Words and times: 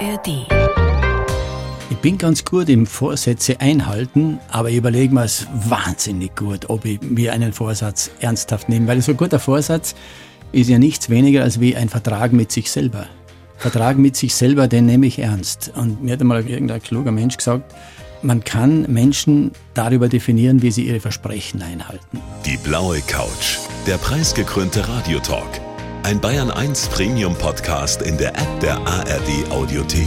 ARD. 0.00 0.46
Ich 1.90 1.96
bin 1.98 2.16
ganz 2.16 2.44
gut 2.44 2.68
im 2.68 2.86
Vorsätze 2.86 3.60
einhalten, 3.60 4.38
aber 4.50 4.70
ich 4.70 4.76
überlege 4.76 5.12
mir 5.14 5.24
es 5.24 5.46
wahnsinnig 5.52 6.34
gut, 6.36 6.70
ob 6.70 6.84
ich 6.84 7.00
mir 7.02 7.32
einen 7.32 7.52
Vorsatz 7.52 8.10
ernsthaft 8.20 8.68
nehme, 8.68 8.86
weil 8.86 9.02
so 9.02 9.12
ein 9.12 9.18
guter 9.18 9.38
Vorsatz 9.38 9.94
ist 10.52 10.70
ja 10.70 10.78
nichts 10.78 11.10
weniger 11.10 11.42
als 11.42 11.60
wie 11.60 11.76
ein 11.76 11.88
Vertrag 11.88 12.32
mit 12.32 12.50
sich 12.50 12.70
selber. 12.70 13.06
Vertrag 13.56 13.98
mit 13.98 14.16
sich 14.16 14.34
selber, 14.34 14.68
den 14.68 14.86
nehme 14.86 15.06
ich 15.06 15.18
ernst. 15.18 15.72
Und 15.76 16.02
mir 16.02 16.14
hat 16.14 16.20
einmal 16.22 16.46
irgendein 16.46 16.82
kluger 16.82 17.12
Mensch 17.12 17.36
gesagt, 17.36 17.74
man 18.22 18.42
kann 18.42 18.90
Menschen 18.90 19.52
darüber 19.74 20.08
definieren, 20.08 20.62
wie 20.62 20.70
sie 20.70 20.86
ihre 20.86 21.00
Versprechen 21.00 21.62
einhalten. 21.62 22.20
Die 22.46 22.56
blaue 22.56 23.00
Couch, 23.02 23.58
der 23.86 23.98
preisgekrönte 23.98 24.88
Radiotalk. 24.88 25.60
Ein 26.02 26.18
Bayern 26.18 26.50
1 26.50 26.88
Premium 26.88 27.36
Podcast 27.36 28.00
in 28.02 28.16
der 28.16 28.30
App 28.30 28.60
der 28.60 28.78
ARD 28.86 29.50
Audiothek. 29.50 30.06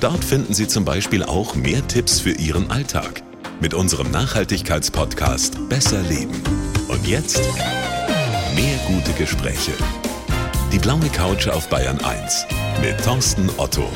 Dort 0.00 0.24
finden 0.24 0.54
Sie 0.54 0.66
zum 0.66 0.84
Beispiel 0.84 1.22
auch 1.22 1.54
mehr 1.54 1.86
Tipps 1.86 2.20
für 2.20 2.32
Ihren 2.32 2.70
Alltag 2.70 3.22
mit 3.60 3.74
unserem 3.74 4.10
Nachhaltigkeitspodcast 4.10 5.68
Besser 5.68 6.00
Leben. 6.02 6.42
Und 6.88 7.06
jetzt 7.06 7.42
mehr 8.56 8.78
gute 8.88 9.12
Gespräche. 9.12 9.72
Die 10.72 10.78
blaue 10.78 11.08
Couch 11.10 11.48
auf 11.48 11.68
Bayern 11.68 12.00
1 12.00 12.46
mit 12.80 12.98
Thorsten 13.04 13.50
Otto. 13.58 13.88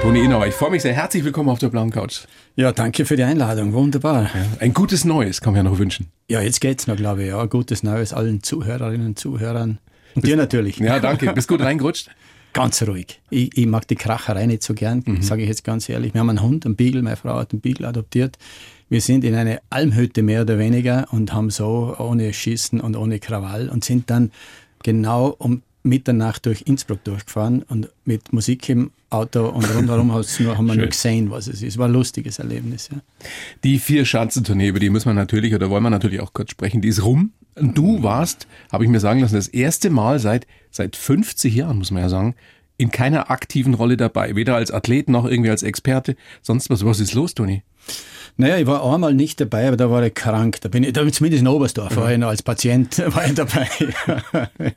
Toni 0.00 0.20
Inauer, 0.20 0.46
ich 0.46 0.54
freue 0.54 0.70
mich 0.70 0.82
sehr. 0.82 0.94
Herzlich 0.94 1.24
willkommen 1.24 1.48
auf 1.48 1.58
der 1.58 1.68
blauen 1.68 1.90
Couch. 1.90 2.20
Ja, 2.58 2.72
danke 2.72 3.04
für 3.04 3.16
die 3.16 3.22
Einladung. 3.22 3.74
Wunderbar. 3.74 4.24
Ja, 4.24 4.30
ein 4.60 4.72
gutes 4.72 5.04
Neues 5.04 5.42
kann 5.42 5.52
man 5.52 5.62
ja 5.62 5.70
noch 5.70 5.78
wünschen. 5.78 6.06
Ja, 6.26 6.40
jetzt 6.40 6.62
geht's 6.62 6.86
noch, 6.86 6.96
glaube 6.96 7.22
ich. 7.22 7.28
Ja, 7.28 7.44
gutes 7.44 7.82
Neues 7.82 8.14
allen 8.14 8.42
Zuhörerinnen 8.42 9.08
und 9.08 9.18
Zuhörern. 9.18 9.78
Und 10.14 10.22
Bist, 10.22 10.26
dir 10.26 10.36
natürlich. 10.38 10.78
Ja, 10.78 10.98
danke. 10.98 11.30
Bist 11.34 11.48
gut 11.48 11.60
reingerutscht? 11.60 12.08
Ganz 12.54 12.82
ruhig. 12.82 13.20
Ich, 13.28 13.54
ich, 13.58 13.66
mag 13.66 13.86
die 13.86 13.96
Kracherei 13.96 14.46
nicht 14.46 14.62
so 14.62 14.72
gern, 14.72 15.02
mhm. 15.04 15.20
sage 15.20 15.42
ich 15.42 15.48
jetzt 15.48 15.62
ganz 15.62 15.86
ehrlich. 15.90 16.14
Wir 16.14 16.20
haben 16.22 16.30
einen 16.30 16.40
Hund, 16.40 16.64
einen 16.64 16.74
Beagle, 16.74 17.02
meine 17.02 17.16
Frau 17.16 17.34
hat 17.34 17.52
einen 17.52 17.60
Beagle 17.60 17.86
adoptiert. 17.86 18.38
Wir 18.88 19.02
sind 19.02 19.24
in 19.24 19.34
eine 19.34 19.60
Almhütte 19.68 20.22
mehr 20.22 20.40
oder 20.40 20.58
weniger 20.58 21.06
und 21.10 21.34
haben 21.34 21.50
so 21.50 21.94
ohne 21.98 22.32
Schießen 22.32 22.80
und 22.80 22.96
ohne 22.96 23.18
Krawall 23.18 23.68
und 23.68 23.84
sind 23.84 24.08
dann 24.08 24.30
genau 24.82 25.36
um 25.38 25.60
Mitternacht 25.82 26.46
durch 26.46 26.62
Innsbruck 26.62 27.04
durchgefahren 27.04 27.62
und 27.62 27.90
mit 28.06 28.32
Musik 28.32 28.66
im 28.70 28.90
Auto 29.10 29.48
und 29.48 29.64
rundherum 29.74 30.12
haben 30.14 30.66
wir 30.66 30.74
nur 30.74 30.86
gesehen, 30.86 31.30
was 31.30 31.46
es 31.46 31.62
ist. 31.62 31.78
War 31.78 31.88
ein 31.88 31.92
lustiges 31.92 32.38
Erlebnis. 32.38 32.88
Ja. 32.92 33.00
Die 33.64 33.78
vier 33.78 34.04
Schanzentournee, 34.04 34.68
über 34.68 34.80
die 34.80 34.90
müssen 34.90 35.08
wir 35.08 35.14
natürlich 35.14 35.54
oder 35.54 35.70
wollen 35.70 35.82
wir 35.82 35.90
natürlich 35.90 36.20
auch 36.20 36.32
kurz 36.32 36.50
sprechen, 36.50 36.80
die 36.80 36.88
ist 36.88 37.04
rum. 37.04 37.32
Du 37.54 38.02
warst, 38.02 38.46
habe 38.70 38.84
ich 38.84 38.90
mir 38.90 39.00
sagen 39.00 39.20
lassen, 39.20 39.36
das 39.36 39.48
erste 39.48 39.90
Mal 39.90 40.18
seit, 40.18 40.46
seit 40.70 40.94
50 40.94 41.54
Jahren, 41.54 41.78
muss 41.78 41.90
man 41.90 42.02
ja 42.02 42.08
sagen, 42.08 42.34
in 42.76 42.90
keiner 42.90 43.30
aktiven 43.30 43.74
Rolle 43.74 43.96
dabei. 43.96 44.36
Weder 44.36 44.56
als 44.56 44.70
Athlet 44.70 45.08
noch 45.08 45.24
irgendwie 45.24 45.50
als 45.50 45.62
Experte. 45.62 46.16
Sonst 46.42 46.68
was, 46.68 46.84
was 46.84 47.00
ist 47.00 47.14
los, 47.14 47.34
Toni? 47.34 47.62
Naja, 48.38 48.58
ich 48.58 48.66
war 48.66 48.84
einmal 48.92 49.14
nicht 49.14 49.40
dabei, 49.40 49.66
aber 49.68 49.78
da 49.78 49.90
war 49.90 50.02
ich 50.04 50.12
krank. 50.12 50.60
Da 50.60 50.68
bin 50.68 50.84
ich, 50.84 50.92
da 50.92 51.10
zumindest 51.10 51.40
in 51.40 51.48
Oberstdorf, 51.48 51.96
war 51.96 52.12
ich 52.12 52.18
noch 52.18 52.28
als 52.28 52.42
Patient 52.42 52.98
war 53.14 53.26
ich 53.26 53.34
dabei. 53.34 53.66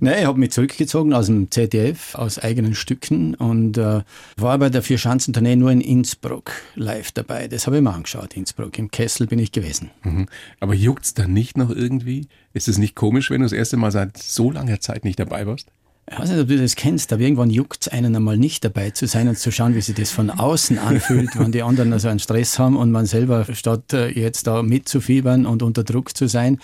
naja, 0.00 0.18
ich 0.18 0.26
habe 0.26 0.38
mich 0.38 0.52
zurückgezogen 0.52 1.14
aus 1.14 1.26
dem 1.26 1.50
ZDF, 1.50 2.14
aus 2.14 2.38
eigenen 2.38 2.74
Stücken 2.74 3.34
und 3.34 3.78
äh, 3.78 4.02
war 4.36 4.58
bei 4.58 4.68
der 4.68 4.82
Vier-Schanzentournee 4.82 5.56
nur 5.56 5.70
in 5.70 5.80
Innsbruck 5.80 6.52
live 6.74 7.12
dabei. 7.12 7.48
Das 7.48 7.66
habe 7.66 7.76
ich 7.76 7.82
mir 7.82 7.94
angeschaut, 7.94 8.34
Innsbruck. 8.34 8.78
Im 8.78 8.90
Kessel 8.90 9.26
bin 9.26 9.38
ich 9.38 9.52
gewesen. 9.52 9.90
Mhm. 10.02 10.26
Aber 10.60 10.74
juckt's 10.74 11.14
da 11.14 11.26
nicht 11.26 11.56
noch 11.56 11.70
irgendwie? 11.70 12.26
Ist 12.52 12.68
es 12.68 12.76
nicht 12.76 12.94
komisch, 12.94 13.30
wenn 13.30 13.40
du 13.40 13.46
das 13.46 13.52
erste 13.52 13.78
Mal 13.78 13.90
seit 13.90 14.18
so 14.18 14.50
langer 14.50 14.80
Zeit 14.80 15.04
nicht 15.04 15.18
dabei 15.18 15.46
warst? 15.46 15.68
Ich 16.10 16.18
weiß 16.18 16.30
nicht, 16.30 16.40
ob 16.40 16.48
du 16.48 16.58
das 16.58 16.74
kennst, 16.74 17.12
aber 17.12 17.22
irgendwann 17.22 17.50
juckt 17.50 17.82
es 17.82 17.88
einen 17.88 18.14
einmal 18.16 18.36
nicht 18.36 18.64
dabei 18.64 18.90
zu 18.90 19.06
sein 19.06 19.28
und 19.28 19.38
zu 19.38 19.52
schauen, 19.52 19.74
wie 19.74 19.80
sich 19.80 19.94
das 19.94 20.10
von 20.10 20.30
außen 20.30 20.78
anfühlt, 20.78 21.38
wenn 21.38 21.52
die 21.52 21.62
anderen 21.62 21.92
also 21.92 22.08
einen 22.08 22.18
Stress 22.18 22.58
haben 22.58 22.76
und 22.76 22.90
man 22.90 23.06
selber, 23.06 23.46
statt 23.54 23.92
äh, 23.92 24.08
jetzt 24.08 24.46
da 24.46 24.62
mitzufiebern 24.62 25.46
und 25.46 25.62
unter 25.62 25.84
Druck 25.84 26.16
zu 26.16 26.26
sein, 26.26 26.58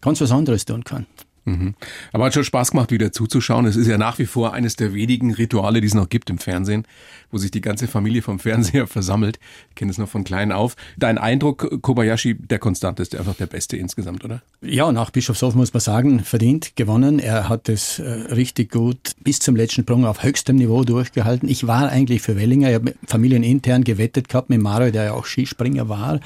ganz 0.00 0.20
was 0.20 0.32
anderes 0.32 0.64
tun 0.64 0.82
kann. 0.82 1.06
Mhm. 1.44 1.74
Aber 2.12 2.26
hat 2.26 2.34
schon 2.34 2.44
Spaß 2.44 2.72
gemacht, 2.72 2.90
wieder 2.90 3.12
zuzuschauen. 3.12 3.66
Es 3.66 3.76
ist 3.76 3.86
ja 3.86 3.98
nach 3.98 4.18
wie 4.18 4.26
vor 4.26 4.52
eines 4.52 4.76
der 4.76 4.94
wenigen 4.94 5.32
Rituale, 5.32 5.80
die 5.80 5.86
es 5.86 5.94
noch 5.94 6.08
gibt 6.08 6.30
im 6.30 6.38
Fernsehen, 6.38 6.86
wo 7.30 7.38
sich 7.38 7.50
die 7.50 7.60
ganze 7.60 7.88
Familie 7.88 8.22
vom 8.22 8.38
Fernseher 8.40 8.86
versammelt. 8.86 9.38
Ich 9.70 9.76
kenne 9.76 9.90
es 9.90 9.98
noch 9.98 10.08
von 10.08 10.24
klein 10.24 10.52
auf. 10.52 10.76
Dein 10.98 11.18
Eindruck, 11.18 11.82
Kobayashi, 11.82 12.34
der 12.34 12.58
konstanteste, 12.58 13.18
einfach 13.18 13.34
der 13.34 13.46
Beste 13.46 13.76
insgesamt, 13.76 14.24
oder? 14.24 14.42
Ja, 14.60 14.92
nach 14.92 15.10
Bischofshof 15.10 15.54
muss 15.54 15.72
man 15.72 15.80
sagen, 15.80 16.20
verdient, 16.20 16.76
gewonnen. 16.76 17.18
Er 17.18 17.48
hat 17.48 17.68
es 17.68 17.98
äh, 17.98 18.08
richtig 18.08 18.72
gut 18.72 19.12
bis 19.22 19.38
zum 19.38 19.56
letzten 19.56 19.82
Sprung 19.82 20.04
auf 20.04 20.22
höchstem 20.22 20.56
Niveau 20.56 20.84
durchgehalten. 20.84 21.48
Ich 21.48 21.66
war 21.66 21.88
eigentlich 21.88 22.22
für 22.22 22.36
Wellinger. 22.36 22.68
Ich 22.68 22.74
habe 22.74 22.94
familienintern 23.06 23.84
gewettet 23.84 24.28
gehabt 24.28 24.50
mit 24.50 24.60
Mario, 24.60 24.90
der 24.90 25.04
ja 25.04 25.12
auch 25.12 25.24
Skispringer 25.24 25.88
war. 25.88 26.20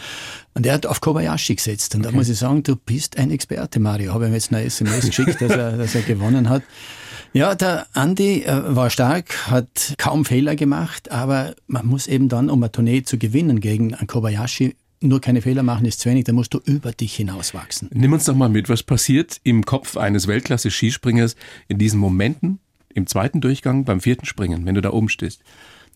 Und 0.54 0.66
er 0.66 0.74
hat 0.74 0.86
auf 0.86 1.00
Kobayashi 1.00 1.56
gesetzt. 1.56 1.94
Und 1.94 2.02
okay. 2.02 2.12
da 2.12 2.16
muss 2.16 2.28
ich 2.28 2.38
sagen, 2.38 2.62
du 2.62 2.76
bist 2.76 3.18
ein 3.18 3.30
Experte, 3.30 3.80
Mario. 3.80 4.14
Habe 4.14 4.26
ihm 4.26 4.34
jetzt 4.34 4.52
eine 4.52 4.62
SMS 4.62 5.03
geschickt, 5.06 5.40
dass 5.40 5.50
er, 5.50 5.76
dass 5.76 5.94
er 5.94 6.02
gewonnen 6.02 6.48
hat. 6.48 6.62
Ja, 7.32 7.56
der 7.56 7.88
Andi 7.94 8.44
äh, 8.44 8.76
war 8.76 8.90
stark, 8.90 9.50
hat 9.50 9.94
kaum 9.98 10.24
Fehler 10.24 10.54
gemacht, 10.54 11.10
aber 11.10 11.54
man 11.66 11.84
muss 11.84 12.06
eben 12.06 12.28
dann, 12.28 12.48
um 12.48 12.62
eine 12.62 12.70
Tournee 12.70 13.02
zu 13.02 13.18
gewinnen 13.18 13.58
gegen 13.58 13.92
einen 13.92 14.06
Kobayashi, 14.06 14.76
nur 15.00 15.20
keine 15.20 15.42
Fehler 15.42 15.64
machen 15.64 15.84
ist 15.84 16.00
zu 16.00 16.08
wenig, 16.08 16.24
da 16.24 16.32
musst 16.32 16.54
du 16.54 16.60
über 16.64 16.92
dich 16.92 17.14
hinauswachsen. 17.16 17.90
Nimm 17.92 18.12
uns 18.12 18.24
doch 18.24 18.36
mal 18.36 18.48
mit, 18.48 18.68
was 18.68 18.82
passiert 18.82 19.40
im 19.42 19.64
Kopf 19.64 19.96
eines 19.96 20.28
Weltklasse-Skispringers 20.28 21.34
in 21.68 21.78
diesen 21.78 21.98
Momenten, 21.98 22.60
im 22.94 23.06
zweiten 23.06 23.40
Durchgang, 23.40 23.84
beim 23.84 24.00
vierten 24.00 24.26
Springen, 24.26 24.64
wenn 24.64 24.76
du 24.76 24.80
da 24.80 24.92
oben 24.92 25.08
stehst? 25.08 25.42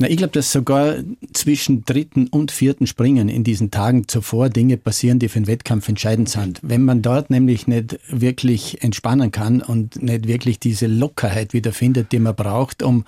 Na, 0.00 0.08
ich 0.08 0.16
glaube, 0.16 0.30
dass 0.30 0.52
sogar 0.52 0.98
zwischen 1.32 1.84
dritten 1.84 2.28
und 2.28 2.52
vierten 2.52 2.86
Springen 2.86 3.28
in 3.28 3.42
diesen 3.42 3.72
Tagen 3.72 4.06
zuvor 4.06 4.48
Dinge 4.48 4.76
passieren, 4.76 5.18
die 5.18 5.28
für 5.28 5.40
den 5.40 5.48
Wettkampf 5.48 5.88
entscheidend 5.88 6.28
sind. 6.28 6.60
Wenn 6.62 6.84
man 6.84 7.02
dort 7.02 7.30
nämlich 7.30 7.66
nicht 7.66 7.98
wirklich 8.08 8.80
entspannen 8.80 9.32
kann 9.32 9.60
und 9.60 10.00
nicht 10.00 10.28
wirklich 10.28 10.60
diese 10.60 10.86
Lockerheit 10.86 11.52
wiederfindet, 11.52 12.12
die 12.12 12.20
man 12.20 12.36
braucht, 12.36 12.84
um, 12.84 13.04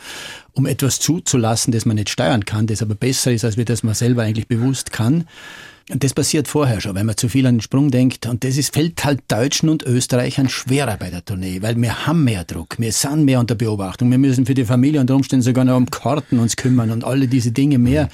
um 0.52 0.66
etwas 0.66 0.98
zuzulassen, 0.98 1.70
das 1.70 1.86
man 1.86 1.94
nicht 1.94 2.10
steuern 2.10 2.44
kann, 2.44 2.66
das 2.66 2.82
aber 2.82 2.96
besser 2.96 3.30
ist, 3.30 3.44
als 3.44 3.56
wir 3.56 3.64
das 3.64 3.84
man 3.84 3.94
selber 3.94 4.24
eigentlich 4.24 4.48
bewusst 4.48 4.90
kann, 4.90 5.28
das 5.96 6.14
passiert 6.14 6.48
vorher 6.48 6.80
schon, 6.80 6.94
wenn 6.94 7.06
man 7.06 7.16
zu 7.16 7.28
viel 7.28 7.46
an 7.46 7.56
den 7.56 7.60
Sprung 7.60 7.90
denkt. 7.90 8.26
Und 8.26 8.44
das 8.44 8.56
ist, 8.56 8.72
fällt 8.72 9.04
halt 9.04 9.20
Deutschen 9.28 9.68
und 9.68 9.82
Österreichern 9.82 10.48
schwerer 10.48 10.96
bei 10.96 11.10
der 11.10 11.24
Tournee, 11.24 11.62
weil 11.62 11.76
wir 11.76 12.06
haben 12.06 12.24
mehr 12.24 12.44
Druck, 12.44 12.76
wir 12.78 12.92
sind 12.92 13.24
mehr 13.24 13.40
unter 13.40 13.54
Beobachtung, 13.54 14.10
wir 14.10 14.18
müssen 14.18 14.46
für 14.46 14.54
die 14.54 14.64
Familie 14.64 15.00
unter 15.00 15.16
Umständen 15.16 15.42
sogar 15.42 15.64
noch 15.64 15.76
um 15.76 15.90
Karten 15.90 16.38
uns 16.38 16.56
kümmern 16.56 16.90
und 16.90 17.04
alle 17.04 17.28
diese 17.28 17.52
Dinge 17.52 17.78
mehr. 17.78 18.08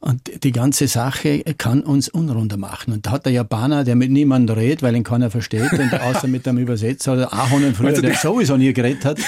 Und 0.00 0.42
die 0.42 0.50
ganze 0.50 0.88
Sache 0.88 1.44
kann 1.58 1.82
uns 1.82 2.08
unrunder 2.08 2.56
machen. 2.56 2.92
Und 2.92 3.06
da 3.06 3.12
hat 3.12 3.24
der 3.24 3.32
Japaner, 3.32 3.84
der 3.84 3.94
mit 3.94 4.10
niemandem 4.10 4.56
redet, 4.56 4.82
weil 4.82 4.96
ihn 4.96 5.04
keiner 5.04 5.30
versteht, 5.30 5.72
und 5.74 5.94
außer 5.94 6.26
mit 6.26 6.48
einem 6.48 6.58
Übersetzer 6.58 7.12
oder 7.12 7.32
Ahonen 7.32 7.72
früher, 7.72 7.90
also 7.90 8.02
der 8.02 8.16
sowieso 8.16 8.56
nie 8.56 8.72
geredet 8.72 9.04
hat, 9.04 9.18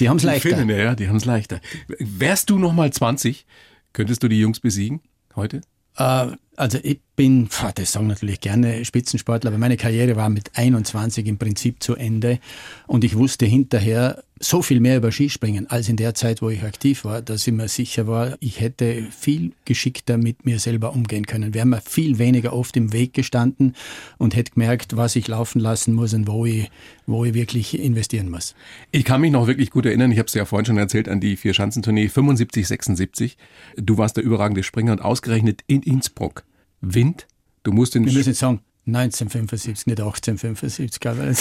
die 0.00 0.08
haben 0.08 0.16
es 0.16 0.22
leichter. 0.22 0.48
Finnen, 0.48 0.70
ja, 0.70 0.94
die 0.94 1.08
haben 1.08 1.16
es 1.16 1.26
leichter. 1.26 1.60
Wärst 1.98 2.48
du 2.48 2.58
noch 2.58 2.72
mal 2.72 2.90
20, 2.90 3.44
könntest 3.92 4.22
du 4.22 4.28
die 4.28 4.40
Jungs 4.40 4.60
besiegen 4.60 5.02
heute? 5.36 5.60
Äh, 5.96 6.26
also 6.56 6.78
ich 6.82 7.00
bin, 7.16 7.48
das 7.74 7.92
sagen 7.92 8.06
natürlich 8.06 8.40
gerne 8.40 8.84
Spitzensportler, 8.84 9.50
aber 9.50 9.58
meine 9.58 9.76
Karriere 9.76 10.16
war 10.16 10.28
mit 10.28 10.52
21 10.54 11.26
im 11.26 11.38
Prinzip 11.38 11.82
zu 11.82 11.96
Ende. 11.96 12.38
Und 12.86 13.02
ich 13.02 13.16
wusste 13.16 13.46
hinterher 13.46 14.22
so 14.44 14.62
viel 14.62 14.80
mehr 14.80 14.98
über 14.98 15.10
Skispringen 15.10 15.68
als 15.70 15.88
in 15.88 15.96
der 15.96 16.14
Zeit, 16.14 16.42
wo 16.42 16.50
ich 16.50 16.62
aktiv 16.62 17.04
war, 17.04 17.22
dass 17.22 17.46
ich 17.46 17.52
mir 17.52 17.68
sicher 17.68 18.06
war, 18.06 18.36
ich 18.40 18.60
hätte 18.60 19.06
viel 19.10 19.52
geschickter 19.64 20.18
mit 20.18 20.44
mir 20.44 20.58
selber 20.58 20.92
umgehen 20.92 21.26
können. 21.26 21.54
Wäre 21.54 21.66
mir 21.66 21.80
viel 21.80 22.18
weniger 22.18 22.52
oft 22.52 22.76
im 22.76 22.92
Weg 22.92 23.14
gestanden 23.14 23.74
und 24.18 24.36
hätte 24.36 24.52
gemerkt, 24.52 24.96
was 24.96 25.16
ich 25.16 25.28
laufen 25.28 25.60
lassen 25.60 25.94
muss 25.94 26.14
und 26.14 26.28
wo 26.28 26.46
ich, 26.46 26.70
wo 27.06 27.24
ich 27.24 27.34
wirklich 27.34 27.78
investieren 27.78 28.30
muss. 28.30 28.54
Ich 28.90 29.04
kann 29.04 29.20
mich 29.20 29.32
noch 29.32 29.46
wirklich 29.46 29.70
gut 29.70 29.86
erinnern, 29.86 30.12
ich 30.12 30.18
habe 30.18 30.26
es 30.26 30.34
ja 30.34 30.44
vorhin 30.44 30.66
schon 30.66 30.78
erzählt, 30.78 31.08
an 31.08 31.20
die 31.20 31.36
Vier-Schanzentournee 31.36 32.08
75, 32.08 32.68
76. 32.68 33.36
Du 33.76 33.98
warst 33.98 34.16
der 34.16 34.24
überragende 34.24 34.62
Springer 34.62 34.92
und 34.92 35.00
ausgerechnet 35.00 35.62
in 35.66 35.82
Innsbruck 35.82 36.44
Wind. 36.80 37.26
Du 37.62 37.72
musst 37.72 37.94
den. 37.94 38.04
Wir 38.04 38.12
müssen 38.12 38.34
sagen, 38.34 38.60
1975, 38.86 39.86
nicht 39.86 40.00
1875, 40.00 41.00
glaube 41.00 41.30
ich. 41.30 41.38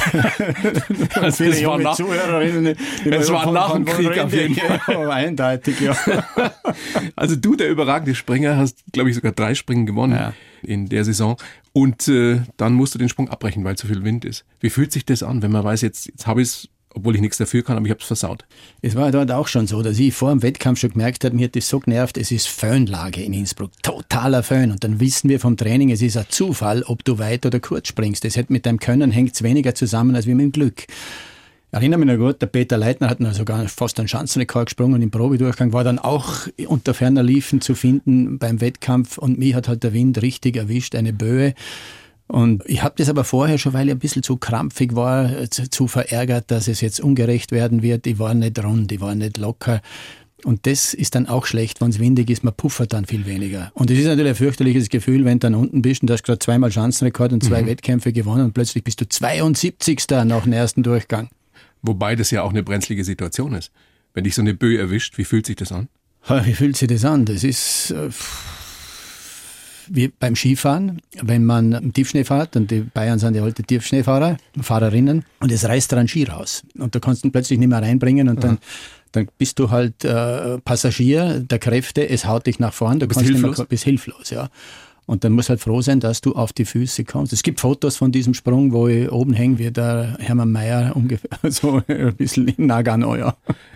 das, 1.13 1.37
das 1.37 1.63
war 1.65 1.77
nach, 1.77 1.95
Zuhörerinnen, 1.95 2.77
das 3.03 3.31
war 3.31 3.51
nach 3.51 3.73
dem 3.73 3.83
Krieg 3.83 4.17
auf 4.17 4.33
jeden 4.33 4.55
Fall. 4.55 4.79
Ja, 4.87 5.09
eindeutig, 5.09 5.79
ja. 5.81 5.95
Also 7.15 7.35
du, 7.35 7.55
der 7.55 7.69
überragende 7.69 8.15
Springer, 8.15 8.57
hast, 8.57 8.83
glaube 8.93 9.09
ich, 9.09 9.15
sogar 9.15 9.33
drei 9.33 9.55
Springen 9.55 9.85
gewonnen 9.85 10.13
ja. 10.13 10.33
in 10.61 10.87
der 10.87 11.03
Saison. 11.03 11.37
Und 11.73 12.07
äh, 12.07 12.41
dann 12.55 12.73
musst 12.73 12.95
du 12.95 12.99
den 12.99 13.09
Sprung 13.09 13.29
abbrechen, 13.29 13.63
weil 13.63 13.75
zu 13.75 13.87
viel 13.87 14.03
Wind 14.03 14.23
ist. 14.25 14.45
Wie 14.59 14.69
fühlt 14.69 14.91
sich 14.91 15.05
das 15.05 15.21
an, 15.21 15.41
wenn 15.41 15.51
man 15.51 15.63
weiß, 15.63 15.81
jetzt, 15.81 16.07
jetzt 16.07 16.27
habe 16.27 16.41
ich 16.41 16.47
es 16.47 16.69
obwohl 16.93 17.15
ich 17.15 17.21
nichts 17.21 17.37
dafür 17.37 17.63
kann, 17.63 17.77
aber 17.77 17.85
ich 17.85 17.91
habe 17.91 18.01
es 18.01 18.07
versaut. 18.07 18.45
Es 18.81 18.95
war 18.95 19.11
dort 19.11 19.31
auch 19.31 19.47
schon 19.47 19.67
so, 19.67 19.81
dass 19.81 19.99
ich 19.99 20.13
vor 20.13 20.31
dem 20.31 20.41
Wettkampf 20.41 20.79
schon 20.79 20.91
gemerkt 20.91 21.25
habe, 21.25 21.35
mir 21.35 21.45
hat 21.45 21.55
das 21.55 21.67
so 21.67 21.79
genervt, 21.79 22.17
es 22.17 22.31
ist 22.31 22.47
Föhnlage 22.47 23.21
in 23.21 23.33
Innsbruck, 23.33 23.71
totaler 23.81 24.43
Föhn. 24.43 24.71
Und 24.71 24.83
dann 24.83 24.99
wissen 24.99 25.29
wir 25.29 25.39
vom 25.39 25.57
Training, 25.57 25.91
es 25.91 26.01
ist 26.01 26.17
ein 26.17 26.25
Zufall, 26.29 26.83
ob 26.83 27.03
du 27.03 27.19
weit 27.19 27.45
oder 27.45 27.59
kurz 27.59 27.87
springst. 27.87 28.23
Das 28.23 28.37
hat 28.37 28.49
mit 28.49 28.65
deinem 28.65 28.79
Können 28.79 29.11
hängt 29.11 29.41
weniger 29.43 29.75
zusammen 29.75 30.15
als 30.15 30.25
mit 30.25 30.39
dem 30.39 30.51
Glück. 30.51 30.85
erinnere 31.71 31.99
mich 31.99 32.07
noch 32.07 32.17
gut, 32.17 32.41
der 32.41 32.47
Peter 32.47 32.77
Leitner 32.77 33.09
hat 33.09 33.19
noch 33.19 33.33
sogar 33.33 33.67
fast 33.67 33.99
einen 33.99 34.07
Schanzenrekord 34.07 34.67
gesprungen 34.67 35.01
im 35.01 35.11
Probedurchgang, 35.11 35.73
war 35.73 35.83
dann 35.83 35.99
auch 35.99 36.47
unter 36.67 36.93
ferner 36.93 37.23
Liefen 37.23 37.61
zu 37.61 37.75
finden 37.75 38.37
beim 38.37 38.61
Wettkampf 38.61 39.17
und 39.17 39.39
mich 39.39 39.55
hat 39.55 39.67
halt 39.67 39.83
der 39.83 39.93
Wind 39.93 40.21
richtig 40.21 40.55
erwischt, 40.55 40.95
eine 40.95 41.13
Böe. 41.13 41.53
Und 42.27 42.63
ich 42.65 42.81
habe 42.81 42.95
das 42.97 43.09
aber 43.09 43.23
vorher 43.23 43.57
schon, 43.57 43.73
weil 43.73 43.87
ich 43.87 43.93
ein 43.93 43.99
bisschen 43.99 44.23
zu 44.23 44.37
krampfig 44.37 44.95
war, 44.95 45.49
zu, 45.49 45.69
zu 45.69 45.87
verärgert, 45.87 46.49
dass 46.51 46.67
es 46.67 46.81
jetzt 46.81 46.99
ungerecht 46.99 47.51
werden 47.51 47.81
wird. 47.81 48.07
Ich 48.07 48.17
war 48.17 48.33
nicht 48.33 48.63
rund, 48.63 48.91
ich 48.91 49.01
war 49.01 49.13
nicht 49.13 49.37
locker. 49.37 49.81
Und 50.43 50.65
das 50.67 50.93
ist 50.93 51.15
dann 51.15 51.27
auch 51.27 51.45
schlecht, 51.45 51.79
wenn 51.81 51.89
es 51.89 51.99
windig 51.99 52.29
ist, 52.29 52.43
man 52.43 52.53
puffert 52.53 52.93
dann 52.93 53.05
viel 53.05 53.25
weniger. 53.25 53.71
Und 53.75 53.89
es 53.91 53.99
ist 53.99 54.05
natürlich 54.05 54.31
ein 54.31 54.35
fürchterliches 54.35 54.89
Gefühl, 54.89 55.25
wenn 55.25 55.39
du 55.39 55.47
dann 55.47 55.55
unten 55.55 55.81
bist 55.81 56.01
und 56.01 56.07
du 56.07 56.13
hast 56.13 56.23
gerade 56.23 56.39
zweimal 56.39 56.71
Schanzenrekord 56.71 57.33
und 57.33 57.43
zwei 57.43 57.61
mhm. 57.61 57.67
Wettkämpfe 57.67 58.11
gewonnen 58.11 58.45
und 58.45 58.53
plötzlich 58.53 58.83
bist 58.83 58.99
du 58.99 59.07
72. 59.07 60.05
nach 60.25 60.43
dem 60.43 60.53
ersten 60.53 60.83
Durchgang. 60.83 61.29
Wobei 61.81 62.15
das 62.15 62.31
ja 62.31 62.43
auch 62.43 62.49
eine 62.49 62.63
brenzlige 62.63 63.03
Situation 63.03 63.53
ist. 63.53 63.71
Wenn 64.13 64.25
dich 64.25 64.35
so 64.35 64.41
eine 64.41 64.53
Böe 64.53 64.77
erwischt, 64.77 65.17
wie 65.17 65.25
fühlt 65.25 65.45
sich 65.45 65.55
das 65.55 65.71
an? 65.71 65.87
Wie 66.27 66.53
fühlt 66.53 66.77
sich 66.77 66.87
das 66.87 67.03
an? 67.03 67.25
Das 67.25 67.43
ist 67.43 67.91
äh, 67.91 68.09
wie 69.93 70.07
beim 70.07 70.35
Skifahren, 70.35 71.01
wenn 71.21 71.45
man 71.45 71.71
im 71.73 71.93
Tiefschnee 71.93 72.23
fährt, 72.23 72.55
und 72.55 72.71
die 72.71 72.81
Bayern 72.81 73.19
sind 73.19 73.35
ja 73.35 73.43
alte 73.43 73.63
Tiefschneefahrer, 73.63 74.37
Fahrerinnen, 74.59 75.23
und 75.39 75.51
es 75.51 75.65
reißt 75.65 75.91
dann 75.91 76.07
Ski 76.07 76.23
raus. 76.23 76.63
Und 76.77 76.95
du 76.95 76.99
kannst 76.99 77.23
ihn 77.23 77.31
plötzlich 77.31 77.59
nicht 77.59 77.69
mehr 77.69 77.81
reinbringen 77.81 78.27
und 78.27 78.43
dann 78.43 78.57
dann 79.13 79.27
bist 79.37 79.59
du 79.59 79.69
halt 79.69 80.03
äh, 80.03 80.57
Passagier 80.57 81.39
der 81.39 81.59
Kräfte, 81.59 82.09
es 82.09 82.25
haut 82.25 82.47
dich 82.47 82.59
nach 82.59 82.73
vorn, 82.73 82.99
du 82.99 83.07
bist 83.07 83.21
hilflos. 83.21 83.59
Mehr, 83.59 83.67
bist 83.67 83.83
hilflos, 83.83 84.31
ja. 84.31 84.49
Und 85.05 85.23
dann 85.23 85.33
musst 85.33 85.49
halt 85.49 85.59
froh 85.59 85.81
sein, 85.81 85.99
dass 85.99 86.21
du 86.21 86.33
auf 86.33 86.51
die 86.53 86.65
Füße 86.65 87.03
kommst. 87.03 87.31
Es 87.33 87.43
gibt 87.43 87.59
Fotos 87.59 87.97
von 87.97 88.11
diesem 88.11 88.33
Sprung, 88.33 88.71
wo 88.71 88.87
ich 88.87 89.11
oben 89.11 89.33
hänge, 89.33 89.59
wie 89.59 89.69
der 89.69 90.17
Hermann 90.19 90.51
Mayer 90.51 90.95
ungefähr 90.95 91.37
so 91.51 91.81
ein 91.87 92.15
bisschen 92.15 92.47
in 92.47 92.65
Nagano, 92.65 93.15
ja. 93.15 93.35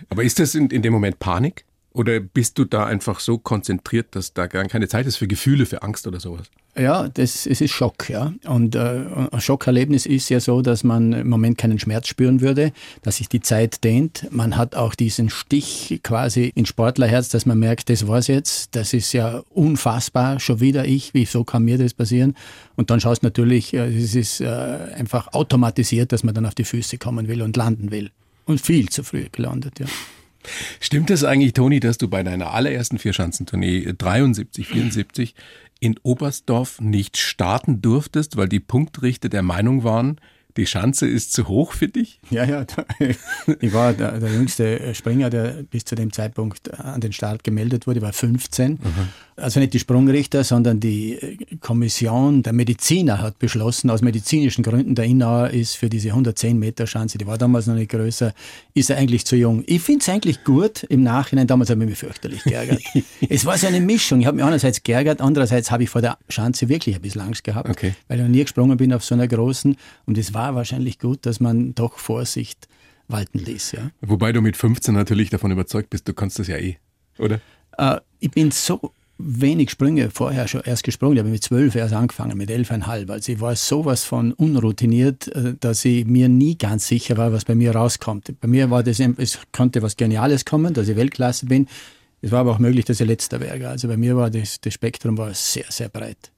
Aber 0.10 0.24
ist 0.24 0.40
das 0.40 0.56
in, 0.56 0.70
in 0.70 0.82
dem 0.82 0.94
Moment 0.94 1.20
Panik? 1.20 1.66
Oder 1.98 2.20
bist 2.20 2.60
du 2.60 2.66
da 2.66 2.86
einfach 2.86 3.20
so 3.20 3.40
konzentriert, 3.40 4.10
dass 4.12 4.32
da 4.32 4.46
gar 4.46 4.64
keine 4.66 4.88
Zeit 4.88 5.08
ist 5.08 5.16
für 5.16 5.28
Gefühle, 5.28 5.66
für 5.66 5.82
Angst 5.82 6.06
oder 6.06 6.20
sowas? 6.20 6.46
Ja, 6.78 7.10
das, 7.10 7.48
es 7.48 7.60
ist 7.60 7.72
Schock, 7.72 8.08
ja. 8.08 8.34
Und 8.46 8.76
äh, 8.76 9.04
ein 9.32 9.42
Schockerlebnis 9.42 10.06
ist 10.06 10.30
ja 10.30 10.40
so, 10.40 10.62
dass 10.62 10.84
man 10.84 11.12
im 11.12 11.28
Moment 11.28 11.58
keinen 11.58 11.80
Schmerz 11.80 12.08
spüren 12.08 12.40
würde, 12.40 12.72
dass 13.02 13.18
sich 13.18 13.30
die 13.30 13.42
Zeit 13.42 13.84
dehnt. 13.84 14.28
Man 14.30 14.58
hat 14.58 14.76
auch 14.76 14.94
diesen 14.94 15.32
Stich 15.32 16.00
quasi 16.04 16.52
ins 16.54 16.70
Sportlerherz, 16.70 17.30
dass 17.30 17.48
man 17.48 17.58
merkt, 17.58 17.90
das 17.90 18.08
war's 18.08 18.28
jetzt. 18.28 18.76
Das 18.76 18.94
ist 18.94 19.12
ja 19.14 19.42
unfassbar, 19.50 20.40
schon 20.40 20.60
wieder 20.60 20.86
ich. 20.86 21.16
Wieso 21.16 21.44
kann 21.46 21.64
mir 21.64 21.80
das 21.80 21.96
passieren? 21.96 22.36
Und 22.76 22.92
dann 22.92 23.02
schaust 23.02 23.24
natürlich, 23.24 23.74
äh, 23.74 23.88
es 23.88 24.14
ist 24.14 24.40
äh, 24.40 24.46
einfach 24.46 25.34
automatisiert, 25.34 26.12
dass 26.12 26.24
man 26.24 26.36
dann 26.36 26.46
auf 26.46 26.54
die 26.54 26.64
Füße 26.64 27.00
kommen 27.00 27.28
will 27.28 27.42
und 27.42 27.58
landen 27.58 27.90
will. 27.90 28.12
Und 28.46 28.62
viel 28.62 28.88
zu 28.90 29.02
früh 29.02 29.26
gelandet, 29.32 29.80
ja. 29.80 29.88
Stimmt 30.80 31.10
es 31.10 31.24
eigentlich, 31.24 31.54
Toni, 31.54 31.80
dass 31.80 31.98
du 31.98 32.08
bei 32.08 32.24
deiner 32.24 32.54
allerersten 32.54 32.98
Vierschanzentournee 32.98 33.94
73, 33.98 34.68
74 34.68 35.36
in 35.80 35.96
Oberstdorf 36.04 36.82
nicht 36.82 37.18
starten 37.18 37.82
durftest, 37.82 38.38
weil 38.38 38.50
die 38.50 38.60
Punktrichter 38.60 39.30
der 39.30 39.44
Meinung 39.44 39.84
waren, 39.84 40.20
die 40.58 40.66
Schanze 40.66 41.08
ist 41.08 41.34
zu 41.34 41.48
hoch 41.48 41.74
für 41.74 41.88
dich? 41.88 42.20
Ja, 42.32 42.44
ja. 42.44 42.66
Ich 43.62 43.74
war 43.74 43.94
der, 43.94 44.20
der 44.20 44.34
jüngste 44.34 44.94
Springer, 44.96 45.30
der 45.30 45.64
bis 45.64 45.86
zu 45.86 45.96
dem 45.96 46.12
Zeitpunkt 46.12 46.74
an 46.74 47.00
den 47.00 47.14
Start 47.14 47.44
gemeldet 47.44 47.86
wurde, 47.86 48.02
war 48.02 48.12
15. 48.12 48.72
Mhm. 48.72 48.80
Also 49.40 49.60
nicht 49.60 49.74
die 49.74 49.80
Sprungrichter, 49.80 50.44
sondern 50.44 50.80
die 50.80 51.38
Kommission 51.62 52.42
der 52.42 52.54
Mediziner 52.54 53.22
hat 53.22 53.38
beschlossen, 53.38 53.92
aus 53.92 54.02
medizinischen 54.02 54.64
Gründen, 54.64 54.96
der 54.96 55.06
Innauer 55.06 55.52
ist 55.52 55.76
für 55.76 55.90
diese 55.90 56.10
110 56.10 56.58
Meter 56.58 56.88
Schanze, 56.88 57.20
die 57.20 57.28
war 57.28 57.38
damals 57.38 57.68
noch 57.68 57.76
nicht 57.76 57.92
größer, 57.92 58.34
ist 58.74 58.90
er 58.90 58.98
eigentlich 58.98 59.28
zu 59.28 59.36
jung. 59.36 59.64
Ich 59.68 59.84
finde 59.84 60.02
es 60.02 60.10
eigentlich 60.10 60.44
gut 60.44 60.82
im 60.86 61.04
Nachhinein, 61.04 61.46
damals 61.46 61.70
habe 61.70 61.84
ich 61.84 61.90
mich 61.92 62.00
fürchterlich 62.00 62.44
geärgert. 62.46 62.82
es 63.30 63.46
war 63.46 63.60
so 63.60 63.68
eine 63.68 63.80
Mischung. 63.80 64.22
Ich 64.22 64.26
habe 64.26 64.38
mich 64.38 64.44
einerseits 64.44 64.82
geärgert, 64.82 65.22
andererseits 65.22 65.70
habe 65.70 65.84
ich 65.84 65.90
vor 65.92 66.02
der 66.02 66.18
Schanze 66.30 66.68
wirklich 66.68 66.96
ein 66.96 67.02
bisschen 67.04 67.22
Angst 67.22 67.44
gehabt, 67.44 67.70
okay. 67.70 67.94
weil 68.08 68.18
ich 68.18 68.24
noch 68.24 68.32
nie 68.32 68.42
gesprungen 68.42 68.76
bin 68.78 68.92
auf 68.92 69.04
so 69.04 69.14
einer 69.14 69.28
großen 69.28 69.78
und 70.08 70.18
es 70.18 70.34
war 70.34 70.56
wahrscheinlich 70.56 70.98
gut, 70.98 71.28
dass 71.28 71.40
man 71.40 71.76
doch 71.76 72.00
Vorsicht 72.00 72.68
walten 73.08 73.38
ließ. 73.38 73.74
Ja. 73.74 73.92
Wobei 74.02 74.32
du 74.32 74.42
mit 74.42 74.58
15 74.58 74.96
natürlich 74.96 75.30
davon 75.30 75.52
überzeugt 75.52 75.92
bist, 75.92 76.08
du 76.08 76.14
kannst 76.16 76.40
das 76.40 76.48
ja 76.48 76.58
eh, 76.58 76.78
oder? 77.20 77.40
Äh, 77.78 77.98
ich 78.20 78.32
bin 78.32 78.50
so 78.50 78.94
wenig 79.18 79.72
Sprünge 79.72 80.10
vorher 80.10 80.48
schon 80.48 80.62
erst 80.62 80.84
gesprungen. 80.84 81.16
Ich 81.16 81.20
habe 81.20 81.30
mit 81.30 81.44
zwölf 81.44 81.76
erst 81.76 81.94
angefangen, 81.94 82.38
mit 82.38 82.50
elfeinhalb. 82.50 83.10
Also 83.10 83.32
ich 83.32 83.42
war 83.42 83.56
sowas 83.56 84.04
von 84.04 84.34
unroutiniert, 84.34 85.28
äh, 85.30 85.56
dass 85.60 85.86
ich 85.86 86.06
mir 86.06 86.30
nie 86.30 86.58
ganz 86.58 86.88
sicher 86.88 87.18
war, 87.18 87.34
was 87.34 87.46
bei 87.46 87.56
mir 87.56 87.76
rauskommt. 87.76 88.40
Bei 88.40 88.48
mir 88.48 88.70
war 88.70 88.84
das, 88.84 89.00
es 89.00 89.40
konnte 89.52 89.82
was 89.82 89.98
Geniales 89.98 90.46
kommen, 90.46 90.74
dass 90.74 90.88
ich 90.88 90.96
Weltklasse 90.96 91.46
bin. 91.46 91.68
Es 92.22 92.32
war 92.32 92.40
aber 92.40 92.52
auch 92.52 92.60
möglich, 92.60 92.86
dass 92.86 93.00
ich 93.00 93.08
letzter 93.08 93.40
wäre. 93.40 93.70
Also 93.70 93.88
bei 93.88 93.98
mir 93.98 94.16
war 94.16 94.30
das, 94.30 94.60
das 94.62 94.74
Spektrum 94.74 95.18
war 95.18 95.34
sehr, 95.34 95.66
sehr 95.70 95.90
breit. 95.90 96.32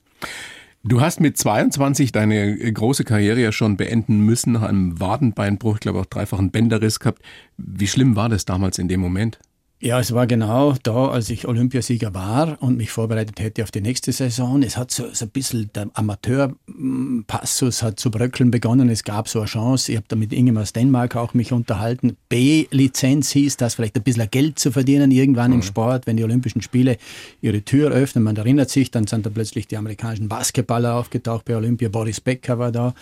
Du 0.84 1.02
hast 1.02 1.20
mit 1.20 1.38
22 1.38 2.14
deine 2.14 2.56
große 2.72 3.04
Karriere 3.04 3.42
ja 3.42 3.52
schon 3.52 3.76
beenden 3.76 4.22
müssen, 4.22 4.54
nach 4.54 4.62
einem 4.62 4.98
Wadenbeinbruch, 5.00 5.76
ich 5.76 5.80
glaube 5.82 6.00
auch 6.00 6.06
dreifachen 6.06 6.52
Bänderriss 6.52 7.00
gehabt. 7.00 7.22
Wie 7.58 7.88
schlimm 7.88 8.16
war 8.16 8.30
das 8.30 8.46
damals 8.46 8.78
in 8.78 8.88
dem 8.88 9.02
Moment? 9.02 9.40
Ja, 9.82 9.98
es 9.98 10.14
war 10.14 10.28
genau 10.28 10.76
da, 10.84 11.08
als 11.08 11.30
ich 11.30 11.48
Olympiasieger 11.48 12.14
war 12.14 12.62
und 12.62 12.76
mich 12.76 12.92
vorbereitet 12.92 13.40
hätte 13.40 13.64
auf 13.64 13.72
die 13.72 13.80
nächste 13.80 14.12
Saison. 14.12 14.62
Es 14.62 14.76
hat 14.76 14.92
so, 14.92 15.06
so 15.14 15.24
ein 15.24 15.30
bisschen 15.30 15.70
der 15.74 15.90
Amateurpassus 15.94 17.82
hat 17.82 17.98
zu 17.98 18.12
bröckeln 18.12 18.52
begonnen. 18.52 18.90
Es 18.90 19.06
gab 19.06 19.30
so 19.30 19.40
eine 19.40 19.48
Chance. 19.48 19.94
Ich 19.94 19.96
habe 19.96 20.06
da 20.10 20.18
mit 20.18 20.34
Ingemar 20.34 20.66
Stenmark 20.66 21.16
auch 21.16 21.34
mich 21.34 21.54
unterhalten. 21.54 22.18
B-Lizenz 22.28 23.32
hieß 23.32 23.56
das, 23.56 23.76
vielleicht 23.76 23.96
ein 23.96 24.04
bisschen 24.04 24.30
Geld 24.30 24.60
zu 24.60 24.74
verdienen 24.74 25.12
irgendwann 25.12 25.52
mhm. 25.52 25.58
im 25.58 25.62
Sport, 25.62 26.08
wenn 26.08 26.18
die 26.18 26.26
Olympischen 26.26 26.62
Spiele 26.62 26.98
ihre 27.40 27.62
Tür 27.62 27.90
öffnen. 27.92 28.26
Man 28.26 28.36
erinnert 28.36 28.70
sich, 28.70 28.92
dann 28.92 29.08
sind 29.08 29.26
da 29.26 29.30
plötzlich 29.30 29.66
die 29.68 29.78
amerikanischen 29.78 30.28
Basketballer 30.28 30.96
aufgetaucht 30.96 31.46
bei 31.46 31.56
Olympia. 31.56 31.88
Boris 31.88 32.20
Becker 32.20 32.60
war 32.60 32.74
da. 32.74 32.94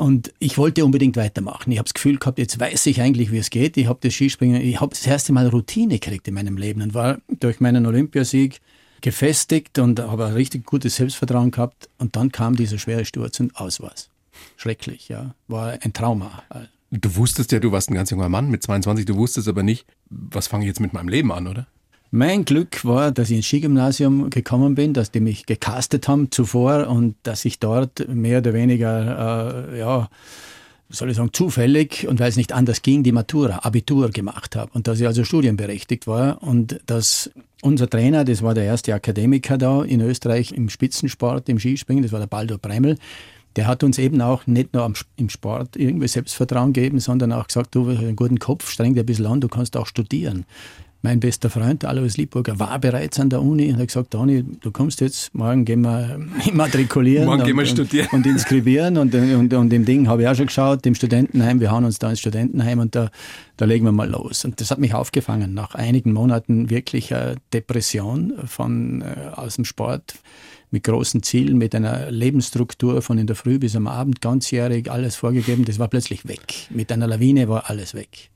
Und 0.00 0.32
ich 0.38 0.56
wollte 0.56 0.82
unbedingt 0.82 1.18
weitermachen. 1.18 1.70
Ich 1.70 1.76
habe 1.76 1.84
das 1.84 1.92
Gefühl 1.92 2.16
gehabt, 2.16 2.38
jetzt 2.38 2.58
weiß 2.58 2.86
ich 2.86 3.02
eigentlich, 3.02 3.32
wie 3.32 3.36
es 3.36 3.50
geht. 3.50 3.76
Ich 3.76 3.86
habe 3.86 3.98
das 4.00 4.14
Skispringen, 4.14 4.62
ich 4.62 4.80
habe 4.80 4.94
das 4.94 5.06
erste 5.06 5.34
Mal 5.34 5.46
Routine 5.48 5.98
gekriegt 5.98 6.26
in 6.26 6.32
meinem 6.32 6.56
Leben 6.56 6.80
und 6.80 6.94
war 6.94 7.18
durch 7.38 7.60
meinen 7.60 7.84
Olympiasieg 7.84 8.62
gefestigt 9.02 9.78
und 9.78 10.00
habe 10.00 10.24
ein 10.24 10.32
richtig 10.32 10.64
gutes 10.64 10.96
Selbstvertrauen 10.96 11.50
gehabt. 11.50 11.90
Und 11.98 12.16
dann 12.16 12.32
kam 12.32 12.56
dieser 12.56 12.78
schwere 12.78 13.04
Sturz 13.04 13.40
und 13.40 13.54
aus 13.56 13.82
war's. 13.82 14.08
Schrecklich, 14.56 15.10
ja. 15.10 15.34
War 15.48 15.76
ein 15.82 15.92
Trauma. 15.92 16.44
Du 16.90 17.16
wusstest 17.16 17.52
ja, 17.52 17.60
du 17.60 17.70
warst 17.70 17.90
ein 17.90 17.94
ganz 17.94 18.08
junger 18.08 18.30
Mann 18.30 18.48
mit 18.48 18.62
22, 18.62 19.04
du 19.04 19.16
wusstest 19.16 19.48
aber 19.48 19.62
nicht, 19.62 19.84
was 20.08 20.46
fange 20.46 20.64
ich 20.64 20.68
jetzt 20.68 20.80
mit 20.80 20.94
meinem 20.94 21.08
Leben 21.08 21.30
an, 21.30 21.46
oder? 21.46 21.66
Mein 22.12 22.44
Glück 22.44 22.84
war, 22.84 23.12
dass 23.12 23.30
ich 23.30 23.36
ins 23.36 23.46
Skigymnasium 23.46 24.30
gekommen 24.30 24.74
bin, 24.74 24.92
dass 24.94 25.12
die 25.12 25.20
mich 25.20 25.46
gecastet 25.46 26.08
haben 26.08 26.32
zuvor 26.32 26.88
und 26.88 27.14
dass 27.22 27.44
ich 27.44 27.60
dort 27.60 28.08
mehr 28.08 28.38
oder 28.38 28.52
weniger, 28.52 29.68
äh, 29.70 29.78
ja, 29.78 30.08
soll 30.88 31.10
ich 31.10 31.16
sagen, 31.16 31.32
zufällig 31.32 32.08
und 32.08 32.18
weil 32.18 32.28
es 32.28 32.36
nicht 32.36 32.52
anders 32.52 32.82
ging, 32.82 33.04
die 33.04 33.12
Matura, 33.12 33.60
Abitur 33.62 34.10
gemacht 34.10 34.56
habe 34.56 34.72
und 34.74 34.88
dass 34.88 34.98
ich 34.98 35.06
also 35.06 35.22
studienberechtigt 35.22 36.08
war 36.08 36.42
und 36.42 36.80
dass 36.86 37.30
unser 37.62 37.88
Trainer, 37.88 38.24
das 38.24 38.42
war 38.42 38.54
der 38.54 38.64
erste 38.64 38.92
Akademiker 38.92 39.56
da 39.56 39.84
in 39.84 40.00
Österreich 40.00 40.50
im 40.50 40.68
Spitzensport, 40.68 41.48
im 41.48 41.60
Skispringen, 41.60 42.02
das 42.02 42.10
war 42.10 42.18
der 42.18 42.26
Baldur 42.26 42.58
Bremel, 42.58 42.98
der 43.54 43.68
hat 43.68 43.84
uns 43.84 43.98
eben 43.98 44.20
auch 44.20 44.48
nicht 44.48 44.74
nur 44.74 44.92
im 45.16 45.28
Sport 45.28 45.76
irgendwie 45.76 46.08
Selbstvertrauen 46.08 46.72
gegeben, 46.72 46.98
sondern 46.98 47.32
auch 47.32 47.46
gesagt, 47.46 47.72
du 47.76 47.88
hast 47.88 47.98
einen 47.98 48.16
guten 48.16 48.40
Kopf, 48.40 48.68
streng 48.68 48.94
dir 48.94 49.04
ein 49.04 49.06
bisschen 49.06 49.26
an, 49.26 49.40
du 49.40 49.46
kannst 49.46 49.76
auch 49.76 49.86
studieren 49.86 50.44
mein 51.02 51.20
bester 51.20 51.48
Freund, 51.48 51.84
Alois 51.84 52.16
Liebburger, 52.16 52.58
war 52.58 52.78
bereits 52.78 53.18
an 53.18 53.30
der 53.30 53.40
Uni 53.40 53.68
und 53.68 53.78
hat 53.78 53.86
gesagt, 53.86 54.12
Dani, 54.12 54.42
du 54.42 54.70
kommst 54.70 55.00
jetzt, 55.00 55.34
morgen 55.34 55.64
gehen 55.64 55.80
wir 55.80 56.20
immatrikulieren 56.46 57.26
morgen 57.26 57.40
und, 57.40 57.46
gehen 57.46 57.56
wir 57.56 57.66
studieren. 57.66 58.08
Und, 58.12 58.26
und 58.26 58.26
inskribieren 58.26 58.98
und, 58.98 59.14
und, 59.14 59.54
und 59.54 59.72
im 59.72 59.84
Ding 59.84 60.08
habe 60.08 60.22
ich 60.22 60.28
auch 60.28 60.34
schon 60.34 60.46
geschaut, 60.46 60.84
im 60.86 60.94
Studentenheim, 60.94 61.60
wir 61.60 61.70
hauen 61.70 61.84
uns 61.84 61.98
da 61.98 62.10
ins 62.10 62.20
Studentenheim 62.20 62.78
und 62.80 62.94
da, 62.94 63.10
da 63.56 63.64
legen 63.64 63.84
wir 63.84 63.92
mal 63.92 64.10
los. 64.10 64.44
Und 64.44 64.60
das 64.60 64.70
hat 64.70 64.78
mich 64.78 64.94
aufgefangen, 64.94 65.54
nach 65.54 65.74
einigen 65.74 66.12
Monaten 66.12 66.68
wirklicher 66.70 67.36
Depression 67.52 68.34
von, 68.46 69.02
äh, 69.02 69.30
aus 69.34 69.56
dem 69.56 69.64
Sport 69.64 70.14
mit 70.70 70.84
großen 70.84 71.22
Zielen, 71.22 71.58
mit 71.58 71.74
einer 71.74 72.10
Lebensstruktur 72.10 73.02
von 73.02 73.18
in 73.18 73.26
der 73.26 73.36
Früh 73.36 73.58
bis 73.58 73.74
am 73.74 73.86
Abend, 73.86 74.20
ganzjährig, 74.20 74.90
alles 74.90 75.16
vorgegeben, 75.16 75.64
das 75.64 75.78
war 75.78 75.88
plötzlich 75.88 76.28
weg. 76.28 76.68
Mit 76.70 76.92
einer 76.92 77.06
Lawine 77.06 77.48
war 77.48 77.68
alles 77.68 77.94
weg. 77.94 78.30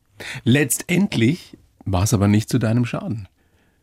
Letztendlich 0.45 1.57
war 1.85 2.05
es 2.05 2.15
aber 2.15 2.29
nicht 2.29 2.49
zu 2.49 2.59
deinem 2.59 2.85
Schaden. 2.85 3.29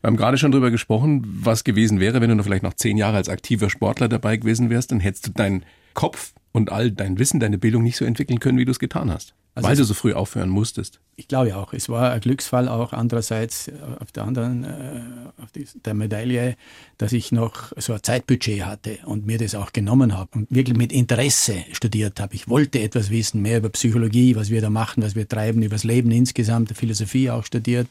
Wir 0.01 0.07
haben 0.07 0.17
gerade 0.17 0.37
schon 0.37 0.51
darüber 0.51 0.71
gesprochen, 0.71 1.21
was 1.25 1.63
gewesen 1.63 1.99
wäre, 1.99 2.21
wenn 2.21 2.29
du 2.29 2.35
noch 2.35 2.43
vielleicht 2.43 2.63
noch 2.63 2.73
zehn 2.73 2.97
Jahre 2.97 3.17
als 3.17 3.29
aktiver 3.29 3.69
Sportler 3.69 4.09
dabei 4.09 4.37
gewesen 4.37 4.69
wärst, 4.69 4.91
dann 4.91 4.99
hättest 4.99 5.27
du 5.27 5.31
deinen 5.31 5.63
Kopf 5.93 6.33
und 6.51 6.71
all 6.71 6.91
dein 6.91 7.19
Wissen, 7.19 7.39
deine 7.39 7.57
Bildung 7.57 7.83
nicht 7.83 7.97
so 7.97 8.05
entwickeln 8.05 8.39
können, 8.39 8.57
wie 8.57 8.65
du 8.65 8.71
es 8.71 8.79
getan 8.79 9.11
hast. 9.11 9.35
Also 9.53 9.67
Weil 9.67 9.75
du 9.75 9.83
so 9.83 9.93
früh 9.93 10.13
aufhören 10.13 10.47
musstest. 10.47 11.01
Ich 11.17 11.27
glaube 11.27 11.57
auch. 11.57 11.73
Es 11.73 11.89
war 11.89 12.11
ein 12.11 12.21
Glücksfall 12.21 12.69
auch 12.69 12.93
andererseits 12.93 13.67
äh, 13.67 13.73
auf 13.99 14.13
der 14.13 14.23
anderen 14.23 14.63
äh, 14.63 15.01
auf 15.41 15.51
die, 15.51 15.67
der 15.83 15.93
Medaille, 15.93 16.55
dass 16.97 17.11
ich 17.11 17.33
noch 17.33 17.73
so 17.75 17.91
ein 17.93 18.01
Zeitbudget 18.01 18.65
hatte 18.65 18.99
und 19.05 19.25
mir 19.25 19.37
das 19.37 19.53
auch 19.53 19.73
genommen 19.73 20.17
habe 20.17 20.29
und 20.35 20.47
wirklich 20.49 20.77
mit 20.77 20.93
Interesse 20.93 21.65
studiert 21.73 22.21
habe. 22.21 22.33
Ich 22.33 22.47
wollte 22.47 22.79
etwas 22.79 23.09
wissen, 23.09 23.41
mehr 23.41 23.57
über 23.57 23.69
Psychologie, 23.69 24.37
was 24.37 24.49
wir 24.49 24.61
da 24.61 24.69
machen, 24.69 25.03
was 25.03 25.15
wir 25.15 25.27
treiben, 25.27 25.61
über 25.61 25.75
das 25.75 25.83
Leben 25.83 26.11
insgesamt, 26.11 26.75
Philosophie 26.77 27.29
auch 27.29 27.43
studiert 27.43 27.87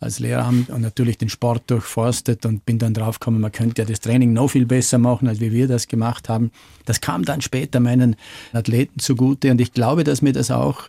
als 0.00 0.18
Lehramt 0.18 0.70
und 0.70 0.82
natürlich 0.82 1.18
den 1.18 1.28
Sport 1.28 1.70
durchforstet 1.70 2.44
und 2.46 2.66
bin 2.66 2.78
dann 2.78 2.94
draufgekommen, 2.94 3.40
man 3.40 3.52
könnte 3.52 3.82
ja 3.82 3.88
das 3.88 4.00
Training 4.00 4.32
noch 4.32 4.48
viel 4.48 4.66
besser 4.66 4.98
machen, 4.98 5.28
als 5.28 5.40
wie 5.40 5.52
wir 5.52 5.68
das 5.68 5.88
gemacht 5.88 6.28
haben. 6.28 6.50
Das 6.84 7.00
kam 7.00 7.24
dann 7.24 7.40
später 7.40 7.80
meinen 7.80 8.16
Athleten 8.52 8.98
zugute 8.98 9.50
und 9.50 9.60
ich 9.60 9.72
glaube, 9.72 10.04
dass 10.04 10.22
mir 10.22 10.32
das 10.32 10.50
auch 10.50 10.88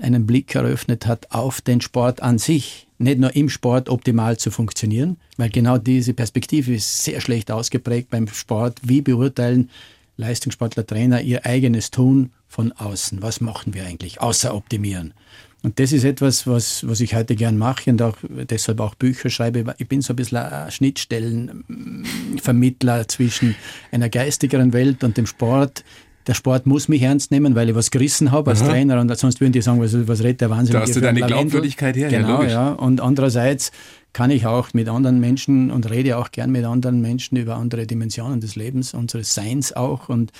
einen 0.00 0.26
Blick 0.26 0.54
eröffnet 0.54 1.06
hat 1.06 1.30
auf 1.32 1.60
den 1.60 1.80
Sport 1.80 2.22
an 2.22 2.38
sich. 2.38 2.86
Nicht 2.98 3.20
nur 3.20 3.34
im 3.36 3.48
Sport 3.48 3.88
optimal 3.88 4.36
zu 4.38 4.50
funktionieren, 4.50 5.18
weil 5.36 5.50
genau 5.50 5.78
diese 5.78 6.14
Perspektive 6.14 6.74
ist 6.74 7.04
sehr 7.04 7.20
schlecht 7.20 7.50
ausgeprägt 7.50 8.10
beim 8.10 8.26
Sport. 8.26 8.80
Wie 8.82 9.02
beurteilen 9.02 9.70
Leistungssportler, 10.16 10.84
Trainer 10.84 11.20
ihr 11.20 11.46
eigenes 11.46 11.92
Tun 11.92 12.32
von 12.48 12.72
außen? 12.72 13.22
Was 13.22 13.40
machen 13.40 13.72
wir 13.72 13.86
eigentlich, 13.86 14.20
außer 14.20 14.52
optimieren? 14.52 15.14
Und 15.62 15.80
das 15.80 15.92
ist 15.92 16.04
etwas, 16.04 16.46
was, 16.46 16.86
was 16.86 17.00
ich 17.00 17.16
heute 17.16 17.34
gern 17.34 17.58
mache 17.58 17.90
und 17.90 18.00
auch 18.00 18.16
deshalb 18.48 18.78
auch 18.80 18.94
Bücher 18.94 19.28
schreibe. 19.28 19.74
Ich 19.78 19.88
bin 19.88 20.02
so 20.02 20.12
ein 20.12 20.16
bisschen 20.16 20.38
ein 20.38 20.70
Schnittstellenvermittler 20.70 23.08
zwischen 23.08 23.56
einer 23.90 24.08
geistigeren 24.08 24.72
Welt 24.72 25.02
und 25.02 25.16
dem 25.16 25.26
Sport, 25.26 25.82
der 26.28 26.34
Sport 26.34 26.66
muss 26.66 26.86
mich 26.88 27.02
ernst 27.02 27.32
nehmen, 27.32 27.56
weil 27.56 27.70
ich 27.70 27.74
was 27.74 27.90
gerissen 27.90 28.30
habe 28.30 28.50
als 28.50 28.62
Aha. 28.62 28.68
Trainer 28.68 29.00
und 29.00 29.16
sonst 29.16 29.40
würden 29.40 29.52
die 29.52 29.62
sagen, 29.62 29.80
was, 29.80 30.06
was 30.06 30.22
redet 30.22 30.42
der 30.42 30.50
Wahnsinn. 30.50 30.74
Da 30.74 30.82
hast 30.82 30.94
du 30.94 31.00
deine 31.00 31.22
Glaubwürdigkeit 31.22 31.96
her. 31.96 32.08
Genau, 32.08 32.42
ja, 32.42 32.48
ja. 32.48 32.72
Und 32.72 33.00
andererseits 33.00 33.72
kann 34.12 34.30
ich 34.30 34.46
auch 34.46 34.72
mit 34.74 34.88
anderen 34.88 35.20
Menschen 35.20 35.70
und 35.70 35.90
rede 35.90 36.18
auch 36.18 36.30
gern 36.30 36.50
mit 36.50 36.64
anderen 36.64 37.00
Menschen 37.00 37.36
über 37.36 37.56
andere 37.56 37.86
Dimensionen 37.86 38.40
des 38.40 38.56
Lebens, 38.56 38.94
unseres 38.94 39.34
Seins 39.34 39.72
auch 39.72 40.08
und 40.08 40.32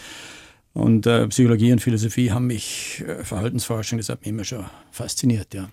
und 0.79 1.07
äh, 1.07 1.27
Psychologie 1.27 1.73
und 1.73 1.81
Philosophie 1.81 2.31
haben 2.31 2.47
mich, 2.47 3.05
äh, 3.07 3.25
Verhaltensforschung, 3.25 3.99
das 3.99 4.09
hat 4.09 4.21
mich 4.21 4.29
immer 4.29 4.45
schon 4.45 4.65
fasziniert, 4.93 5.53
ja. 5.53 5.69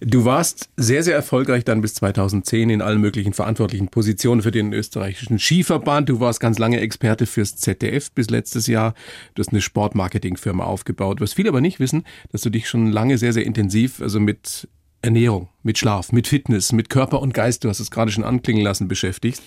Du 0.00 0.24
warst 0.24 0.68
sehr, 0.76 1.02
sehr 1.02 1.16
erfolgreich 1.16 1.64
dann 1.64 1.80
bis 1.80 1.94
2010 1.94 2.70
in 2.70 2.80
allen 2.80 3.00
möglichen 3.00 3.32
verantwortlichen 3.32 3.88
Positionen 3.88 4.42
für 4.42 4.52
den 4.52 4.72
österreichischen 4.72 5.40
Skiverband. 5.40 6.08
Du 6.08 6.20
warst 6.20 6.38
ganz 6.38 6.58
lange 6.58 6.78
Experte 6.78 7.26
fürs 7.26 7.56
ZDF 7.56 8.12
bis 8.12 8.30
letztes 8.30 8.68
Jahr. 8.68 8.94
Du 9.34 9.40
hast 9.40 9.50
eine 9.50 9.60
Sportmarketingfirma 9.60 10.64
aufgebaut. 10.64 11.20
Was 11.20 11.32
viele 11.32 11.48
aber 11.48 11.60
nicht 11.60 11.80
wissen, 11.80 12.04
dass 12.30 12.42
du 12.42 12.50
dich 12.50 12.68
schon 12.68 12.92
lange 12.92 13.18
sehr, 13.18 13.32
sehr 13.32 13.44
intensiv, 13.44 14.00
also 14.00 14.20
mit 14.20 14.68
Ernährung, 15.04 15.48
mit 15.62 15.76
Schlaf, 15.76 16.12
mit 16.12 16.26
Fitness, 16.26 16.72
mit 16.72 16.88
Körper 16.88 17.20
und 17.20 17.34
Geist, 17.34 17.62
du 17.62 17.68
hast 17.68 17.78
es 17.78 17.90
gerade 17.90 18.10
schon 18.10 18.24
anklingen 18.24 18.62
lassen, 18.62 18.88
beschäftigst. 18.88 19.42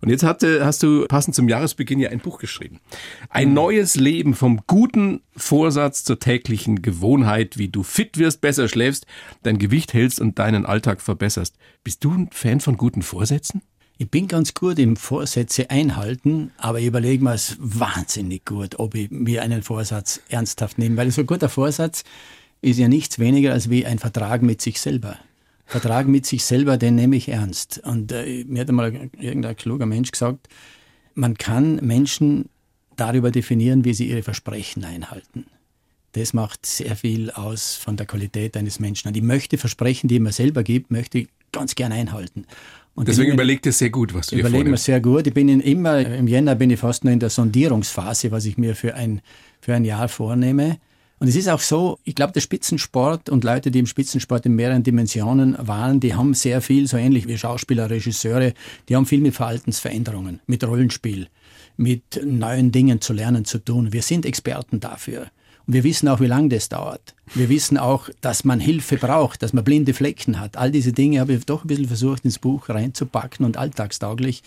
Und 0.00 0.08
jetzt 0.08 0.24
hatte, 0.24 0.64
hast 0.64 0.82
du 0.82 1.06
passend 1.06 1.34
zum 1.34 1.50
Jahresbeginn 1.50 2.00
ja 2.00 2.08
ein 2.08 2.18
Buch 2.18 2.38
geschrieben. 2.38 2.80
Ein 3.28 3.48
mhm. 3.48 3.54
neues 3.54 3.94
Leben 3.94 4.34
vom 4.34 4.62
guten 4.66 5.20
Vorsatz 5.36 6.02
zur 6.04 6.18
täglichen 6.18 6.80
Gewohnheit, 6.80 7.58
wie 7.58 7.68
du 7.68 7.82
fit 7.82 8.16
wirst, 8.16 8.40
besser 8.40 8.68
schläfst, 8.68 9.06
dein 9.42 9.58
Gewicht 9.58 9.92
hältst 9.92 10.18
und 10.18 10.38
deinen 10.38 10.64
Alltag 10.64 11.02
verbesserst. 11.02 11.56
Bist 11.84 12.02
du 12.04 12.12
ein 12.12 12.30
Fan 12.32 12.60
von 12.60 12.78
guten 12.78 13.02
Vorsätzen? 13.02 13.60
Ich 13.98 14.10
bin 14.10 14.26
ganz 14.26 14.54
gut 14.54 14.78
im 14.78 14.96
Vorsätze 14.96 15.70
einhalten, 15.70 16.50
aber 16.56 16.80
ich 16.80 16.86
überlege 16.86 17.22
mir 17.22 17.34
es 17.34 17.56
wahnsinnig 17.60 18.46
gut, 18.46 18.78
ob 18.78 18.94
ich 18.94 19.10
mir 19.10 19.42
einen 19.42 19.62
Vorsatz 19.62 20.22
ernsthaft 20.30 20.78
nehme, 20.78 20.96
weil 20.96 21.10
so 21.10 21.20
ein 21.20 21.26
guter 21.26 21.50
Vorsatz 21.50 22.02
ist 22.62 22.78
ja 22.78 22.88
nichts 22.88 23.18
weniger 23.18 23.52
als 23.52 23.68
wie 23.68 23.84
ein 23.84 23.98
Vertrag 23.98 24.42
mit 24.42 24.62
sich 24.62 24.80
selber. 24.80 25.18
Vertrag 25.66 26.06
mit 26.06 26.26
sich 26.26 26.44
selber, 26.44 26.76
den 26.76 26.94
nehme 26.94 27.16
ich 27.16 27.28
ernst. 27.28 27.80
Und 27.84 28.12
äh, 28.12 28.44
mir 28.46 28.60
hat 28.60 28.68
einmal 28.68 29.10
irgendein 29.18 29.56
kluger 29.56 29.86
Mensch 29.86 30.10
gesagt, 30.10 30.48
man 31.14 31.36
kann 31.36 31.76
Menschen 31.76 32.48
darüber 32.96 33.30
definieren, 33.30 33.84
wie 33.84 33.94
sie 33.94 34.08
ihre 34.08 34.22
Versprechen 34.22 34.84
einhalten. 34.84 35.46
Das 36.12 36.34
macht 36.34 36.66
sehr 36.66 36.94
viel 36.94 37.30
aus 37.30 37.74
von 37.74 37.96
der 37.96 38.06
Qualität 38.06 38.56
eines 38.56 38.80
Menschen. 38.80 39.08
Und 39.08 39.16
ich 39.16 39.22
möchte 39.22 39.56
Versprechen, 39.56 40.08
die 40.08 40.20
man 40.20 40.32
selber 40.32 40.62
gibt, 40.62 40.90
möchte 40.90 41.18
ich 41.18 41.28
ganz 41.52 41.74
gern 41.74 41.90
einhalten. 41.90 42.46
Und 42.94 43.08
Deswegen 43.08 43.32
überlegt 43.32 43.66
es 43.66 43.78
sehr 43.78 43.88
gut, 43.88 44.12
was 44.12 44.26
du 44.26 44.36
dir 44.36 44.40
Überlege 44.40 44.68
mir 44.68 44.76
sehr 44.76 45.00
gut. 45.00 45.26
Ich 45.26 45.32
bin 45.32 45.48
in, 45.48 45.60
immer, 45.60 46.00
im 46.00 46.28
Jänner 46.28 46.54
bin 46.54 46.68
ich 46.68 46.80
fast 46.80 47.04
nur 47.04 47.12
in 47.12 47.20
der 47.20 47.30
Sondierungsphase, 47.30 48.30
was 48.30 48.44
ich 48.44 48.58
mir 48.58 48.76
für 48.76 48.94
ein, 48.94 49.22
für 49.60 49.74
ein 49.74 49.86
Jahr 49.86 50.08
vornehme. 50.08 50.78
Und 51.22 51.28
es 51.28 51.36
ist 51.36 51.48
auch 51.48 51.60
so, 51.60 52.00
ich 52.02 52.16
glaube, 52.16 52.32
der 52.32 52.40
Spitzensport 52.40 53.28
und 53.28 53.44
Leute, 53.44 53.70
die 53.70 53.78
im 53.78 53.86
Spitzensport 53.86 54.44
in 54.44 54.56
mehreren 54.56 54.82
Dimensionen 54.82 55.56
waren, 55.56 56.00
die 56.00 56.16
haben 56.16 56.34
sehr 56.34 56.60
viel, 56.60 56.88
so 56.88 56.96
ähnlich 56.96 57.28
wie 57.28 57.38
Schauspieler, 57.38 57.88
Regisseure, 57.88 58.54
die 58.88 58.96
haben 58.96 59.06
viel 59.06 59.20
mit 59.20 59.32
Verhaltensveränderungen, 59.32 60.40
mit 60.46 60.64
Rollenspiel, 60.64 61.28
mit 61.76 62.20
neuen 62.24 62.72
Dingen 62.72 63.00
zu 63.00 63.12
lernen 63.12 63.44
zu 63.44 63.58
tun. 63.60 63.92
Wir 63.92 64.02
sind 64.02 64.26
Experten 64.26 64.80
dafür. 64.80 65.28
Und 65.68 65.74
wir 65.74 65.84
wissen 65.84 66.08
auch, 66.08 66.18
wie 66.18 66.26
lange 66.26 66.48
das 66.48 66.68
dauert. 66.68 67.14
Wir 67.36 67.48
wissen 67.48 67.78
auch, 67.78 68.08
dass 68.20 68.42
man 68.42 68.58
Hilfe 68.58 68.96
braucht, 68.96 69.44
dass 69.44 69.52
man 69.52 69.62
blinde 69.62 69.94
Flecken 69.94 70.40
hat. 70.40 70.56
All 70.56 70.72
diese 70.72 70.92
Dinge 70.92 71.20
habe 71.20 71.34
ich 71.34 71.46
doch 71.46 71.62
ein 71.62 71.68
bisschen 71.68 71.86
versucht, 71.86 72.24
ins 72.24 72.40
Buch 72.40 72.68
reinzupacken 72.68 73.46
und 73.46 73.56
alltagstauglich 73.56 74.42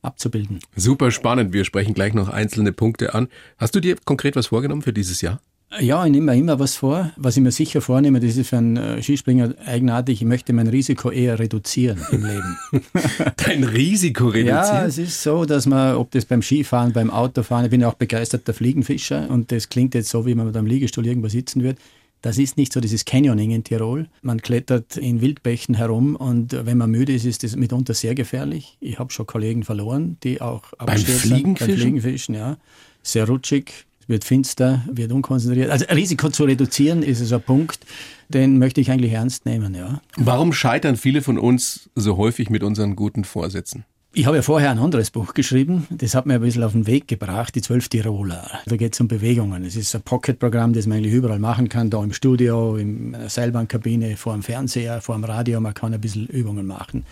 abzubilden. 0.00 0.60
Super 0.74 1.10
spannend. 1.10 1.52
Wir 1.52 1.66
sprechen 1.66 1.92
gleich 1.92 2.14
noch 2.14 2.30
einzelne 2.30 2.72
Punkte 2.72 3.12
an. 3.12 3.28
Hast 3.58 3.74
du 3.74 3.80
dir 3.80 3.96
konkret 4.06 4.36
was 4.36 4.46
vorgenommen 4.46 4.80
für 4.80 4.94
dieses 4.94 5.20
Jahr? 5.20 5.38
Ja, 5.80 6.04
ich 6.04 6.12
nehme 6.12 6.32
mir 6.32 6.38
immer 6.38 6.58
was 6.58 6.76
vor. 6.76 7.10
Was 7.16 7.36
ich 7.36 7.42
mir 7.42 7.50
sicher 7.50 7.80
vornehme, 7.80 8.20
das 8.20 8.36
ist 8.36 8.48
für 8.48 8.58
einen 8.58 8.76
äh, 8.76 9.02
Skispringer 9.02 9.54
eigenartig, 9.66 10.22
ich 10.22 10.26
möchte 10.26 10.52
mein 10.52 10.68
Risiko 10.68 11.10
eher 11.10 11.38
reduzieren 11.38 11.98
im 12.12 12.24
Leben. 12.24 12.56
Dein 13.36 13.64
Risiko 13.64 14.26
reduzieren? 14.26 14.46
Ja, 14.46 14.86
es 14.86 14.98
ist 14.98 15.22
so, 15.22 15.44
dass 15.44 15.66
man, 15.66 15.96
ob 15.96 16.12
das 16.12 16.26
beim 16.26 16.42
Skifahren, 16.42 16.92
beim 16.92 17.10
Autofahren, 17.10 17.64
ich 17.64 17.70
bin 17.70 17.80
ja 17.80 17.88
auch 17.88 17.94
begeisterter 17.94 18.54
Fliegenfischer 18.54 19.28
und 19.30 19.50
das 19.50 19.68
klingt 19.68 19.94
jetzt 19.94 20.10
so, 20.10 20.26
wie 20.26 20.34
man 20.34 20.46
mit 20.46 20.56
einem 20.56 20.66
Liegestuhl 20.66 21.06
irgendwo 21.06 21.28
sitzen 21.28 21.62
wird. 21.62 21.78
Das 22.22 22.38
ist 22.38 22.56
nicht 22.56 22.72
so 22.72 22.80
dieses 22.80 23.04
Canyoning 23.04 23.50
in 23.50 23.64
Tirol. 23.64 24.08
Man 24.22 24.40
klettert 24.40 24.96
in 24.96 25.20
Wildbächen 25.20 25.74
herum 25.74 26.16
und 26.16 26.52
wenn 26.64 26.78
man 26.78 26.90
müde 26.90 27.12
ist, 27.12 27.26
ist 27.26 27.42
das 27.42 27.54
mitunter 27.54 27.92
sehr 27.92 28.14
gefährlich. 28.14 28.78
Ich 28.80 28.98
habe 28.98 29.12
schon 29.12 29.26
Kollegen 29.26 29.62
verloren, 29.62 30.16
die 30.22 30.40
auch 30.40 30.62
beim 30.78 30.96
Fliegenfischen? 30.96 31.68
Beim 31.68 31.76
Fliegenfischen, 31.76 32.34
ja. 32.34 32.56
Sehr 33.02 33.26
rutschig, 33.26 33.84
es 34.04 34.08
wird 34.10 34.24
finster, 34.24 34.84
wird 34.90 35.12
unkonzentriert. 35.12 35.70
Also 35.70 35.86
Risiko 35.86 36.28
zu 36.28 36.44
reduzieren 36.44 37.02
ist 37.02 37.20
also 37.20 37.36
ein 37.36 37.42
Punkt, 37.42 37.80
den 38.28 38.58
möchte 38.58 38.80
ich 38.80 38.90
eigentlich 38.90 39.12
ernst 39.12 39.46
nehmen, 39.46 39.74
ja. 39.74 40.00
Warum 40.16 40.52
scheitern 40.52 40.96
viele 40.96 41.22
von 41.22 41.38
uns 41.38 41.88
so 41.94 42.18
häufig 42.18 42.50
mit 42.50 42.62
unseren 42.62 42.96
guten 42.96 43.24
Vorsätzen? 43.24 43.84
Ich 44.12 44.26
habe 44.26 44.36
ja 44.36 44.42
vorher 44.42 44.70
ein 44.70 44.78
anderes 44.78 45.10
Buch 45.10 45.34
geschrieben, 45.34 45.88
das 45.90 46.14
hat 46.14 46.26
mir 46.26 46.34
ein 46.34 46.40
bisschen 46.40 46.62
auf 46.62 46.72
den 46.72 46.86
Weg 46.86 47.08
gebracht, 47.08 47.54
die 47.54 47.62
zwölf 47.62 47.88
Tiroler. 47.88 48.48
Da 48.66 48.76
geht 48.76 48.94
es 48.94 49.00
um 49.00 49.08
Bewegungen. 49.08 49.64
Es 49.64 49.74
ist 49.74 49.94
ein 49.94 50.02
Pocket-Programm, 50.02 50.72
das 50.72 50.86
man 50.86 50.98
eigentlich 50.98 51.14
überall 51.14 51.40
machen 51.40 51.68
kann, 51.68 51.90
da 51.90 52.04
im 52.04 52.12
Studio, 52.12 52.76
in 52.76 53.12
der 53.12 53.28
Seilbahnkabine, 53.28 54.16
vor 54.16 54.34
dem 54.34 54.42
Fernseher, 54.42 55.00
vor 55.00 55.16
dem 55.16 55.24
Radio, 55.24 55.60
man 55.60 55.74
kann 55.74 55.94
ein 55.94 56.00
bisschen 56.00 56.26
Übungen 56.28 56.66
machen. 56.66 57.04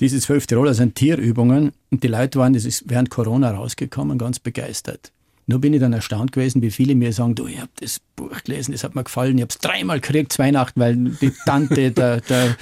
Diese 0.00 0.18
zwölf 0.18 0.46
Tiroler 0.46 0.74
sind 0.74 0.96
Tierübungen 0.96 1.72
und 1.90 2.02
die 2.02 2.08
Leute 2.08 2.38
waren, 2.40 2.54
das 2.54 2.64
ist 2.64 2.84
während 2.88 3.10
Corona 3.10 3.52
rausgekommen, 3.52 4.18
ganz 4.18 4.40
begeistert. 4.40 5.12
Nur 5.46 5.60
bin 5.60 5.74
ich 5.74 5.80
dann 5.80 5.92
erstaunt 5.92 6.32
gewesen, 6.32 6.62
wie 6.62 6.70
viele 6.70 6.94
mir 6.94 7.12
sagen, 7.12 7.34
du, 7.34 7.46
ich 7.46 7.58
habe 7.58 7.70
das 7.80 8.00
Buch 8.16 8.42
gelesen, 8.44 8.72
das 8.72 8.84
hat 8.84 8.94
mir 8.94 9.04
gefallen, 9.04 9.36
ich 9.36 9.42
habe 9.42 9.50
es 9.50 9.58
dreimal 9.58 10.00
gekriegt, 10.00 10.32
zu 10.32 10.38
Weihnachten, 10.38 10.78
weil 10.80 10.96
die 10.96 11.32
Tante, 11.44 11.90
der, 11.92 12.20
der, 12.20 12.56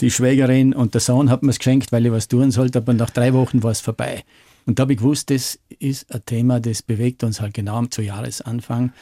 die 0.00 0.10
Schwägerin 0.10 0.72
und 0.72 0.94
der 0.94 1.00
Sohn 1.00 1.30
hat 1.30 1.42
mir 1.42 1.50
es 1.50 1.58
geschenkt, 1.58 1.92
weil 1.92 2.06
ich 2.06 2.12
was 2.12 2.28
tun 2.28 2.50
sollte, 2.50 2.78
aber 2.78 2.94
nach 2.94 3.10
drei 3.10 3.34
Wochen 3.34 3.62
war 3.62 3.70
es 3.70 3.80
vorbei. 3.80 4.24
Und 4.64 4.78
da 4.78 4.82
habe 4.82 4.92
ich 4.92 4.98
gewusst, 4.98 5.30
das 5.30 5.58
ist 5.78 6.12
ein 6.14 6.24
Thema, 6.24 6.60
das 6.60 6.82
bewegt 6.82 7.24
uns 7.24 7.40
halt 7.40 7.54
genau 7.54 7.84
zu 7.86 8.00
Jahresanfang. 8.00 8.92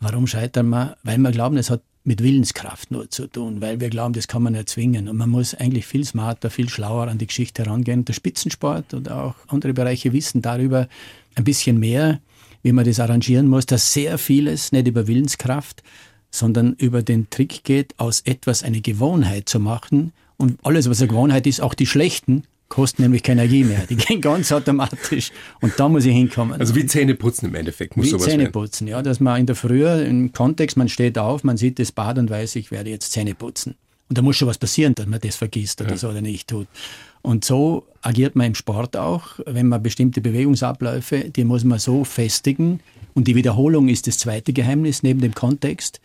Warum 0.00 0.26
scheitern 0.26 0.68
wir? 0.68 0.96
Weil 1.02 1.18
wir 1.18 1.30
glauben, 1.30 1.56
es 1.56 1.70
hat 1.70 1.82
mit 2.04 2.22
Willenskraft 2.22 2.90
nur 2.90 3.10
zu 3.10 3.26
tun, 3.26 3.60
weil 3.60 3.80
wir 3.80 3.90
glauben, 3.90 4.14
das 4.14 4.28
kann 4.28 4.42
man 4.42 4.54
erzwingen. 4.54 5.08
Und 5.08 5.16
man 5.16 5.28
muss 5.28 5.54
eigentlich 5.54 5.86
viel 5.86 6.04
smarter, 6.04 6.50
viel 6.50 6.68
schlauer 6.68 7.08
an 7.08 7.18
die 7.18 7.26
Geschichte 7.26 7.64
herangehen. 7.64 8.04
Der 8.04 8.12
Spitzensport 8.12 8.94
und 8.94 9.10
auch 9.10 9.34
andere 9.48 9.74
Bereiche 9.74 10.12
wissen 10.12 10.40
darüber 10.40 10.88
ein 11.34 11.44
bisschen 11.44 11.78
mehr 11.78 12.20
wie 12.62 12.72
man 12.72 12.84
das 12.84 13.00
arrangieren 13.00 13.48
muss, 13.48 13.66
dass 13.66 13.92
sehr 13.92 14.18
vieles 14.18 14.72
nicht 14.72 14.88
über 14.88 15.06
Willenskraft, 15.06 15.82
sondern 16.30 16.74
über 16.74 17.02
den 17.02 17.30
Trick 17.30 17.64
geht, 17.64 17.94
aus 17.98 18.20
etwas 18.20 18.62
eine 18.62 18.80
Gewohnheit 18.80 19.48
zu 19.48 19.60
machen. 19.60 20.12
Und 20.36 20.58
alles, 20.62 20.88
was 20.88 21.00
eine 21.00 21.08
Gewohnheit 21.08 21.46
ist, 21.46 21.60
auch 21.60 21.74
die 21.74 21.86
schlechten, 21.86 22.44
kosten 22.68 23.02
nämlich 23.02 23.22
keine 23.22 23.42
Energie 23.42 23.64
mehr. 23.64 23.86
Die 23.88 23.96
gehen 23.96 24.20
ganz 24.20 24.52
automatisch. 24.52 25.32
Und 25.60 25.72
da 25.78 25.88
muss 25.88 26.04
ich 26.04 26.14
hinkommen. 26.14 26.60
Also 26.60 26.74
wie 26.74 26.86
Zähneputzen 26.86 27.48
im 27.48 27.54
Endeffekt 27.54 27.96
muss 27.96 28.06
wie 28.06 28.10
sowas 28.10 28.26
Zähneputzen, 28.26 28.86
ja. 28.86 29.02
Dass 29.02 29.20
man 29.20 29.40
in 29.40 29.46
der 29.46 29.56
Früh 29.56 29.86
im 29.86 30.32
Kontext, 30.32 30.76
man 30.76 30.88
steht 30.88 31.18
auf, 31.18 31.44
man 31.44 31.56
sieht 31.56 31.78
das 31.78 31.92
Bad 31.92 32.18
und 32.18 32.30
weiß, 32.30 32.56
ich 32.56 32.70
werde 32.70 32.90
jetzt 32.90 33.12
Zähne 33.12 33.34
putzen. 33.34 33.76
Und 34.08 34.16
da 34.16 34.22
muss 34.22 34.36
schon 34.36 34.48
was 34.48 34.58
passieren, 34.58 34.94
dass 34.94 35.06
man 35.06 35.20
das 35.20 35.36
vergisst 35.36 35.80
oder 35.80 35.90
ja. 35.90 35.96
so 35.96 36.08
oder 36.08 36.20
nicht 36.22 36.48
tut. 36.48 36.66
Und 37.20 37.44
so 37.44 37.86
agiert 38.00 38.36
man 38.36 38.46
im 38.46 38.54
Sport 38.54 38.96
auch, 38.96 39.38
wenn 39.44 39.68
man 39.68 39.82
bestimmte 39.82 40.20
Bewegungsabläufe, 40.20 41.30
die 41.30 41.44
muss 41.44 41.64
man 41.64 41.78
so 41.78 42.04
festigen. 42.04 42.80
Und 43.14 43.26
die 43.26 43.34
Wiederholung 43.34 43.88
ist 43.88 44.06
das 44.06 44.18
zweite 44.18 44.52
Geheimnis 44.52 45.02
neben 45.02 45.20
dem 45.20 45.34
Kontext. 45.34 46.00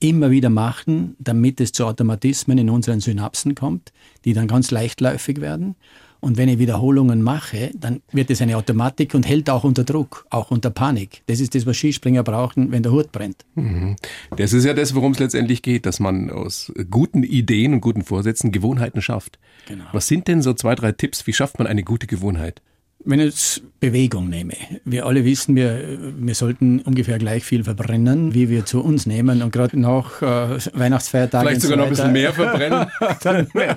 immer 0.00 0.30
wieder 0.30 0.50
machen, 0.50 1.16
damit 1.18 1.60
es 1.60 1.72
zu 1.72 1.84
Automatismen 1.84 2.58
in 2.58 2.70
unseren 2.70 3.00
Synapsen 3.00 3.54
kommt, 3.54 3.92
die 4.24 4.32
dann 4.32 4.46
ganz 4.46 4.70
leichtläufig 4.70 5.40
werden. 5.40 5.74
Und 6.20 6.36
wenn 6.36 6.48
ich 6.48 6.58
Wiederholungen 6.58 7.22
mache, 7.22 7.70
dann 7.78 8.00
wird 8.12 8.30
es 8.30 8.42
eine 8.42 8.56
Automatik 8.56 9.14
und 9.14 9.26
hält 9.26 9.48
auch 9.50 9.64
unter 9.64 9.84
Druck, 9.84 10.26
auch 10.30 10.50
unter 10.50 10.70
Panik. 10.70 11.22
Das 11.26 11.38
ist 11.38 11.54
das, 11.54 11.64
was 11.64 11.76
Skispringer 11.76 12.24
brauchen, 12.24 12.72
wenn 12.72 12.82
der 12.82 12.92
Hut 12.92 13.12
brennt. 13.12 13.44
Mhm. 13.54 13.96
Das 14.36 14.52
ist 14.52 14.64
ja 14.64 14.74
das, 14.74 14.94
worum 14.94 15.12
es 15.12 15.20
letztendlich 15.20 15.62
geht, 15.62 15.86
dass 15.86 16.00
man 16.00 16.30
aus 16.30 16.72
guten 16.90 17.22
Ideen 17.22 17.74
und 17.74 17.80
guten 17.80 18.02
Vorsätzen 18.02 18.50
Gewohnheiten 18.50 19.00
schafft. 19.00 19.38
Genau. 19.66 19.84
Was 19.92 20.08
sind 20.08 20.26
denn 20.26 20.42
so 20.42 20.54
zwei, 20.54 20.74
drei 20.74 20.92
Tipps? 20.92 21.26
Wie 21.26 21.32
schafft 21.32 21.58
man 21.58 21.68
eine 21.68 21.84
gute 21.84 22.06
Gewohnheit? 22.06 22.62
Wenn 23.04 23.20
ich 23.20 23.26
jetzt 23.26 23.62
Bewegung 23.78 24.28
nehme, 24.28 24.54
wir 24.84 25.06
alle 25.06 25.24
wissen, 25.24 25.54
wir, 25.54 25.98
wir 26.18 26.34
sollten 26.34 26.80
ungefähr 26.80 27.18
gleich 27.18 27.44
viel 27.44 27.62
verbrennen, 27.62 28.34
wie 28.34 28.48
wir 28.48 28.66
zu 28.66 28.82
uns 28.82 29.06
nehmen 29.06 29.40
und 29.40 29.52
gerade 29.52 29.78
nach 29.78 30.20
äh, 30.20 30.58
Weihnachtsfeiertagen. 30.74 31.46
Vielleicht 31.46 31.62
sogar 31.62 31.76
noch 31.76 31.84
ein 31.84 31.90
bisschen 31.90 32.12
mehr 32.12 32.32
verbrennen. 32.32 32.88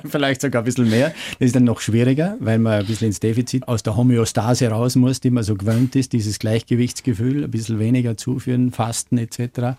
vielleicht 0.09 0.41
sogar 0.41 0.63
ein 0.63 0.65
bisschen 0.65 0.89
mehr. 0.89 1.13
Das 1.39 1.45
ist 1.45 1.55
dann 1.55 1.65
noch 1.65 1.81
schwieriger, 1.81 2.35
weil 2.39 2.57
man 2.57 2.79
ein 2.79 2.85
bisschen 2.87 3.07
ins 3.07 3.19
Defizit 3.19 3.67
aus 3.67 3.83
der 3.83 3.95
Homöostase 3.95 4.67
raus 4.69 4.95
muss, 4.95 5.19
die 5.19 5.29
man 5.29 5.43
so 5.43 5.55
gewöhnt 5.55 5.95
ist, 5.95 6.13
dieses 6.13 6.39
Gleichgewichtsgefühl, 6.39 7.43
ein 7.43 7.51
bisschen 7.51 7.77
weniger 7.77 8.17
zuführen, 8.17 8.71
Fasten 8.71 9.19
etc. 9.19 9.77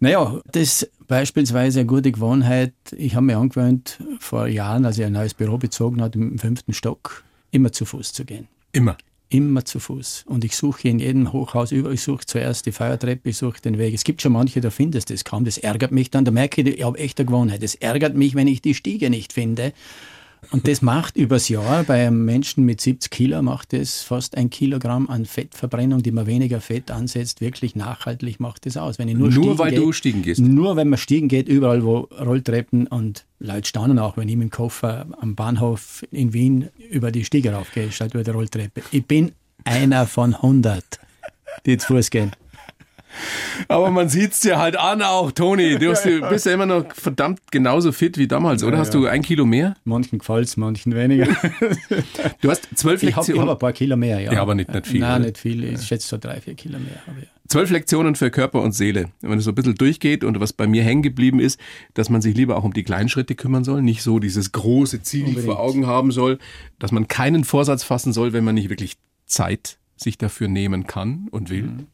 Naja, 0.00 0.40
das 0.52 0.62
ist 0.62 0.90
beispielsweise 1.06 1.80
eine 1.80 1.86
gute 1.86 2.12
Gewohnheit. 2.12 2.72
Ich 2.96 3.14
habe 3.14 3.26
mir 3.26 3.36
angewöhnt, 3.36 3.98
vor 4.20 4.46
Jahren, 4.46 4.86
als 4.86 4.96
ich 4.96 5.04
ein 5.04 5.12
neues 5.12 5.34
Büro 5.34 5.58
bezogen 5.58 6.00
habe, 6.00 6.18
im 6.18 6.38
fünften 6.38 6.72
Stock, 6.72 7.24
immer 7.50 7.72
zu 7.72 7.84
Fuß 7.84 8.14
zu 8.14 8.24
gehen. 8.24 8.48
Immer. 8.72 8.96
Immer 9.32 9.64
zu 9.64 9.78
Fuß. 9.78 10.24
Und 10.26 10.44
ich 10.44 10.56
suche 10.56 10.88
in 10.88 10.98
jedem 10.98 11.32
Hochhaus 11.32 11.70
über, 11.70 11.92
ich 11.92 12.02
suche 12.02 12.26
zuerst 12.26 12.66
die 12.66 12.72
Feuertreppe, 12.72 13.28
ich 13.28 13.36
suche 13.36 13.60
den 13.60 13.78
Weg. 13.78 13.94
Es 13.94 14.02
gibt 14.02 14.22
schon 14.22 14.32
manche, 14.32 14.60
da 14.60 14.70
findest 14.70 15.10
du 15.10 15.14
es 15.14 15.24
kaum. 15.24 15.44
Das 15.44 15.56
ärgert 15.56 15.92
mich 15.92 16.10
dann. 16.10 16.24
Da 16.24 16.32
merke 16.32 16.62
ich, 16.62 16.66
ich 16.66 16.84
habe 16.84 16.98
echt 16.98 17.20
eine 17.20 17.26
Gewohnheit. 17.26 17.62
Es 17.62 17.76
ärgert 17.76 18.16
mich, 18.16 18.34
wenn 18.34 18.48
ich 18.48 18.60
die 18.60 18.74
Stiege 18.74 19.08
nicht 19.08 19.32
finde. 19.32 19.72
Und 20.50 20.66
das 20.66 20.82
macht 20.82 21.16
übers 21.16 21.48
Jahr 21.48 21.84
bei 21.84 22.06
einem 22.06 22.24
Menschen 22.24 22.64
mit 22.64 22.80
70 22.80 23.10
Kilo 23.10 23.42
macht 23.42 23.72
das 23.72 24.02
fast 24.02 24.36
ein 24.36 24.50
Kilogramm 24.50 25.08
an 25.08 25.26
Fettverbrennung, 25.26 26.02
die 26.02 26.10
man 26.10 26.26
weniger 26.26 26.60
Fett 26.60 26.90
ansetzt, 26.90 27.40
wirklich 27.40 27.76
nachhaltig 27.76 28.40
macht 28.40 28.66
das 28.66 28.76
aus. 28.76 28.98
Wenn 28.98 29.08
ich 29.08 29.16
nur, 29.16 29.30
nur 29.30 29.58
weil 29.58 29.70
geht, 29.70 29.78
du 29.78 29.92
Stiegen 29.92 30.22
gehst? 30.22 30.40
Nur 30.40 30.76
wenn 30.76 30.88
man 30.88 30.98
Stiegen 30.98 31.28
geht, 31.28 31.48
überall 31.48 31.84
wo 31.84 32.08
Rolltreppen 32.18 32.86
und 32.86 33.26
Leute 33.38 33.68
staunen 33.68 33.98
auch, 33.98 34.16
wenn 34.16 34.28
ich 34.28 34.36
mit 34.36 34.48
dem 34.48 34.50
Koffer 34.50 35.06
am 35.20 35.34
Bahnhof 35.34 36.04
in 36.10 36.32
Wien 36.32 36.68
über 36.90 37.12
die 37.12 37.24
Stiege 37.24 37.52
raufgehe, 37.52 37.92
statt 37.92 38.14
über 38.14 38.24
die 38.24 38.30
Rolltreppe. 38.30 38.82
Ich 38.90 39.06
bin 39.06 39.32
einer 39.64 40.06
von 40.06 40.34
100, 40.34 40.84
die 41.66 41.78
zu 41.78 41.88
Fuß 41.88 42.10
gehen. 42.10 42.32
Aber 43.68 43.90
man 43.90 44.08
sieht 44.08 44.32
es 44.32 44.40
dir 44.40 44.58
halt 44.58 44.76
an 44.76 45.02
auch, 45.02 45.32
Toni. 45.32 45.78
Du 45.78 45.90
bist, 45.90 46.04
ja, 46.06 46.28
bist 46.28 46.46
ja 46.46 46.52
immer 46.52 46.66
noch 46.66 46.94
verdammt 46.94 47.40
genauso 47.50 47.92
fit 47.92 48.18
wie 48.18 48.28
damals, 48.28 48.62
oder? 48.62 48.74
Ja, 48.74 48.80
Hast 48.80 48.94
du 48.94 49.06
ein 49.06 49.22
Kilo 49.22 49.46
mehr? 49.46 49.76
Manchen 49.84 50.18
gefällt 50.18 50.46
es, 50.46 50.56
manchen 50.56 50.94
weniger. 50.94 51.26
Du 52.40 52.50
hast 52.50 52.68
zwölf 52.74 53.02
Lektionen. 53.02 53.34
Ich 53.34 53.40
habe 53.40 53.50
hab 53.50 53.56
ein 53.56 53.58
paar 53.58 53.72
Kilo 53.72 53.96
mehr, 53.96 54.20
ja. 54.20 54.32
Ja, 54.32 54.42
aber 54.42 54.54
nicht, 54.54 54.72
nicht 54.72 54.86
viel. 54.86 55.00
Nein, 55.00 55.16
oder? 55.16 55.26
nicht 55.26 55.38
viel. 55.38 55.64
Ich 55.64 55.82
schätze 55.82 56.08
so 56.08 56.18
drei, 56.18 56.40
vier 56.40 56.54
Kilo 56.54 56.78
mehr. 56.78 57.02
Aber 57.06 57.18
ja. 57.20 57.26
Zwölf 57.48 57.70
Lektionen 57.70 58.14
für 58.14 58.30
Körper 58.30 58.62
und 58.62 58.72
Seele. 58.72 59.10
Wenn 59.22 59.38
es 59.38 59.44
so 59.44 59.50
ein 59.50 59.56
bisschen 59.56 59.74
durchgeht 59.74 60.22
und 60.22 60.38
was 60.38 60.52
bei 60.52 60.68
mir 60.68 60.84
hängen 60.84 61.02
geblieben 61.02 61.40
ist, 61.40 61.58
dass 61.94 62.08
man 62.08 62.22
sich 62.22 62.36
lieber 62.36 62.56
auch 62.56 62.62
um 62.62 62.72
die 62.72 62.84
kleinen 62.84 63.08
Schritte 63.08 63.34
kümmern 63.34 63.64
soll, 63.64 63.82
nicht 63.82 64.02
so 64.02 64.20
dieses 64.20 64.52
große 64.52 65.02
Ziel 65.02 65.24
Unbedingt. 65.24 65.46
vor 65.46 65.58
Augen 65.58 65.86
haben 65.88 66.12
soll, 66.12 66.38
dass 66.78 66.92
man 66.92 67.08
keinen 67.08 67.42
Vorsatz 67.42 67.82
fassen 67.82 68.12
soll, 68.12 68.32
wenn 68.32 68.44
man 68.44 68.54
nicht 68.54 68.70
wirklich 68.70 68.98
Zeit 69.26 69.78
sich 69.96 70.16
dafür 70.16 70.46
nehmen 70.46 70.86
kann 70.86 71.26
und 71.32 71.50
will. 71.50 71.62
Mhm. 71.64 71.86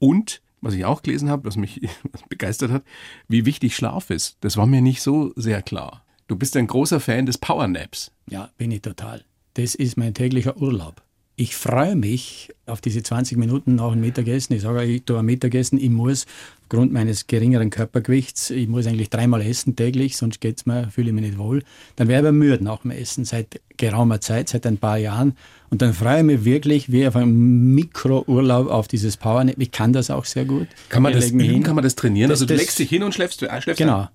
Und 0.00 0.42
was 0.60 0.74
ich 0.74 0.84
auch 0.84 1.02
gelesen 1.02 1.30
habe, 1.30 1.44
was 1.44 1.56
mich 1.56 1.80
begeistert 2.28 2.70
hat, 2.70 2.82
wie 3.28 3.46
wichtig 3.46 3.76
Schlaf 3.76 4.10
ist. 4.10 4.36
Das 4.40 4.56
war 4.56 4.66
mir 4.66 4.80
nicht 4.80 5.02
so 5.02 5.32
sehr 5.36 5.62
klar. 5.62 6.04
Du 6.26 6.36
bist 6.36 6.56
ein 6.56 6.66
großer 6.66 7.00
Fan 7.00 7.26
des 7.26 7.38
Powernaps. 7.38 8.12
Ja, 8.28 8.50
bin 8.58 8.70
ich 8.70 8.82
total. 8.82 9.24
Das 9.54 9.74
ist 9.74 9.96
mein 9.96 10.14
täglicher 10.14 10.56
Urlaub. 10.56 11.02
Ich 11.40 11.56
freue 11.56 11.96
mich 11.96 12.52
auf 12.66 12.82
diese 12.82 13.02
20 13.02 13.38
Minuten 13.38 13.76
nach 13.76 13.92
dem 13.92 14.02
Mittagessen. 14.02 14.52
Ich 14.52 14.60
sage, 14.60 14.84
ich 14.84 15.04
tue 15.04 15.18
ein 15.18 15.24
Mittagessen, 15.24 15.80
ich 15.80 15.88
muss 15.88 16.26
aufgrund 16.64 16.92
meines 16.92 17.28
geringeren 17.28 17.70
Körpergewichts, 17.70 18.50
ich 18.50 18.68
muss 18.68 18.86
eigentlich 18.86 19.08
dreimal 19.08 19.40
essen 19.40 19.74
täglich, 19.74 20.18
sonst 20.18 20.42
geht's 20.42 20.66
mir, 20.66 20.90
fühle 20.90 21.08
ich 21.08 21.14
mich 21.14 21.24
nicht 21.24 21.38
wohl. 21.38 21.62
Dann 21.96 22.08
wäre 22.08 22.20
ich 22.20 22.26
aber 22.26 22.32
müde 22.32 22.62
nach 22.62 22.82
dem 22.82 22.90
Essen 22.90 23.24
seit 23.24 23.58
geraumer 23.78 24.20
Zeit, 24.20 24.50
seit 24.50 24.66
ein 24.66 24.76
paar 24.76 24.98
Jahren. 24.98 25.34
Und 25.70 25.80
dann 25.80 25.94
freue 25.94 26.18
ich 26.18 26.24
mich 26.24 26.44
wirklich 26.44 26.92
wie 26.92 27.06
auf 27.06 27.16
einen 27.16 27.74
Mikrourlaub 27.74 28.68
auf 28.68 28.86
dieses 28.86 29.16
Powernap. 29.16 29.54
Ich 29.56 29.70
kann 29.70 29.94
das 29.94 30.10
auch 30.10 30.26
sehr 30.26 30.44
gut. 30.44 30.68
Kann 30.90 31.02
man, 31.02 31.14
das, 31.14 31.30
üben, 31.30 31.62
kann 31.62 31.74
man 31.74 31.84
das 31.84 31.96
trainieren? 31.96 32.28
Das, 32.28 32.42
also 32.42 32.48
du 32.48 32.52
das, 32.52 32.60
legst 32.60 32.78
dich 32.78 32.90
hin 32.90 33.02
und 33.02 33.14
schläfst, 33.14 33.40
schläfst 33.40 33.78
Genau. 33.78 34.00
Ein. 34.00 34.08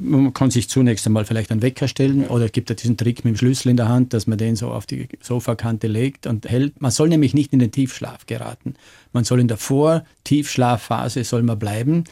Man 0.00 0.32
kann 0.32 0.52
sich 0.52 0.68
zunächst 0.68 1.06
einmal 1.06 1.24
vielleicht 1.24 1.50
einen 1.50 1.60
Wecker 1.60 1.88
stellen 1.88 2.28
oder 2.28 2.44
es 2.44 2.52
gibt 2.52 2.70
ja 2.70 2.76
diesen 2.76 2.96
Trick 2.96 3.24
mit 3.24 3.34
dem 3.34 3.36
Schlüssel 3.36 3.70
in 3.70 3.76
der 3.76 3.88
Hand, 3.88 4.14
dass 4.14 4.28
man 4.28 4.38
den 4.38 4.54
so 4.54 4.70
auf 4.70 4.86
die 4.86 5.08
Sofakante 5.20 5.88
legt 5.88 6.28
und 6.28 6.48
hält. 6.48 6.80
Man 6.80 6.92
soll 6.92 7.08
nämlich 7.08 7.34
nicht 7.34 7.52
in 7.52 7.58
den 7.58 7.72
Tiefschlaf 7.72 8.26
geraten. 8.26 8.74
Man 9.12 9.24
soll 9.24 9.40
in 9.40 9.48
der 9.48 9.56
Vor-Tiefschlafphase 9.56 11.24
soll 11.24 11.42
man 11.42 11.58
bleiben. 11.58 12.04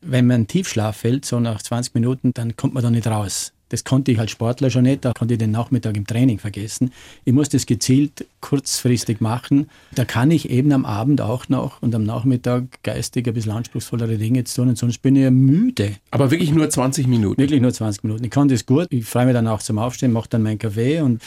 Wenn 0.00 0.28
man 0.28 0.42
in 0.42 0.46
Tiefschlaf 0.46 0.98
fällt, 0.98 1.24
so 1.24 1.40
nach 1.40 1.60
20 1.60 1.94
Minuten, 1.94 2.32
dann 2.32 2.56
kommt 2.56 2.74
man 2.74 2.82
da 2.84 2.90
nicht 2.90 3.08
raus. 3.08 3.51
Das 3.72 3.84
konnte 3.84 4.12
ich 4.12 4.20
als 4.20 4.30
Sportler 4.30 4.68
schon 4.68 4.82
nicht, 4.82 5.02
da 5.02 5.14
konnte 5.14 5.32
ich 5.32 5.38
den 5.38 5.50
Nachmittag 5.50 5.96
im 5.96 6.06
Training 6.06 6.38
vergessen. 6.38 6.92
Ich 7.24 7.32
muss 7.32 7.48
das 7.48 7.64
gezielt 7.64 8.26
kurzfristig 8.42 9.22
machen. 9.22 9.70
Da 9.94 10.04
kann 10.04 10.30
ich 10.30 10.50
eben 10.50 10.72
am 10.72 10.84
Abend 10.84 11.22
auch 11.22 11.48
noch 11.48 11.80
und 11.80 11.94
am 11.94 12.04
Nachmittag 12.04 12.64
geistig 12.82 13.26
ein 13.26 13.32
bisschen 13.32 13.52
anspruchsvollere 13.52 14.18
Dinge 14.18 14.44
tun 14.44 14.68
und 14.68 14.76
sonst 14.76 14.98
bin 14.98 15.16
ich 15.16 15.22
ja 15.22 15.30
müde. 15.30 15.92
Aber 16.10 16.30
wirklich 16.30 16.52
nur 16.52 16.68
20 16.68 17.06
Minuten? 17.06 17.40
Wirklich 17.40 17.62
nur 17.62 17.72
20 17.72 18.04
Minuten. 18.04 18.24
Ich 18.24 18.30
kann 18.30 18.48
das 18.48 18.66
gut. 18.66 18.88
Ich 18.90 19.06
freue 19.06 19.24
mich 19.24 19.32
dann 19.32 19.48
auch 19.48 19.62
zum 19.62 19.78
Aufstehen, 19.78 20.12
mache 20.12 20.28
dann 20.28 20.42
meinen 20.42 20.58
Kaffee 20.58 21.00
und 21.00 21.22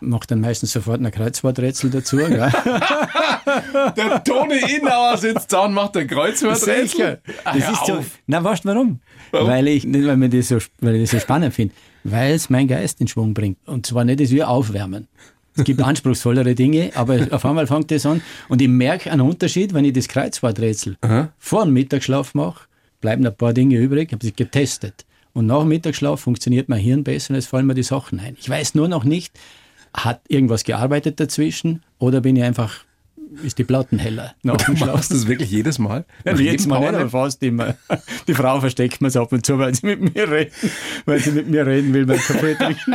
mache 0.00 0.26
dann 0.28 0.40
meistens 0.40 0.72
sofort 0.72 1.00
ein 1.00 1.10
Kreuzworträtsel 1.10 1.90
dazu. 1.90 2.16
der 2.18 2.50
Toni 4.24 4.58
Innauer 4.76 5.16
sitzt 5.16 5.52
da 5.52 5.64
und 5.64 5.74
macht 5.74 5.96
ein 5.96 6.06
Kreuzworträtsel. 6.06 7.20
Das 7.44 7.56
ist 7.56 7.86
so, 7.86 8.04
na, 8.26 8.42
weißt 8.42 8.64
du 8.64 8.68
warum? 8.68 9.00
warum? 9.30 9.48
Weil 9.48 9.68
ich, 9.68 9.84
nicht 9.84 10.06
weil, 10.06 10.16
mir 10.16 10.28
das 10.28 10.48
so, 10.48 10.58
weil 10.80 10.96
ich 10.96 11.02
das 11.02 11.10
so 11.12 11.18
spannend 11.20 11.54
finde, 11.54 11.74
weil 12.04 12.34
es 12.34 12.50
meinen 12.50 12.68
Geist 12.68 13.00
in 13.00 13.08
Schwung 13.08 13.34
bringt. 13.34 13.58
Und 13.66 13.86
zwar 13.86 14.04
nicht, 14.04 14.20
dass 14.20 14.30
wir 14.30 14.48
aufwärmen. 14.48 15.08
Es 15.56 15.64
gibt 15.64 15.80
anspruchsvollere 15.80 16.54
Dinge, 16.54 16.90
aber 16.94 17.28
auf 17.30 17.46
einmal 17.46 17.66
fängt 17.66 17.90
das 17.90 18.04
an. 18.04 18.20
Und 18.48 18.60
ich 18.60 18.68
merke 18.68 19.10
einen 19.10 19.22
Unterschied, 19.22 19.72
wenn 19.72 19.86
ich 19.86 19.94
das 19.94 20.06
Kreuzworträtsel 20.06 20.98
Aha. 21.00 21.32
vor 21.38 21.64
dem 21.64 21.72
Mittagsschlaf 21.72 22.34
mache, 22.34 22.66
bleiben 23.00 23.26
ein 23.26 23.34
paar 23.34 23.54
Dinge 23.54 23.78
übrig, 23.78 24.12
habe 24.12 24.24
sie 24.24 24.34
getestet. 24.34 25.06
Und 25.32 25.46
nach 25.46 25.60
dem 25.60 25.68
Mittagsschlaf 25.68 26.20
funktioniert 26.20 26.68
mein 26.68 26.80
Hirn 26.80 27.04
besser 27.04 27.30
und 27.32 27.36
es 27.36 27.46
fallen 27.46 27.66
mir 27.66 27.74
die 27.74 27.82
Sachen 27.82 28.20
ein. 28.20 28.36
Ich 28.38 28.48
weiß 28.48 28.74
nur 28.74 28.88
noch 28.88 29.04
nicht, 29.04 29.38
hat 29.94 30.20
irgendwas 30.28 30.64
gearbeitet 30.64 31.20
dazwischen 31.20 31.82
oder 31.98 32.20
bin 32.20 32.36
ich 32.36 32.42
einfach, 32.42 32.84
ist 33.42 33.58
die 33.58 33.64
Platten 33.64 33.98
heller? 33.98 34.34
Du 34.42 34.52
machst 34.52 35.10
das 35.10 35.26
wirklich 35.26 35.50
jedes 35.50 35.78
Mal? 35.78 36.04
Ja, 36.24 36.34
jedes 36.34 36.66
Mal 36.66 36.94
aber 36.94 37.10
fast 37.10 37.42
immer. 37.42 37.76
Die 38.28 38.34
Frau 38.34 38.60
versteckt 38.60 39.00
mir 39.00 39.08
es 39.08 39.16
ab 39.16 39.32
und 39.32 39.44
zu, 39.44 39.58
weil 39.58 39.74
sie 39.74 39.86
mit 39.86 40.14
mir 40.14 40.30
reden, 40.30 40.52
weil 41.04 41.20
sie 41.20 41.32
mit 41.32 41.48
mir 41.48 41.66
reden 41.66 41.92
will 41.92 42.06
beim 42.06 42.18
Kaffee 42.18 42.54
trinken. 42.54 42.94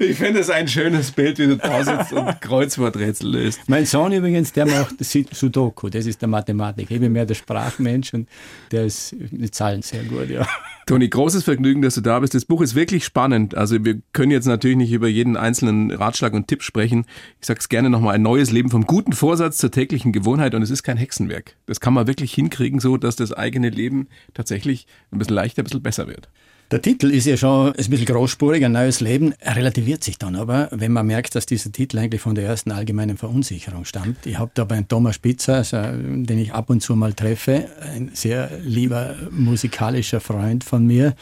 Ich 0.00 0.18
finde 0.18 0.40
es 0.40 0.48
ein 0.48 0.68
schönes 0.68 1.10
Bild, 1.10 1.38
wie 1.38 1.48
du 1.48 1.56
da 1.56 1.82
sitzt 1.82 2.12
und 2.12 2.40
Kreuzworträtsel 2.40 3.30
löst. 3.30 3.60
Mein 3.68 3.84
Sohn 3.84 4.12
übrigens, 4.12 4.52
der 4.52 4.66
macht 4.66 4.96
Sudoku, 5.04 5.88
das 5.88 6.06
ist 6.06 6.20
der 6.20 6.28
Mathematik. 6.28 6.90
Ich 6.90 7.00
bin 7.00 7.12
mehr 7.12 7.26
der 7.26 7.34
Sprachmensch 7.34 8.14
und 8.14 8.28
der 8.70 8.84
ist 8.84 9.16
die 9.18 9.50
Zahlen 9.50 9.82
sehr 9.82 10.04
gut, 10.04 10.30
ja. 10.30 10.46
Toni, 10.86 11.08
großes 11.08 11.44
Vergnügen, 11.44 11.82
dass 11.82 11.96
du 11.96 12.00
da 12.00 12.20
bist. 12.20 12.34
Das 12.34 12.44
Buch 12.44 12.62
ist 12.62 12.74
wirklich 12.74 13.04
spannend. 13.04 13.56
Also 13.56 13.84
wir 13.84 14.00
können 14.12 14.30
jetzt 14.30 14.46
natürlich 14.46 14.76
nicht 14.76 14.92
über 14.92 15.08
jeden 15.08 15.36
einzelnen 15.36 15.90
Ratschlag 15.90 16.32
und 16.32 16.48
Tipp 16.48 16.62
sprechen. 16.62 17.04
Ich 17.40 17.46
sage 17.46 17.60
es 17.60 17.68
gerne 17.68 17.90
nochmal, 17.90 18.14
ein 18.14 18.22
neues 18.22 18.52
Leben 18.52 18.70
vom 18.70 18.86
guten 18.86 19.12
Vorsatz 19.12 19.58
zur 19.58 19.70
täglichen 19.70 20.12
Gewohnheit 20.12 20.54
und 20.54 20.62
es 20.62 20.70
ist 20.70 20.84
kein 20.84 20.96
Hexenwerk. 20.96 21.56
Das 21.66 21.80
kann 21.80 21.92
man 21.92 22.06
wirklich 22.06 22.32
hinkriegen, 22.32 22.80
so 22.80 22.96
dass 22.96 23.16
das 23.16 23.32
eigene 23.32 23.68
Leben 23.68 24.08
tatsächlich 24.32 24.86
ein 25.10 25.18
bisschen 25.18 25.34
leichter, 25.34 25.62
ein 25.62 25.64
bisschen 25.64 25.82
besser 25.82 26.06
wird. 26.06 26.28
Der 26.70 26.82
Titel 26.82 27.10
ist 27.10 27.24
ja 27.24 27.38
schon 27.38 27.68
ein 27.68 27.72
bisschen 27.72 28.04
großspurig, 28.04 28.62
ein 28.62 28.72
neues 28.72 29.00
Leben. 29.00 29.32
Er 29.38 29.56
relativiert 29.56 30.04
sich 30.04 30.18
dann 30.18 30.36
aber, 30.36 30.68
wenn 30.70 30.92
man 30.92 31.06
merkt, 31.06 31.34
dass 31.34 31.46
dieser 31.46 31.72
Titel 31.72 31.96
eigentlich 31.96 32.20
von 32.20 32.34
der 32.34 32.44
ersten 32.44 32.72
allgemeinen 32.72 33.16
Verunsicherung 33.16 33.86
stammt. 33.86 34.26
Ich 34.26 34.38
habe 34.38 34.50
da 34.52 34.64
bei 34.64 34.82
Thomas 34.82 35.14
Spitzer, 35.14 35.54
also, 35.54 35.78
den 35.78 36.38
ich 36.38 36.52
ab 36.52 36.68
und 36.68 36.82
zu 36.82 36.94
mal 36.94 37.14
treffe, 37.14 37.68
ein 37.80 38.10
sehr 38.12 38.50
lieber 38.62 39.16
musikalischer 39.30 40.20
Freund 40.20 40.62
von 40.62 40.86
mir, 40.86 41.14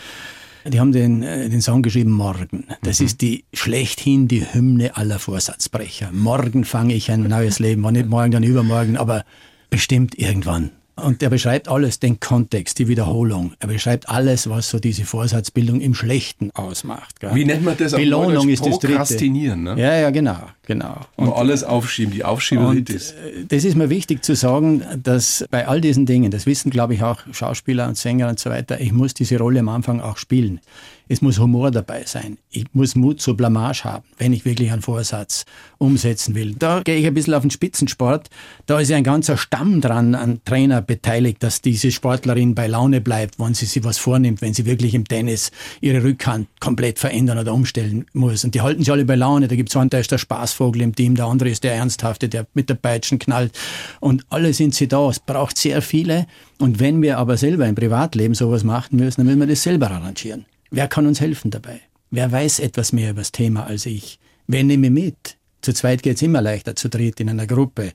die 0.66 0.80
haben 0.80 0.90
den, 0.90 1.22
äh, 1.22 1.48
den 1.48 1.62
Song 1.62 1.82
geschrieben 1.82 2.11
Morgen. 2.11 2.64
Das 2.82 2.98
mhm. 2.98 3.06
ist 3.06 3.20
die 3.20 3.44
schlechthin 3.52 4.26
die 4.26 4.52
Hymne 4.52 4.96
aller 4.96 5.20
Vorsatzbrecher. 5.20 6.11
Morgen 6.11 6.64
fange 6.64 6.94
ich 6.94 7.12
ein 7.12 7.22
neues 7.22 7.61
Leben, 7.61 7.85
war 7.85 7.92
nicht 7.92 8.09
morgen, 8.09 8.32
dann 8.32 8.42
übermorgen, 8.42 8.96
aber 8.96 9.24
bestimmt 9.70 10.18
irgendwann 10.18 10.72
Und 10.96 11.22
er 11.22 11.28
beschreibt 11.28 11.68
alles, 11.68 12.00
den 12.00 12.20
Kontext, 12.20 12.78
die 12.78 12.88
Wiederholung. 12.88 13.52
Er 13.59 13.68
beschreibt 13.68 14.09
alles, 14.09 14.48
was 14.48 14.70
so 14.70 14.78
diese 14.78 15.04
Vorsatzbildung 15.04 15.82
im 15.82 15.94
Schlechten 15.94 16.50
ausmacht. 16.52 17.20
Gell? 17.20 17.35
Wie 17.35 17.44
nennt 17.44 17.64
man 17.64 17.76
das? 17.76 17.92
Belohnung 17.92 18.48
ist 18.48 18.64
das 18.64 18.78
dritte. 18.78 19.26
Ne? 19.28 19.74
Ja, 19.78 19.94
ja, 19.94 20.09
genau, 20.09 20.38
genau. 20.64 21.00
Und 21.16 21.35
alles 21.35 21.64
aufschieben, 21.64 22.14
die 22.14 22.24
Aufschieberitis. 22.24 23.12
Und 23.12 23.42
äh, 23.42 23.44
das 23.46 23.64
ist 23.64 23.76
mir 23.76 23.90
wichtig 23.90 24.24
zu 24.24 24.35
sagen, 24.35 24.82
dass 25.02 25.44
bei 25.50 25.68
all 25.68 25.82
diesen 25.82 26.06
Dingen, 26.06 26.30
das 26.30 26.46
wissen 26.46 26.70
glaube 26.70 26.94
ich 26.94 27.02
auch 27.02 27.18
Schauspieler 27.30 27.87
und 27.88 27.98
Sänger 27.98 28.28
und 28.28 28.40
so 28.40 28.48
weiter, 28.48 28.80
ich 28.80 28.92
muss 28.92 29.12
diese 29.12 29.38
Rolle 29.38 29.61
am 29.61 29.68
Anfang 29.68 30.00
auch 30.00 30.16
spielen. 30.16 30.61
Es 31.08 31.22
muss 31.22 31.38
Humor 31.38 31.70
dabei 31.70 32.02
sein. 32.04 32.38
Ich 32.50 32.64
muss 32.72 32.96
Mut 32.96 33.20
zur 33.20 33.36
Blamage 33.36 33.84
haben, 33.84 34.04
wenn 34.18 34.32
ich 34.32 34.44
wirklich 34.44 34.72
einen 34.72 34.82
Vorsatz 34.82 35.44
umsetzen 35.78 36.34
will. 36.34 36.54
Da 36.58 36.82
gehe 36.82 36.96
ich 36.96 37.06
ein 37.06 37.14
bisschen 37.14 37.34
auf 37.34 37.42
den 37.42 37.50
Spitzensport. 37.50 38.28
Da 38.66 38.80
ist 38.80 38.88
ja 38.88 38.96
ein 38.96 39.04
ganzer 39.04 39.36
Stamm 39.36 39.80
dran 39.80 40.16
an 40.16 40.40
Trainer 40.44 40.82
beteiligt, 40.82 41.44
dass 41.44 41.62
diese 41.62 41.92
Sportlerin 41.92 42.56
bei 42.56 42.66
Laune 42.66 43.00
bleibt, 43.00 43.38
wenn 43.38 43.54
sie 43.54 43.66
sich 43.66 43.84
was 43.84 43.98
vornimmt, 43.98 44.42
wenn 44.42 44.52
sie 44.52 44.66
wirklich 44.66 44.94
im 44.94 45.06
Tennis 45.06 45.52
ihre 45.80 46.02
Rückhand 46.02 46.48
komplett 46.58 46.98
verändern 46.98 47.38
oder 47.38 47.54
umstellen 47.54 48.06
muss. 48.12 48.42
Und 48.42 48.56
die 48.56 48.62
halten 48.62 48.82
sie 48.82 48.90
alle 48.90 49.04
bei 49.04 49.14
Laune. 49.14 49.46
Da 49.46 49.54
gibt 49.54 49.68
es 49.68 49.76
einen, 49.76 49.90
der 49.90 50.00
ist 50.00 50.10
der 50.10 50.18
Spaßvogel 50.18 50.82
im 50.82 50.94
Team, 50.96 51.14
der 51.14 51.26
andere 51.26 51.50
ist 51.50 51.62
der 51.62 51.74
Ernsthafte, 51.74 52.28
der 52.28 52.48
mit 52.54 52.68
der 52.68 52.74
Peitschen 52.74 53.20
knallt. 53.20 53.56
Und 54.00 54.26
alle 54.28 54.52
sind 54.54 54.74
sie 54.74 54.88
da. 54.88 55.08
Es 55.08 55.20
braucht 55.20 55.56
sehr 55.56 55.82
viele. 55.82 56.26
Und 56.58 56.80
wenn 56.80 57.00
wir 57.00 57.18
aber 57.18 57.36
selber 57.36 57.66
im 57.68 57.76
Privatleben 57.76 58.34
sowas 58.34 58.64
machen 58.64 58.96
müssen, 58.96 59.20
dann 59.20 59.26
müssen 59.26 59.40
wir 59.40 59.46
das 59.46 59.62
selber 59.62 59.90
arrangieren. 59.90 60.46
Wer 60.70 60.88
kann 60.88 61.07
uns 61.07 61.20
helfen 61.20 61.50
dabei? 61.50 61.81
Wer 62.11 62.31
weiß 62.31 62.61
etwas 62.61 62.92
mehr 62.92 63.11
über 63.11 63.20
das 63.20 63.33
Thema 63.33 63.66
als 63.66 63.87
ich? 63.87 64.18
Wer 64.46 64.64
nehme 64.64 64.90
mit? 64.90 65.37
Zu 65.61 65.72
zweit 65.72 66.02
geht 66.02 66.16
es 66.16 66.22
immer 66.22 66.40
leichter, 66.40 66.76
zu 66.76 66.88
dritt 66.88 67.20
in 67.20 67.29
einer 67.29 67.46
Gruppe. 67.46 67.92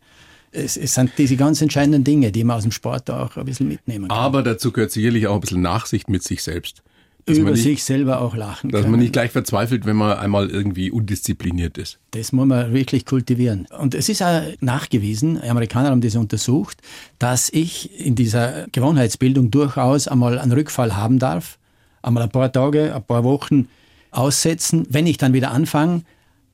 Es, 0.51 0.75
es, 0.75 0.95
sind 0.95 1.11
diese 1.17 1.37
ganz 1.37 1.61
entscheidenden 1.61 2.03
Dinge, 2.03 2.31
die 2.31 2.43
man 2.43 2.57
aus 2.57 2.63
dem 2.63 2.73
Sport 2.73 3.09
auch 3.09 3.37
ein 3.37 3.45
bisschen 3.45 3.69
mitnehmen 3.69 4.09
kann. 4.09 4.17
Aber 4.17 4.43
dazu 4.43 4.73
gehört 4.73 4.91
sicherlich 4.91 5.27
auch 5.27 5.35
ein 5.35 5.41
bisschen 5.41 5.61
Nachsicht 5.61 6.09
mit 6.09 6.23
sich 6.23 6.43
selbst. 6.43 6.83
Dass 7.25 7.37
über 7.37 7.51
nicht, 7.51 7.63
sich 7.63 7.83
selber 7.83 8.19
auch 8.19 8.35
lachen 8.35 8.71
Dass 8.71 8.81
können. 8.81 8.91
man 8.91 8.99
nicht 8.99 9.13
gleich 9.13 9.31
verzweifelt, 9.31 9.85
wenn 9.85 9.95
man 9.95 10.17
einmal 10.17 10.49
irgendwie 10.49 10.91
undiszipliniert 10.91 11.77
ist. 11.77 11.99
Das 12.11 12.31
muss 12.31 12.47
man 12.47 12.73
wirklich 12.73 13.05
kultivieren. 13.05 13.67
Und 13.77 13.95
es 13.95 14.09
ist 14.09 14.23
auch 14.23 14.41
nachgewiesen, 14.59 15.41
Amerikaner 15.41 15.91
haben 15.91 16.01
das 16.01 16.15
untersucht, 16.15 16.81
dass 17.19 17.49
ich 17.49 18.05
in 18.05 18.15
dieser 18.15 18.65
Gewohnheitsbildung 18.71 19.51
durchaus 19.51 20.07
einmal 20.07 20.39
einen 20.39 20.51
Rückfall 20.51 20.97
haben 20.97 21.19
darf 21.19 21.59
einmal 22.01 22.23
ein 22.23 22.29
paar 22.29 22.51
Tage, 22.51 22.93
ein 22.95 23.03
paar 23.03 23.23
Wochen 23.23 23.67
aussetzen. 24.11 24.85
Wenn 24.89 25.07
ich 25.07 25.17
dann 25.17 25.33
wieder 25.33 25.51
anfange, 25.51 26.03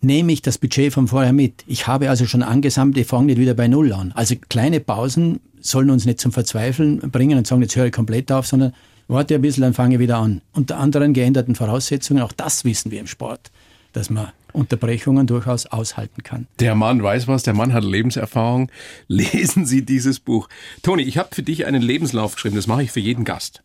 nehme 0.02 0.32
ich 0.32 0.42
das 0.42 0.58
Budget 0.58 0.94
von 0.94 1.08
vorher 1.08 1.34
mit. 1.34 1.64
Ich 1.68 1.88
habe 1.88 2.10
also 2.10 2.26
schon 2.26 2.44
angesammelt, 2.44 2.98
ich 2.98 3.08
fange 3.08 3.28
nicht 3.28 3.40
wieder 3.40 3.54
bei 3.54 3.68
Null 3.68 3.94
an. 3.94 4.12
Also 4.14 4.36
kleine 4.50 4.80
Pausen 4.80 5.40
sollen 5.60 5.90
uns 5.90 6.06
nicht 6.06 6.20
zum 6.20 6.32
Verzweifeln 6.32 7.00
bringen 7.00 7.38
und 7.38 7.48
sagen, 7.48 7.62
jetzt 7.62 7.76
höre 7.76 7.88
ich 7.88 7.92
komplett 7.92 8.32
auf, 8.32 8.48
sondern 8.48 8.74
warte 9.08 9.36
ein 9.36 9.42
bisschen, 9.42 9.64
dann 9.64 9.74
fange 9.74 9.96
ich 9.96 10.00
wieder 10.00 10.18
an. 10.18 10.42
Unter 10.54 10.78
anderen 10.78 11.14
geänderten 11.14 11.56
Voraussetzungen, 11.56 12.22
auch 12.22 12.32
das 12.32 12.64
wissen 12.64 12.92
wir 12.92 13.00
im 13.00 13.08
Sport, 13.08 13.52
dass 13.94 14.10
man 14.10 14.30
Unterbrechungen 14.54 15.28
durchaus 15.28 15.66
aushalten 15.66 16.24
kann. 16.24 16.48
Der 16.60 16.76
Mann 16.76 17.02
weiß 17.02 17.28
was, 17.28 17.44
der 17.44 17.54
Mann 17.54 17.74
hat 17.74 17.84
Lebenserfahrung. 17.84 18.72
Lesen 19.08 19.66
Sie 19.66 19.86
dieses 19.86 20.20
Buch. 20.20 20.50
Toni, 20.84 21.04
ich 21.04 21.18
habe 21.18 21.34
für 21.34 21.44
dich 21.44 21.66
einen 21.66 21.82
Lebenslauf 21.82 22.36
geschrieben, 22.36 22.56
das 22.56 22.68
mache 22.68 22.84
ich 22.84 22.92
für 22.92 23.00
jeden 23.00 23.24
Gast. 23.24 23.62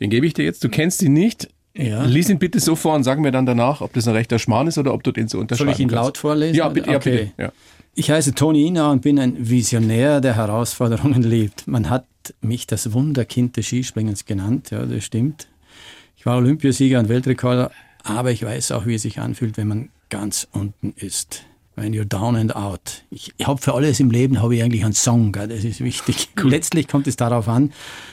Den 0.00 0.10
gebe 0.10 0.26
ich 0.26 0.34
dir 0.34 0.44
jetzt. 0.44 0.64
Du 0.64 0.68
kennst 0.68 1.02
ihn 1.02 1.12
nicht. 1.12 1.48
Ja. 1.76 2.04
Lies 2.04 2.28
ihn 2.28 2.38
bitte 2.38 2.58
so 2.58 2.74
vor 2.74 2.94
und 2.94 3.04
sag 3.04 3.20
mir 3.20 3.30
dann 3.30 3.46
danach, 3.46 3.80
ob 3.80 3.92
das 3.92 4.08
ein 4.08 4.14
rechter 4.14 4.38
Schmarrn 4.38 4.66
ist 4.66 4.76
oder 4.78 4.92
ob 4.92 5.04
du 5.04 5.12
den 5.12 5.28
so 5.28 5.38
unterschreiben 5.38 5.68
Soll 5.68 5.74
ich 5.74 5.80
ihn 5.80 5.88
kannst. 5.88 6.04
laut 6.04 6.18
vorlesen? 6.18 6.56
Ja, 6.56 6.68
bitte. 6.68 6.90
Okay. 6.90 7.10
Ja, 7.14 7.20
bitte. 7.26 7.32
Ja. 7.38 7.52
Ich 7.94 8.10
heiße 8.10 8.34
Toni 8.34 8.66
Ina 8.66 8.90
und 8.90 9.02
bin 9.02 9.18
ein 9.18 9.36
Visionär, 9.48 10.20
der 10.20 10.36
Herausforderungen 10.36 11.22
liebt. 11.28 11.66
Man 11.68 11.90
hat 11.90 12.06
mich 12.40 12.66
das 12.66 12.92
Wunderkind 12.92 13.56
des 13.56 13.66
Skispringens 13.66 14.24
genannt. 14.26 14.70
Ja, 14.70 14.84
das 14.84 15.04
stimmt. 15.04 15.48
Ich 16.16 16.26
war 16.26 16.36
Olympiasieger 16.36 16.98
und 16.98 17.08
Weltrekorder, 17.08 17.70
aber 18.02 18.30
ich 18.30 18.42
weiß 18.44 18.72
auch, 18.72 18.86
wie 18.86 18.94
es 18.94 19.02
sich 19.02 19.20
anfühlt, 19.20 19.56
wenn 19.56 19.68
man 19.68 19.88
ganz 20.08 20.46
unten 20.52 20.92
ist 20.96 21.44
when 21.80 21.92
you're 21.92 22.04
down 22.04 22.36
and 22.36 22.54
out. 22.54 23.02
Ich, 23.10 23.32
ich 23.36 23.46
habe 23.46 23.60
für 23.60 23.74
alles 23.74 23.98
im 24.00 24.10
Leben 24.10 24.40
habe 24.42 24.54
ich 24.54 24.62
eigentlich 24.62 24.84
einen 24.84 24.92
Song, 24.92 25.32
gell? 25.32 25.48
das 25.48 25.64
ist 25.64 25.80
wichtig. 25.80 26.28
Cool. 26.40 26.50
Letztlich 26.50 26.88
kommt 26.88 27.06
es 27.06 27.16
darauf 27.16 27.48
an, 27.48 27.72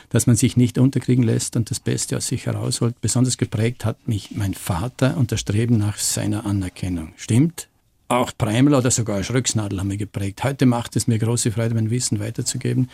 dass 0.10 0.28
man 0.28 0.36
sich 0.36 0.58
nicht 0.58 0.78
unterkriegen 0.78 1.24
lässt 1.24 1.56
und 1.56 1.70
das 1.70 1.80
Beste 1.80 2.18
aus 2.18 2.28
sich 2.28 2.46
herausholt. 2.46 3.00
Besonders 3.00 3.38
geprägt 3.38 3.86
hat 3.86 4.08
mich 4.08 4.32
mein 4.32 4.54
Vater 4.54 5.16
und 5.18 5.32
das 5.32 5.40
Streben 5.40 5.78
nach 5.78 5.98
seiner 5.98 6.46
Anerkennung. 6.46 7.14
Stimmt? 7.16 7.70
Auch 8.10 8.32
Preimel 8.38 8.74
oder 8.74 8.92
sogar 8.92 9.24
Schröcksnadel 9.24 9.80
haben 9.80 9.88
mich 9.88 10.00
geprägt. 10.00 10.44
Heute 10.44 10.66
macht 10.66 10.96
es 10.96 11.08
mir 11.08 11.20
große 11.20 11.52
Freude, 11.52 11.76
mein 11.76 11.90
Wissen 11.90 12.20
weiterzugeben 12.20 12.90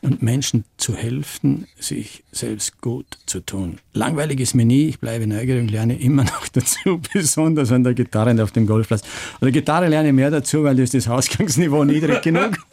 und 0.00 0.22
Menschen 0.22 0.64
zu 0.76 0.94
helfen, 0.94 1.66
sich 1.78 2.22
selbst 2.30 2.80
gut 2.80 3.06
zu 3.26 3.40
tun. 3.40 3.78
Langweilig 3.92 4.40
ist 4.40 4.54
mir 4.54 4.64
nie, 4.64 4.88
ich 4.88 5.00
bleibe 5.00 5.26
neugierig 5.26 5.62
und 5.62 5.70
lerne 5.70 5.98
immer 5.98 6.24
noch 6.24 6.48
dazu, 6.48 7.00
besonders 7.12 7.72
an 7.72 7.84
der 7.84 7.94
Gitarre 7.94 8.30
und 8.30 8.40
auf 8.40 8.52
dem 8.52 8.66
Golfplatz. 8.66 9.02
Oder 9.40 9.50
Gitarre 9.50 9.88
lerne 9.88 10.08
ich 10.08 10.14
mehr 10.14 10.30
dazu, 10.30 10.62
weil 10.64 10.78
ist 10.78 10.94
das 10.94 11.08
Ausgangsniveau 11.08 11.84
niedrig 11.84 12.22
genug. 12.22 12.56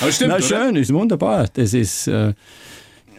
Aber 0.00 0.12
stimmt, 0.12 0.32
Na 0.36 0.42
schön, 0.42 0.70
oder? 0.70 0.80
ist 0.80 0.92
wunderbar. 0.92 1.48
Das 1.54 1.72
ist, 1.72 2.08
äh, 2.08 2.34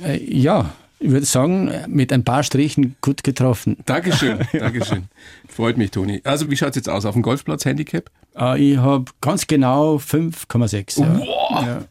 äh, 0.04 0.24
ja, 0.24 0.74
ich 1.00 1.10
würde 1.10 1.26
sagen, 1.26 1.72
mit 1.88 2.12
ein 2.12 2.24
paar 2.24 2.44
Strichen 2.44 2.96
gut 3.02 3.24
getroffen. 3.24 3.78
Dankeschön, 3.86 4.40
Dankeschön. 4.54 5.06
Freut 5.48 5.78
mich, 5.78 5.92
Toni. 5.92 6.22
Also, 6.26 6.50
wie 6.52 6.58
schaut 6.58 6.72
es 6.72 6.76
jetzt 6.76 6.90
aus? 6.90 7.06
Auf 7.06 7.14
dem 7.14 7.22
Golfplatz 7.22 7.66
Handicap? 7.66 8.12
Äh, 8.38 8.72
ich 8.74 8.78
habe 8.78 9.06
ganz 9.22 9.48
genau 9.48 9.96
5,6. 9.96 11.00
Ja. 11.00 11.20
Wow. 11.20 11.66
Ja. 11.66 11.86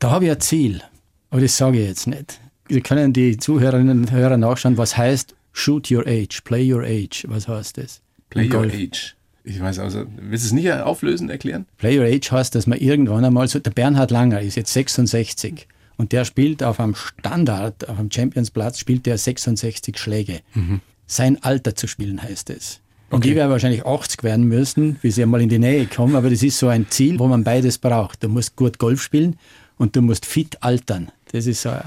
Da 0.00 0.10
habe 0.10 0.24
ich 0.24 0.30
ein 0.30 0.40
Ziel, 0.40 0.82
aber 1.28 1.42
das 1.42 1.58
sage 1.58 1.78
ich 1.78 1.86
jetzt 1.86 2.06
nicht. 2.06 2.40
Sie 2.70 2.80
können 2.80 3.12
die 3.12 3.36
Zuhörerinnen 3.36 4.00
und 4.00 4.10
Hörer 4.10 4.38
nachschauen, 4.38 4.78
was 4.78 4.96
heißt 4.96 5.34
Shoot 5.52 5.90
Your 5.90 6.06
Age, 6.06 6.40
Play 6.42 6.72
Your 6.72 6.82
Age. 6.82 7.26
Was 7.28 7.46
heißt 7.46 7.76
das? 7.76 8.00
Play 8.30 8.50
Your 8.50 8.62
Age. 8.62 9.14
Ich 9.44 9.60
weiß 9.60 9.78
also, 9.78 10.06
willst 10.18 10.44
du 10.44 10.46
es 10.46 10.52
nicht 10.52 10.72
auflösen, 10.72 11.28
erklären? 11.28 11.66
Play 11.76 11.98
Your 11.98 12.06
Age 12.06 12.32
heißt, 12.32 12.54
dass 12.54 12.66
man 12.66 12.78
irgendwann 12.78 13.26
einmal 13.26 13.46
so, 13.48 13.58
der 13.58 13.72
Bernhard 13.72 14.10
Langer 14.10 14.40
ist 14.40 14.54
jetzt 14.54 14.72
66 14.72 15.68
und 15.98 16.12
der 16.12 16.24
spielt 16.24 16.62
auf 16.62 16.80
einem 16.80 16.94
Standard, 16.94 17.86
auf 17.86 17.98
einem 17.98 18.10
Championsplatz, 18.10 18.78
spielt 18.78 19.04
der 19.04 19.18
66 19.18 19.98
Schläge. 19.98 20.40
Mhm. 20.54 20.80
Sein 21.06 21.42
Alter 21.42 21.74
zu 21.76 21.86
spielen 21.86 22.22
heißt 22.22 22.48
es. 22.48 22.80
Und 23.10 23.18
okay. 23.18 23.30
ich 23.30 23.34
werde 23.34 23.50
wahrscheinlich 23.50 23.84
80 23.84 24.22
werden 24.22 24.46
müssen, 24.46 24.94
bis 25.02 25.18
ich 25.18 25.24
einmal 25.24 25.42
in 25.42 25.50
die 25.50 25.58
Nähe 25.58 25.84
komme, 25.86 26.16
aber 26.16 26.30
das 26.30 26.42
ist 26.42 26.58
so 26.58 26.68
ein 26.68 26.86
Ziel, 26.88 27.18
wo 27.18 27.26
man 27.26 27.44
beides 27.44 27.76
braucht. 27.76 28.22
Du 28.22 28.28
musst 28.28 28.56
gut 28.56 28.78
Golf 28.78 29.02
spielen 29.02 29.36
und 29.80 29.96
du 29.96 30.02
musst 30.02 30.26
fit 30.26 30.58
altern. 30.60 31.10
Das 31.32 31.46
ist 31.46 31.62
so 31.62 31.70
ein 31.70 31.82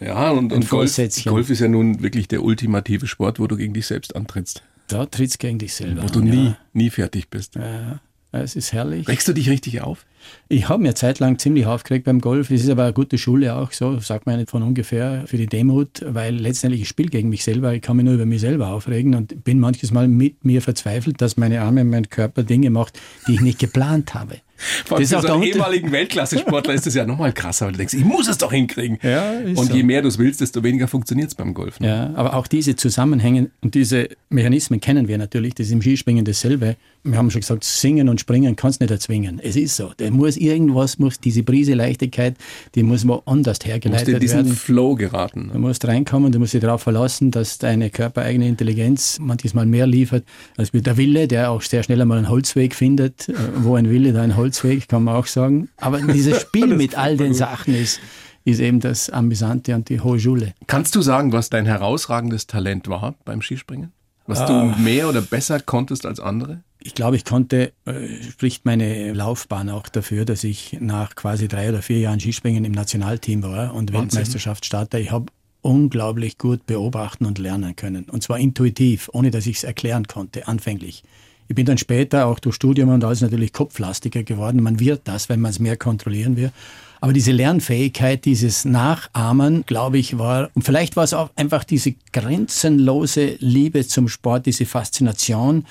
ja, 0.00 0.30
und, 0.30 0.52
und 0.52 0.68
Golf, 0.68 0.96
Golf, 1.24 1.50
ist 1.50 1.60
ja 1.60 1.68
nun 1.68 2.02
wirklich 2.02 2.28
der 2.28 2.42
ultimative 2.42 3.06
Sport, 3.06 3.38
wo 3.38 3.46
du 3.46 3.56
gegen 3.56 3.74
dich 3.74 3.86
selbst 3.86 4.14
antrittst. 4.14 4.62
Da 4.88 5.04
trittst 5.04 5.38
gegen 5.40 5.58
dich 5.58 5.74
selber. 5.74 6.02
Wo 6.02 6.06
du 6.06 6.20
nie, 6.20 6.46
ja. 6.46 6.58
nie 6.72 6.90
fertig 6.90 7.28
bist. 7.28 7.56
Ja, 7.56 8.00
es 8.32 8.56
ist 8.56 8.72
herrlich. 8.72 9.08
Regst 9.08 9.28
du 9.28 9.32
dich 9.32 9.50
richtig 9.50 9.82
auf? 9.82 10.06
Ich 10.48 10.68
habe 10.68 10.82
mir 10.82 10.94
zeitlang 10.94 11.38
ziemlich 11.38 11.66
aufgeregt 11.66 12.04
beim 12.04 12.20
Golf. 12.20 12.50
Es 12.50 12.62
ist 12.62 12.70
aber 12.70 12.84
eine 12.84 12.92
gute 12.92 13.18
Schule 13.18 13.54
auch 13.56 13.72
so, 13.72 13.98
sagt 13.98 14.26
man 14.26 14.38
nicht 14.38 14.50
von 14.50 14.62
ungefähr, 14.62 15.24
für 15.26 15.36
die 15.36 15.46
Demut, 15.46 16.04
weil 16.06 16.36
letztendlich 16.36 16.82
ich 16.82 16.88
spiele 16.88 17.08
gegen 17.08 17.28
mich 17.28 17.44
selber. 17.44 17.74
Ich 17.74 17.82
kann 17.82 17.96
mich 17.96 18.04
nur 18.04 18.14
über 18.14 18.26
mich 18.26 18.40
selber 18.40 18.68
aufregen 18.68 19.14
und 19.14 19.44
bin 19.44 19.58
manches 19.58 19.90
Mal 19.90 20.08
mit 20.08 20.44
mir 20.44 20.62
verzweifelt, 20.62 21.20
dass 21.20 21.36
meine 21.36 21.62
Arme, 21.62 21.84
mein 21.84 22.08
Körper 22.08 22.42
Dinge 22.42 22.70
macht, 22.70 22.98
die 23.26 23.34
ich 23.34 23.40
nicht 23.40 23.58
geplant 23.58 24.14
habe. 24.14 24.36
Vor 24.84 24.98
allem 24.98 25.06
für 25.06 25.20
so 25.20 25.32
einen 25.32 25.42
ehemaligen 25.42 25.92
Weltklasse-Sportler 25.92 26.74
ist 26.74 26.86
das 26.86 26.94
ja 26.94 27.06
nochmal 27.06 27.32
krasser, 27.32 27.66
weil 27.66 27.72
du 27.72 27.78
denkst, 27.78 27.94
ich 27.94 28.04
muss 28.04 28.28
es 28.28 28.38
doch 28.38 28.52
hinkriegen. 28.52 28.98
Ja, 29.02 29.32
und 29.56 29.68
so. 29.68 29.74
je 29.74 29.82
mehr 29.82 30.02
du 30.02 30.08
es 30.08 30.18
willst, 30.18 30.40
desto 30.40 30.62
weniger 30.62 30.88
funktioniert 30.88 31.28
es 31.28 31.34
beim 31.34 31.54
Golf. 31.54 31.80
Ne? 31.80 31.88
Ja, 31.88 32.10
aber 32.14 32.34
auch 32.34 32.46
diese 32.46 32.76
Zusammenhänge 32.76 33.50
und 33.62 33.74
diese 33.74 34.08
Mechanismen 34.28 34.80
kennen 34.80 35.08
wir 35.08 35.18
natürlich. 35.18 35.54
Das 35.54 35.66
ist 35.66 35.72
im 35.72 35.80
Skispringen 35.80 36.24
dasselbe. 36.24 36.76
Wir 37.02 37.16
haben 37.16 37.30
schon 37.30 37.40
gesagt, 37.40 37.64
singen 37.64 38.08
und 38.08 38.20
springen 38.20 38.56
kannst 38.56 38.80
du 38.80 38.84
nicht 38.84 38.90
erzwingen. 38.90 39.40
Es 39.42 39.56
ist 39.56 39.76
so. 39.76 39.92
Da 39.96 40.10
muss 40.10 40.36
irgendwas, 40.36 40.98
muss 40.98 41.18
diese 41.18 41.42
Prise 41.42 41.74
Leichtigkeit, 41.74 42.36
die 42.74 42.82
muss 42.82 43.06
woanders 43.08 43.58
hergeleitet 43.64 44.06
werden. 44.06 44.20
Du 44.20 44.26
musst 44.26 44.34
in 44.34 44.44
diesen 44.44 44.56
Flow 44.56 44.94
geraten. 44.94 45.50
Du 45.52 45.58
musst 45.58 45.86
reinkommen, 45.86 46.30
du 46.30 46.38
musst 46.38 46.52
dich 46.52 46.60
darauf 46.60 46.82
verlassen, 46.82 47.30
dass 47.30 47.58
deine 47.58 47.90
körpereigene 47.90 48.46
Intelligenz 48.46 49.18
manches 49.18 49.54
Mal 49.54 49.66
mehr 49.66 49.86
liefert 49.86 50.24
als 50.56 50.70
der 50.72 50.96
Wille, 50.96 51.26
der 51.26 51.50
auch 51.50 51.62
sehr 51.62 51.82
schnell 51.82 52.00
einmal 52.00 52.18
einen 52.18 52.28
Holzweg 52.28 52.74
findet. 52.74 53.28
Äh, 53.28 53.34
wo 53.56 53.74
ein 53.74 53.88
Wille, 53.90 54.12
da 54.12 54.22
ein 54.22 54.36
Holzweg, 54.50 54.88
kann 54.88 55.04
man 55.04 55.16
auch 55.16 55.26
sagen. 55.26 55.68
Aber 55.76 56.00
dieses 56.00 56.40
Spiel 56.40 56.66
mit 56.76 56.96
all 56.98 57.16
den 57.16 57.34
Sachen 57.34 57.74
ist, 57.74 58.00
ist 58.44 58.60
eben 58.60 58.80
das 58.80 59.10
Amüsante 59.10 59.74
und 59.74 59.88
die 59.88 60.00
hohe 60.00 60.18
Schule. 60.18 60.54
Kannst 60.66 60.94
du 60.94 61.02
sagen, 61.02 61.32
was 61.32 61.50
dein 61.50 61.66
herausragendes 61.66 62.46
Talent 62.46 62.88
war 62.88 63.14
beim 63.24 63.42
Skispringen? 63.42 63.92
Was 64.26 64.44
du 64.46 64.52
ah. 64.52 64.76
mehr 64.78 65.08
oder 65.08 65.22
besser 65.22 65.60
konntest 65.60 66.06
als 66.06 66.20
andere? 66.20 66.62
Ich 66.82 66.94
glaube, 66.94 67.16
ich 67.16 67.24
konnte, 67.24 67.72
äh, 67.84 68.22
spricht 68.22 68.64
meine 68.64 69.12
Laufbahn 69.12 69.68
auch 69.68 69.88
dafür, 69.88 70.24
dass 70.24 70.44
ich 70.44 70.78
nach 70.80 71.14
quasi 71.14 71.48
drei 71.48 71.68
oder 71.68 71.82
vier 71.82 71.98
Jahren 71.98 72.20
Skispringen 72.20 72.64
im 72.64 72.72
Nationalteam 72.72 73.42
war 73.42 73.74
und 73.74 73.92
Weltmeisterschaftsstarter. 73.92 74.98
Ich 74.98 75.10
habe 75.10 75.26
unglaublich 75.62 76.38
gut 76.38 76.64
beobachten 76.66 77.26
und 77.26 77.38
lernen 77.38 77.76
können. 77.76 78.04
Und 78.04 78.22
zwar 78.22 78.38
intuitiv, 78.38 79.10
ohne 79.12 79.30
dass 79.30 79.46
ich 79.46 79.58
es 79.58 79.64
erklären 79.64 80.06
konnte, 80.06 80.48
anfänglich. 80.48 81.02
Ich 81.50 81.56
bin 81.56 81.66
dann 81.66 81.78
später 81.78 82.26
auch 82.26 82.38
durch 82.38 82.54
Studium 82.54 82.90
und 82.90 83.02
alles 83.02 83.22
natürlich 83.22 83.52
kopflastiger 83.52 84.22
geworden. 84.22 84.62
Man 84.62 84.78
wird 84.78 85.00
das, 85.08 85.28
wenn 85.28 85.40
man 85.40 85.50
es 85.50 85.58
mehr 85.58 85.76
kontrollieren 85.76 86.36
will. 86.36 86.52
Aber 87.00 87.12
diese 87.12 87.32
Lernfähigkeit, 87.32 88.24
dieses 88.24 88.64
Nachahmen, 88.64 89.64
glaube 89.66 89.98
ich, 89.98 90.16
war, 90.16 90.50
und 90.54 90.62
vielleicht 90.62 90.94
war 90.94 91.02
es 91.02 91.12
auch 91.12 91.30
einfach 91.34 91.64
diese 91.64 91.96
grenzenlose 92.12 93.34
Liebe 93.40 93.84
zum 93.84 94.06
Sport, 94.06 94.46
diese 94.46 94.64
Faszination, 94.64 95.66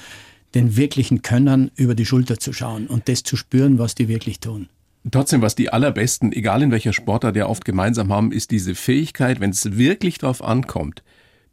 den 0.54 0.76
wirklichen 0.76 1.22
Könnern 1.22 1.72
über 1.78 1.96
die 1.96 2.06
Schulter 2.06 2.38
zu 2.39 2.52
schauen 2.52 2.88
und 2.88 3.08
das 3.08 3.24
zu 3.24 3.38
spüren, 3.38 3.80
was 3.80 3.96
die 3.96 4.10
wirklich 4.10 4.42
tun. 4.42 4.68
Trotzdem, 5.10 5.42
was 5.42 5.56
die 5.56 5.72
allerbesten, 5.72 6.34
egal 6.34 6.62
in 6.62 6.72
welcher 6.72 6.92
Sportart, 6.92 7.38
ja 7.38 7.48
oft 7.48 7.63
gemeinsam 7.63 8.12
haben, 8.12 8.34
ist 8.34 8.52
diese 8.52 8.76
Fähigkeit, 8.76 9.39
wenn 9.39 9.52
es 9.52 9.78
wirklich 9.78 10.18
darauf 10.18 10.44
ankommt, 10.44 11.04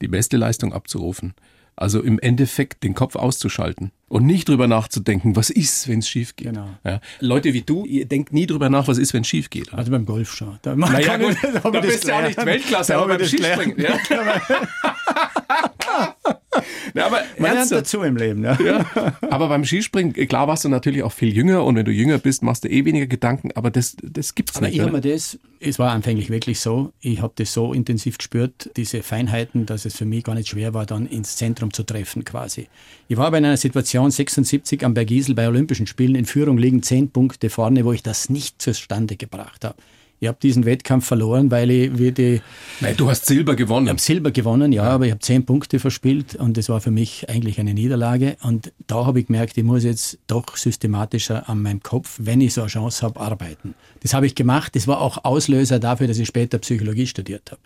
die 0.01 0.09
beste 0.09 0.37
Leistung 0.37 0.73
abzurufen. 0.73 1.35
Also 1.77 2.03
im 2.03 2.19
Endeffekt 2.19 2.83
den 2.85 2.95
Kopf 2.95 3.17
auszuschalten 3.17 3.93
und 4.09 4.25
nicht 4.25 4.49
drüber 4.49 4.67
nachzudenken, 4.67 5.37
was 5.37 5.51
ist, 5.51 5.89
wenn 5.89 5.99
es 5.99 6.09
schief 6.09 6.35
geht. 6.35 6.49
Genau. 6.49 6.69
Ja. 6.85 7.01
Leute 7.21 7.53
wie 7.53 7.63
du, 7.63 7.85
ihr 7.85 8.07
denkt 8.07 8.33
nie 8.33 8.47
drüber 8.47 8.71
nach, 8.71 8.89
was 8.89 8.97
ist, 8.97 9.13
wenn 9.13 9.23
es 9.23 9.29
schief 9.29 9.51
geht. 9.51 9.75
Also 9.75 9.91
beim 9.91 10.07
Golf 10.07 10.33
schon. 10.33 10.59
Da, 10.63 10.75
naja, 10.75 11.19
gut, 11.19 11.37
da, 11.63 11.69
bist 11.81 12.09
du 12.09 12.15
auch 12.15 12.23
nicht 12.23 12.39
Weltklasse, 12.45 12.97
aber 12.97 13.19
beim 13.19 13.27
Skispringen. 13.27 13.79
Ja. 13.79 13.99
Ja, 16.95 17.07
aber 17.07 17.23
Man 17.39 17.53
lernt 17.53 17.71
dazu 17.71 18.03
im 18.03 18.17
Leben. 18.17 18.43
Ja. 18.43 18.59
ja. 18.61 18.87
Aber 19.31 19.49
beim 19.49 19.65
Skispringen, 19.65 20.13
klar 20.29 20.49
warst 20.49 20.65
du 20.65 20.69
natürlich 20.69 21.03
auch 21.03 21.13
viel 21.13 21.35
jünger 21.35 21.65
und 21.65 21.77
wenn 21.77 21.85
du 21.85 21.93
jünger 21.93 22.19
bist, 22.19 22.43
machst 22.43 22.65
du 22.65 22.69
eh 22.69 22.85
weniger 22.85 23.07
Gedanken, 23.07 23.51
aber 23.55 23.71
das, 23.71 23.97
das 24.03 24.35
gibt's 24.35 24.57
aber 24.57 24.67
nicht. 24.67 24.77
Ich 24.77 24.83
habe 24.83 25.01
das, 25.01 25.39
es 25.61 25.79
war 25.79 25.93
anfänglich 25.93 26.31
wirklich 26.31 26.61
so, 26.61 26.93
ich 27.01 27.21
habe 27.21 27.33
das 27.37 27.53
so 27.53 27.73
intensiv 27.73 28.19
gespürt, 28.19 28.71
diese 28.77 29.03
Feinheiten, 29.03 29.67
dass 29.67 29.85
es 29.85 29.97
für 29.97 30.05
mich 30.05 30.25
gar 30.25 30.35
nicht 30.35 30.49
schwer 30.49 30.75
war, 30.75 30.87
dann 30.87 31.07
ins 31.07 31.37
Zentrum 31.37 31.73
zu 31.73 31.83
treffen 31.83 32.25
quasi. 32.25 32.69
Ich 33.09 33.17
war 33.17 33.31
bei 33.31 33.39
einer 33.39 33.57
Situation 33.57 34.11
76 34.11 34.85
am 34.85 34.95
Bergisel 34.95 35.35
bei 35.35 35.49
Olympischen 35.49 35.87
Spielen 35.87 36.15
in 36.15 36.25
Führung 36.25 36.59
liegen 36.59 36.83
zehn 36.83 37.11
Punkte 37.11 37.51
vorne, 37.51 37.85
wo 37.85 37.93
ich 37.93 38.03
das 38.03 38.31
nicht 38.31 38.63
zustande 38.63 39.17
gebracht 39.17 39.65
habe. 39.65 39.77
Ich 40.19 40.29
habe 40.29 40.39
diesen 40.43 40.65
Wettkampf 40.65 41.07
verloren, 41.07 41.51
weil 41.51 41.71
ich 41.71 41.99
wie 41.99 42.11
die. 42.11 42.41
Nein, 42.81 42.97
du 42.97 43.09
hast 43.11 43.27
Silber 43.27 43.55
gewonnen. 43.55 43.87
Ich 43.87 43.91
habe 43.91 44.01
Silber 44.01 44.31
gewonnen, 44.31 44.73
ja, 44.73 44.85
aber 44.85 45.05
ich 45.05 45.11
habe 45.11 45.21
zehn 45.21 45.45
Punkte 45.45 45.79
verspielt 45.79 46.35
und 46.35 46.57
das 46.57 46.69
war 46.69 46.81
für 46.81 46.91
mich 46.91 47.29
eigentlich 47.29 47.61
eine 47.61 47.75
Niederlage. 47.75 48.37
Und 48.43 48.73
da 48.87 49.05
habe 49.05 49.21
ich 49.21 49.27
gemerkt, 49.27 49.59
ich 49.59 49.65
muss 49.65 49.85
jetzt 49.85 50.19
doch 50.27 50.57
systematischer 50.57 51.49
an 51.49 51.61
meinem 51.61 51.83
Kopf, 51.83 52.19
wenn 52.23 52.41
ich 52.41 52.55
so 52.55 52.63
eine 52.63 52.71
Chance 52.71 53.03
habe, 53.05 53.21
arbeiten. 53.21 53.75
Das 54.01 54.15
habe 54.15 54.27
ich 54.27 54.35
gemacht. 54.35 54.75
Das 54.75 54.89
war 54.89 55.01
auch 55.01 55.25
Auslöser 55.25 55.79
dafür, 55.79 56.07
dass 56.07 56.19
ich 56.19 56.29
später 56.29 56.59
Psychologie 56.59 57.07
studiert 57.07 57.51
habe. 57.51 57.61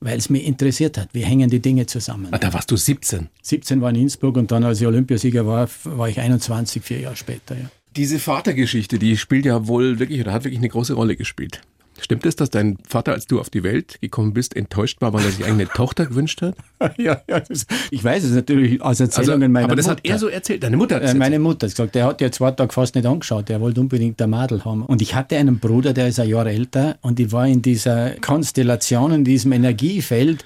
Weil 0.00 0.18
es 0.18 0.28
mich 0.28 0.44
interessiert 0.44 0.98
hat, 0.98 1.08
wie 1.12 1.22
hängen 1.22 1.48
die 1.48 1.60
Dinge 1.60 1.86
zusammen. 1.86 2.28
Ah, 2.30 2.38
da 2.38 2.52
warst 2.52 2.70
du 2.70 2.76
17. 2.76 3.28
17 3.40 3.80
war 3.80 3.88
in 3.88 3.96
Innsbruck 3.96 4.36
und 4.36 4.50
dann, 4.50 4.62
als 4.64 4.82
ich 4.82 4.86
Olympiasieger 4.86 5.46
war, 5.46 5.70
war 5.84 6.08
ich 6.10 6.20
21, 6.20 6.82
vier 6.82 7.00
Jahre 7.00 7.16
später. 7.16 7.54
Ja. 7.54 7.70
Diese 7.96 8.18
Vatergeschichte, 8.18 8.98
die 8.98 9.16
spielt 9.16 9.46
ja 9.46 9.66
wohl 9.66 9.98
wirklich 9.98 10.20
oder 10.20 10.34
hat 10.34 10.44
wirklich 10.44 10.58
eine 10.58 10.68
große 10.68 10.92
Rolle 10.92 11.16
gespielt. 11.16 11.62
Stimmt 12.00 12.26
es, 12.26 12.36
dass 12.36 12.50
dein 12.50 12.76
Vater, 12.86 13.12
als 13.12 13.26
du 13.26 13.40
auf 13.40 13.50
die 13.50 13.62
Welt 13.62 13.98
gekommen 14.00 14.34
bist, 14.34 14.54
enttäuscht 14.54 15.00
war, 15.00 15.12
weil 15.12 15.24
er 15.24 15.30
sich 15.30 15.44
eine 15.44 15.66
Tochter 15.74 16.06
gewünscht 16.06 16.42
hat? 16.42 16.56
ja, 16.98 17.22
ja 17.28 17.40
das, 17.40 17.66
ich 17.90 18.04
weiß 18.04 18.24
es 18.24 18.32
natürlich 18.32 18.82
aus 18.82 19.00
Erzählungen 19.00 19.42
also, 19.42 19.52
meiner 19.52 19.64
Aber 19.66 19.76
das 19.76 19.86
Mutter. 19.86 19.98
hat 19.98 20.06
er 20.06 20.18
so 20.18 20.28
erzählt, 20.28 20.62
deine 20.62 20.76
Mutter 20.76 20.96
hat 20.96 21.02
äh, 21.04 21.14
Meine 21.14 21.38
Mutter 21.38 21.66
hat 21.66 21.72
gesagt, 21.74 21.94
der 21.94 22.06
hat 22.06 22.20
ja 22.20 22.30
zwei 22.30 22.50
Tage 22.50 22.72
fast 22.72 22.94
nicht 22.94 23.06
angeschaut, 23.06 23.48
der 23.48 23.60
wollte 23.60 23.80
unbedingt 23.80 24.20
der 24.20 24.26
Madel 24.26 24.64
haben. 24.64 24.84
Und 24.84 25.02
ich 25.02 25.14
hatte 25.14 25.36
einen 25.36 25.58
Bruder, 25.58 25.92
der 25.92 26.08
ist 26.08 26.20
ein 26.20 26.28
Jahr 26.28 26.46
älter 26.46 26.98
und 27.00 27.18
ich 27.18 27.32
war 27.32 27.46
in 27.46 27.62
dieser 27.62 28.10
Konstellation, 28.20 29.12
in 29.12 29.24
diesem 29.24 29.52
Energiefeld, 29.52 30.44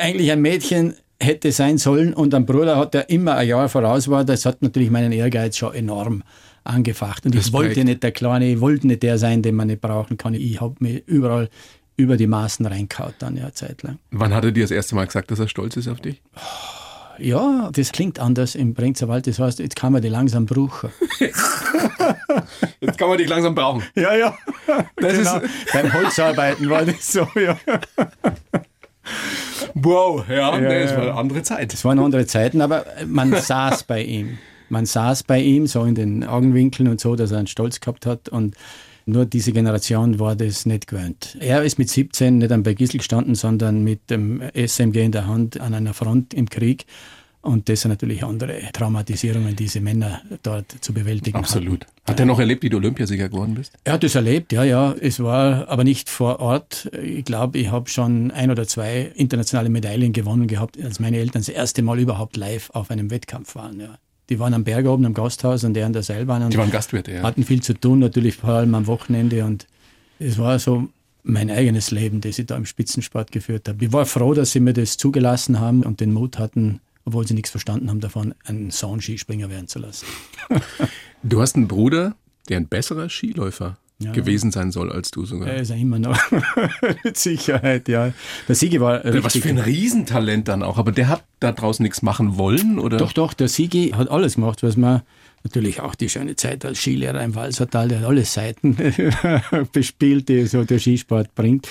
eigentlich 0.00 0.30
ein 0.30 0.40
Mädchen 0.40 0.94
hätte 1.18 1.52
sein 1.52 1.78
sollen 1.78 2.14
und 2.14 2.34
ein 2.34 2.46
Bruder 2.46 2.76
hat, 2.76 2.94
der 2.94 3.10
immer 3.10 3.36
ein 3.36 3.48
Jahr 3.48 3.68
voraus 3.68 4.08
war, 4.08 4.24
das 4.24 4.46
hat 4.46 4.62
natürlich 4.62 4.90
meinen 4.90 5.12
Ehrgeiz 5.12 5.56
schon 5.56 5.74
enorm 5.74 6.22
angefacht. 6.64 7.26
Und 7.26 7.34
Respekt. 7.34 7.46
ich 7.46 7.52
wollte 7.52 7.84
nicht 7.84 8.02
der 8.02 8.12
Kleine, 8.12 8.52
ich 8.52 8.60
wollte 8.60 8.86
nicht 8.86 9.02
der 9.02 9.18
sein, 9.18 9.42
den 9.42 9.54
man 9.54 9.68
nicht 9.68 9.80
brauchen 9.80 10.16
kann. 10.16 10.34
Ich 10.34 10.60
habe 10.60 10.74
mir 10.80 11.02
überall 11.06 11.48
über 11.96 12.16
die 12.16 12.26
Maßen 12.26 12.64
reinkaut 12.64 13.14
dann 13.18 13.36
ja 13.36 13.44
eine 13.44 13.52
Zeit 13.52 13.82
lang. 13.82 13.98
Wann 14.10 14.34
hat 14.34 14.44
er 14.44 14.52
dir 14.52 14.64
das 14.64 14.70
erste 14.70 14.94
Mal 14.94 15.06
gesagt, 15.06 15.30
dass 15.30 15.38
er 15.38 15.48
stolz 15.48 15.76
ist 15.76 15.88
auf 15.88 16.00
dich? 16.00 16.22
Ja, 17.18 17.68
das 17.72 17.92
klingt 17.92 18.18
anders 18.18 18.54
im 18.54 18.72
Bringzerwald. 18.72 19.26
Das 19.26 19.38
heißt, 19.38 19.58
jetzt 19.58 19.76
kann 19.76 19.92
man 19.92 20.00
die 20.00 20.08
langsam 20.08 20.46
brauchen. 20.46 20.90
Jetzt 22.80 22.98
kann 22.98 23.08
man 23.08 23.18
dich 23.18 23.28
langsam 23.28 23.54
brauchen. 23.54 23.82
Ja, 23.94 24.14
ja. 24.14 24.36
Das 24.96 25.16
genau. 25.16 25.36
ist 25.38 25.72
Beim 25.72 25.92
Holzarbeiten 25.92 26.70
war 26.70 26.84
das 26.84 27.12
so, 27.12 27.26
ja. 27.34 27.58
wow, 29.74 30.24
ja, 30.28 30.58
Ja, 30.58 30.80
das 30.80 30.94
war 30.94 31.02
eine 31.02 31.14
andere 31.14 31.42
Zeit. 31.42 31.72
Das 31.72 31.84
waren 31.84 31.98
andere 31.98 32.26
Zeiten, 32.26 32.60
aber 32.62 32.86
man 33.06 33.34
saß 33.34 33.84
bei 33.84 34.02
ihm. 34.02 34.38
Man 34.70 34.86
saß 34.86 35.24
bei 35.24 35.40
ihm, 35.40 35.66
so 35.66 35.84
in 35.84 35.94
den 35.94 36.24
Augenwinkeln 36.24 36.88
und 36.88 37.00
so, 37.00 37.16
dass 37.16 37.32
er 37.32 37.38
einen 37.38 37.46
Stolz 37.46 37.80
gehabt 37.80 38.06
hat. 38.06 38.28
Und 38.28 38.56
nur 39.06 39.26
diese 39.26 39.52
Generation 39.52 40.18
war 40.18 40.36
das 40.36 40.66
nicht 40.66 40.86
gewöhnt. 40.86 41.36
Er 41.40 41.62
ist 41.62 41.78
mit 41.78 41.90
17 41.90 42.38
nicht 42.38 42.52
am 42.52 42.62
Bergisel 42.62 42.98
gestanden, 42.98 43.34
sondern 43.34 43.82
mit 43.82 44.10
dem 44.10 44.42
SMG 44.54 45.04
in 45.04 45.12
der 45.12 45.26
Hand 45.26 45.60
an 45.60 45.74
einer 45.74 45.94
Front 45.94 46.34
im 46.34 46.48
Krieg. 46.48 46.86
Und 47.42 47.70
das 47.70 47.80
sind 47.80 47.90
natürlich 47.90 48.22
andere 48.22 48.60
Traumatisierungen, 48.72 49.56
diese 49.56 49.80
Männer 49.80 50.20
dort 50.42 50.76
zu 50.82 50.92
bewältigen. 50.92 51.38
Absolut. 51.38 51.86
Hat 52.06 52.20
er 52.20 52.26
noch 52.26 52.38
erlebt, 52.38 52.62
wie 52.62 52.68
du 52.68 52.76
Olympiasieger 52.76 53.30
geworden 53.30 53.54
bist? 53.54 53.72
Er 53.82 53.94
hat 53.94 54.02
das 54.02 54.14
erlebt, 54.14 54.52
ja, 54.52 54.62
ja. 54.62 54.94
Es 55.00 55.20
war 55.20 55.66
aber 55.68 55.82
nicht 55.82 56.10
vor 56.10 56.40
Ort. 56.40 56.90
Ich 57.02 57.24
glaube, 57.24 57.58
ich 57.58 57.70
habe 57.70 57.88
schon 57.88 58.30
ein 58.30 58.50
oder 58.50 58.66
zwei 58.66 59.10
internationale 59.14 59.70
Medaillen 59.70 60.12
gewonnen 60.12 60.48
gehabt, 60.48 60.78
als 60.82 61.00
meine 61.00 61.16
Eltern 61.16 61.40
das 61.40 61.48
erste 61.48 61.80
Mal 61.80 61.98
überhaupt 61.98 62.36
live 62.36 62.68
auf 62.70 62.90
einem 62.90 63.10
Wettkampf 63.10 63.54
waren. 63.54 63.80
Ja. 63.80 63.98
Die 64.30 64.38
waren 64.38 64.54
am 64.54 64.64
Berg 64.64 64.86
oben 64.86 65.04
am 65.04 65.12
Gasthaus 65.12 65.64
und 65.64 65.76
er 65.76 65.86
an 65.86 65.92
der 65.92 66.04
Seilbahn 66.04 66.44
und 66.44 66.52
Die 66.52 66.58
waren 66.58 66.70
Gastwirte, 66.70 67.12
ja. 67.12 67.22
hatten 67.22 67.44
viel 67.44 67.62
zu 67.62 67.74
tun, 67.74 67.98
natürlich 67.98 68.36
vor 68.36 68.50
allem 68.50 68.74
am 68.76 68.86
Wochenende. 68.86 69.44
Und 69.44 69.66
es 70.20 70.38
war 70.38 70.58
so 70.60 70.88
mein 71.24 71.50
eigenes 71.50 71.90
Leben, 71.90 72.20
das 72.20 72.38
ich 72.38 72.46
da 72.46 72.56
im 72.56 72.64
Spitzensport 72.64 73.32
geführt 73.32 73.68
habe. 73.68 73.84
Ich 73.84 73.92
war 73.92 74.06
froh, 74.06 74.32
dass 74.32 74.52
sie 74.52 74.60
mir 74.60 74.72
das 74.72 74.96
zugelassen 74.96 75.58
haben 75.58 75.82
und 75.82 76.00
den 76.00 76.12
Mut 76.12 76.38
hatten, 76.38 76.80
obwohl 77.04 77.26
sie 77.26 77.34
nichts 77.34 77.50
verstanden 77.50 77.90
haben 77.90 78.00
davon, 78.00 78.34
einen 78.44 78.70
Sohn-Skispringer 78.70 79.50
werden 79.50 79.66
zu 79.66 79.78
lassen. 79.78 80.06
Du 81.22 81.42
hast 81.42 81.54
einen 81.54 81.68
Bruder, 81.68 82.16
der 82.48 82.56
ein 82.56 82.66
besserer 82.66 83.10
Skiläufer 83.10 83.76
Ja. 84.02 84.12
gewesen 84.12 84.50
sein 84.50 84.72
soll 84.72 84.90
als 84.90 85.10
du 85.10 85.26
sogar. 85.26 85.48
Er 85.48 85.60
ist 85.60 85.68
ja 85.70 85.76
immer 85.76 85.98
noch 85.98 86.18
mit 87.04 87.16
Sicherheit, 87.18 87.86
ja. 87.88 88.12
Der 88.48 88.54
Sigi 88.54 88.80
war 88.80 89.04
Was 89.04 89.14
richtig. 89.14 89.42
für 89.42 89.48
ein 89.50 89.58
Riesentalent 89.58 90.48
dann 90.48 90.62
auch. 90.62 90.78
Aber 90.78 90.90
der 90.90 91.08
hat 91.08 91.22
da 91.38 91.52
draußen 91.52 91.82
nichts 91.82 92.00
machen 92.00 92.38
wollen, 92.38 92.78
oder? 92.78 92.96
Doch, 92.96 93.12
doch, 93.12 93.34
der 93.34 93.48
Sigi 93.48 93.90
hat 93.94 94.10
alles 94.10 94.36
gemacht, 94.36 94.62
was 94.62 94.76
man 94.78 95.02
natürlich 95.44 95.80
auch 95.80 95.94
die 95.94 96.08
schöne 96.08 96.36
Zeit 96.36 96.64
als 96.64 96.78
Skilehrer 96.78 97.22
im 97.22 97.34
Walsertal, 97.34 97.88
der 97.88 98.00
hat 98.00 98.06
alle 98.06 98.24
Seiten 98.24 98.76
bespielt, 99.72 100.28
die 100.28 100.46
so 100.46 100.64
der 100.64 100.78
Skisport 100.78 101.34
bringt. 101.34 101.68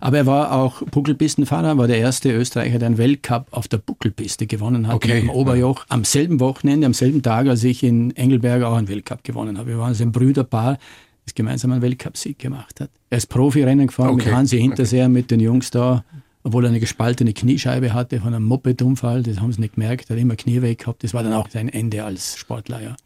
Aber 0.00 0.16
er 0.18 0.26
war 0.26 0.52
auch 0.52 0.82
Buckelpistenfahrer, 0.82 1.78
war 1.78 1.86
der 1.86 1.98
erste 1.98 2.32
Österreicher, 2.32 2.78
der 2.80 2.86
einen 2.86 2.98
Weltcup 2.98 3.46
auf 3.52 3.68
der 3.68 3.78
Buckelpiste 3.78 4.46
gewonnen 4.46 4.88
hat, 4.88 4.96
Okay. 4.96 5.20
im 5.20 5.30
Oberjoch, 5.30 5.84
am 5.88 6.02
selben 6.04 6.40
Wochenende, 6.40 6.86
am 6.86 6.94
selben 6.94 7.22
Tag, 7.22 7.46
als 7.46 7.62
ich 7.62 7.84
in 7.84 8.14
Engelberg 8.16 8.62
auch 8.64 8.76
einen 8.76 8.88
Weltcup 8.88 9.22
gewonnen 9.22 9.58
habe. 9.58 9.70
Wir 9.70 9.78
waren 9.78 9.88
also 9.88 10.02
ein 10.02 10.10
Brüderpaar, 10.12 10.78
das 11.24 11.34
gemeinsam 11.34 11.72
einen 11.72 11.82
Weltcupsieg 11.82 12.38
gemacht 12.38 12.80
hat. 12.80 12.90
Er 13.10 13.18
ist 13.18 13.26
Profirennen 13.28 13.86
gefahren 13.88 14.10
Okay. 14.14 14.26
mit 14.26 14.34
Hansi 14.34 14.58
Hinterseher, 14.58 15.08
mit 15.08 15.30
den 15.30 15.40
Jungs 15.40 15.70
da, 15.70 16.04
obwohl 16.42 16.64
er 16.64 16.70
eine 16.70 16.80
gespaltene 16.80 17.32
Kniescheibe 17.32 17.92
hatte 17.94 18.20
von 18.20 18.34
einem 18.34 18.44
Mopedunfall, 18.44 19.22
das 19.22 19.40
haben 19.40 19.52
sie 19.52 19.60
nicht 19.60 19.74
gemerkt, 19.74 20.10
er 20.10 20.16
hat 20.16 20.20
immer 20.22 20.34
Knie 20.36 20.60
weg 20.62 20.78
gehabt. 20.80 21.04
Das 21.04 21.14
war 21.14 21.22
dann 21.22 21.32
auch 21.32 21.48
sein 21.48 21.68
Ende 21.68 22.04
als 22.04 22.36
Sportler, 22.36 22.82
ja. 22.82 22.96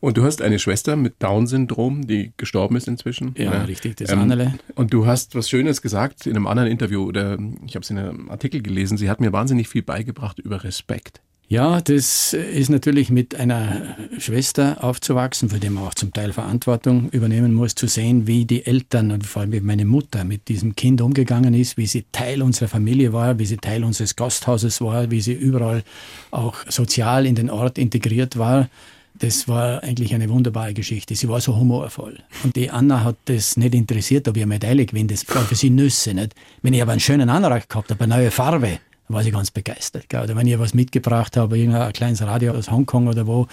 Und 0.00 0.18
du 0.18 0.24
hast 0.24 0.42
eine 0.42 0.58
Schwester 0.58 0.96
mit 0.96 1.14
Down-Syndrom, 1.22 2.06
die 2.06 2.32
gestorben 2.36 2.76
ist 2.76 2.88
inzwischen. 2.88 3.34
Ja, 3.38 3.62
richtig, 3.62 3.96
das 3.96 4.10
Ähm, 4.12 4.18
Annele. 4.18 4.54
Und 4.74 4.92
du 4.92 5.06
hast 5.06 5.34
was 5.34 5.48
Schönes 5.48 5.80
gesagt 5.80 6.26
in 6.26 6.36
einem 6.36 6.46
anderen 6.46 6.70
Interview 6.70 7.02
oder 7.04 7.38
ich 7.66 7.74
habe 7.74 7.82
es 7.82 7.88
in 7.88 7.96
einem 7.96 8.28
Artikel 8.28 8.60
gelesen. 8.60 8.98
Sie 8.98 9.08
hat 9.08 9.22
mir 9.22 9.32
wahnsinnig 9.32 9.68
viel 9.68 9.82
beigebracht 9.82 10.38
über 10.38 10.62
Respekt. 10.62 11.22
Ja, 11.52 11.82
das 11.82 12.32
ist 12.32 12.70
natürlich 12.70 13.10
mit 13.10 13.34
einer 13.34 13.94
Schwester 14.16 14.82
aufzuwachsen, 14.82 15.50
für 15.50 15.60
die 15.60 15.68
man 15.68 15.84
auch 15.84 15.92
zum 15.92 16.10
Teil 16.10 16.32
Verantwortung 16.32 17.10
übernehmen 17.10 17.52
muss, 17.52 17.74
zu 17.74 17.88
sehen, 17.88 18.26
wie 18.26 18.46
die 18.46 18.64
Eltern 18.64 19.10
und 19.10 19.26
vor 19.26 19.42
allem 19.42 19.52
wie 19.52 19.60
meine 19.60 19.84
Mutter 19.84 20.24
mit 20.24 20.48
diesem 20.48 20.74
Kind 20.74 21.02
umgegangen 21.02 21.52
ist, 21.52 21.76
wie 21.76 21.84
sie 21.84 22.06
Teil 22.10 22.40
unserer 22.40 22.68
Familie 22.68 23.12
war, 23.12 23.38
wie 23.38 23.44
sie 23.44 23.58
Teil 23.58 23.84
unseres 23.84 24.16
Gasthauses 24.16 24.80
war, 24.80 25.10
wie 25.10 25.20
sie 25.20 25.34
überall 25.34 25.82
auch 26.30 26.56
sozial 26.70 27.26
in 27.26 27.34
den 27.34 27.50
Ort 27.50 27.76
integriert 27.76 28.38
war. 28.38 28.70
Das 29.18 29.46
war 29.46 29.82
eigentlich 29.82 30.14
eine 30.14 30.30
wunderbare 30.30 30.72
Geschichte. 30.72 31.14
Sie 31.14 31.28
war 31.28 31.42
so 31.42 31.54
humorvoll. 31.54 32.18
Und 32.44 32.56
die 32.56 32.70
Anna 32.70 33.04
hat 33.04 33.16
das 33.26 33.58
nicht 33.58 33.74
interessiert, 33.74 34.26
ob 34.26 34.36
eine 34.36 34.46
Medaille 34.46 34.86
gewinne. 34.86 35.08
Das 35.08 35.28
war 35.28 35.42
für 35.42 35.54
sie 35.54 35.68
Nüsse. 35.68 36.14
Nicht? 36.14 36.34
Wenn 36.62 36.72
ich 36.72 36.80
aber 36.80 36.92
einen 36.92 37.00
schönen 37.02 37.28
Antrag 37.28 37.68
gehabt 37.68 37.90
habe, 37.90 38.04
eine 38.04 38.14
neue 38.14 38.30
Farbe, 38.30 38.78
war 39.12 39.22
sie 39.22 39.30
ganz 39.30 39.50
begeistert. 39.50 40.08
Gell? 40.08 40.22
Oder 40.22 40.36
wenn 40.36 40.46
ich 40.46 40.58
was 40.58 40.74
mitgebracht 40.74 41.36
habe, 41.36 41.58
irgendein 41.58 41.92
kleines 41.92 42.22
Radio 42.22 42.52
aus 42.52 42.70
Hongkong 42.70 43.08
oder 43.08 43.26
wo, 43.26 43.46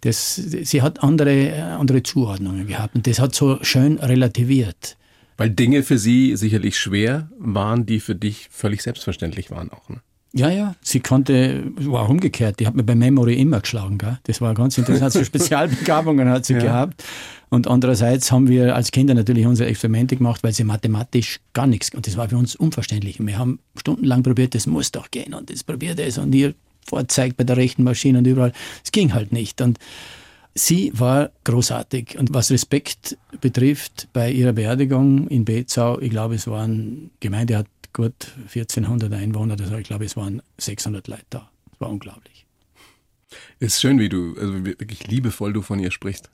das, 0.00 0.36
sie 0.36 0.82
hat 0.82 1.02
andere, 1.02 1.48
äh, 1.48 1.60
andere 1.60 2.02
Zuordnungen 2.02 2.66
gehabt. 2.66 2.94
Und 2.94 3.06
das 3.06 3.18
hat 3.18 3.34
so 3.34 3.58
schön 3.62 3.98
relativiert. 3.98 4.96
Weil 5.36 5.50
Dinge 5.50 5.82
für 5.82 5.98
sie 5.98 6.36
sicherlich 6.36 6.78
schwer 6.78 7.30
waren, 7.38 7.86
die 7.86 8.00
für 8.00 8.14
dich 8.14 8.48
völlig 8.50 8.82
selbstverständlich 8.82 9.50
waren 9.50 9.70
auch. 9.70 9.88
Ne? 9.88 10.00
Ja, 10.32 10.50
ja, 10.50 10.74
sie 10.82 11.00
konnte, 11.00 11.64
war 11.76 12.10
umgekehrt, 12.10 12.60
die 12.60 12.66
hat 12.66 12.74
mir 12.74 12.82
bei 12.82 12.94
Memory 12.94 13.34
immer 13.34 13.60
geschlagen. 13.60 13.96
Gell? 13.96 14.18
Das 14.24 14.40
war 14.40 14.52
ganz 14.54 14.76
interessant, 14.76 15.12
so 15.12 15.24
Spezialbegabungen 15.24 16.28
hat 16.28 16.44
sie 16.44 16.54
ja. 16.54 16.60
gehabt. 16.60 17.04
Und 17.48 17.68
andererseits 17.68 18.32
haben 18.32 18.48
wir 18.48 18.74
als 18.74 18.90
Kinder 18.90 19.14
natürlich 19.14 19.46
unsere 19.46 19.70
Experimente 19.70 20.16
gemacht, 20.16 20.42
weil 20.42 20.52
sie 20.52 20.64
mathematisch 20.64 21.40
gar 21.52 21.66
nichts, 21.66 21.94
und 21.94 22.06
das 22.06 22.16
war 22.16 22.28
für 22.28 22.36
uns 22.36 22.56
unverständlich. 22.56 23.20
Und 23.20 23.28
wir 23.28 23.38
haben 23.38 23.60
stundenlang 23.78 24.22
probiert, 24.22 24.54
das 24.54 24.66
muss 24.66 24.90
doch 24.90 25.10
gehen 25.10 25.32
und 25.32 25.50
das 25.50 25.62
probiert 25.62 26.00
es 26.00 26.18
und 26.18 26.34
ihr 26.34 26.54
vorzeigt 26.86 27.36
bei 27.36 27.44
der 27.44 27.56
rechten 27.56 27.82
Maschine 27.82 28.18
und 28.18 28.26
überall. 28.26 28.52
Es 28.84 28.92
ging 28.92 29.14
halt 29.14 29.32
nicht. 29.32 29.60
Und 29.60 29.78
sie 30.54 30.92
war 30.94 31.30
großartig. 31.44 32.18
Und 32.18 32.32
was 32.34 32.50
Respekt 32.50 33.18
betrifft, 33.40 34.08
bei 34.12 34.30
ihrer 34.30 34.52
Beerdigung 34.52 35.28
in 35.28 35.44
Bezau, 35.44 36.00
ich 36.00 36.10
glaube, 36.10 36.34
es 36.34 36.46
waren, 36.46 37.10
Gemeinde 37.20 37.58
hat 37.58 37.66
gut 37.96 38.34
1400 38.54 39.10
Einwohner, 39.14 39.56
also 39.58 39.76
ich 39.76 39.86
glaube, 39.86 40.04
es 40.04 40.16
waren 40.16 40.42
600 40.58 41.08
Leute 41.08 41.24
da. 41.30 41.50
Es 41.72 41.80
war 41.80 41.88
unglaublich. 41.88 42.46
Es 43.58 43.74
ist 43.74 43.80
schön, 43.80 43.98
wie 43.98 44.10
du, 44.10 44.36
also 44.38 44.66
wirklich 44.66 45.06
liebevoll 45.06 45.54
du 45.54 45.62
von 45.62 45.78
ihr 45.80 45.90
sprichst. 45.90 46.30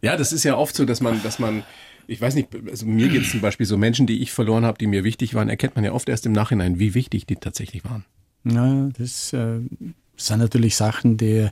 Ja, 0.00 0.16
das 0.16 0.32
ist 0.32 0.44
ja 0.44 0.56
oft 0.56 0.74
so, 0.74 0.86
dass 0.86 1.02
man, 1.02 1.22
dass 1.22 1.38
man, 1.38 1.64
ich 2.06 2.20
weiß 2.20 2.34
nicht, 2.34 2.48
also 2.66 2.86
mir 2.86 3.08
geht 3.08 3.22
es 3.22 3.30
zum 3.30 3.42
Beispiel 3.42 3.66
so 3.66 3.76
Menschen, 3.76 4.06
die 4.06 4.22
ich 4.22 4.32
verloren 4.32 4.64
habe, 4.64 4.78
die 4.78 4.86
mir 4.86 5.04
wichtig 5.04 5.34
waren, 5.34 5.50
erkennt 5.50 5.76
man 5.76 5.84
ja 5.84 5.92
oft 5.92 6.08
erst 6.08 6.24
im 6.24 6.32
Nachhinein, 6.32 6.78
wie 6.78 6.94
wichtig 6.94 7.26
die 7.26 7.36
tatsächlich 7.36 7.84
waren. 7.84 8.06
Naja, 8.42 8.88
das 8.98 9.34
äh, 9.34 9.60
sind 10.16 10.38
natürlich 10.38 10.76
Sachen, 10.76 11.18
die 11.18 11.50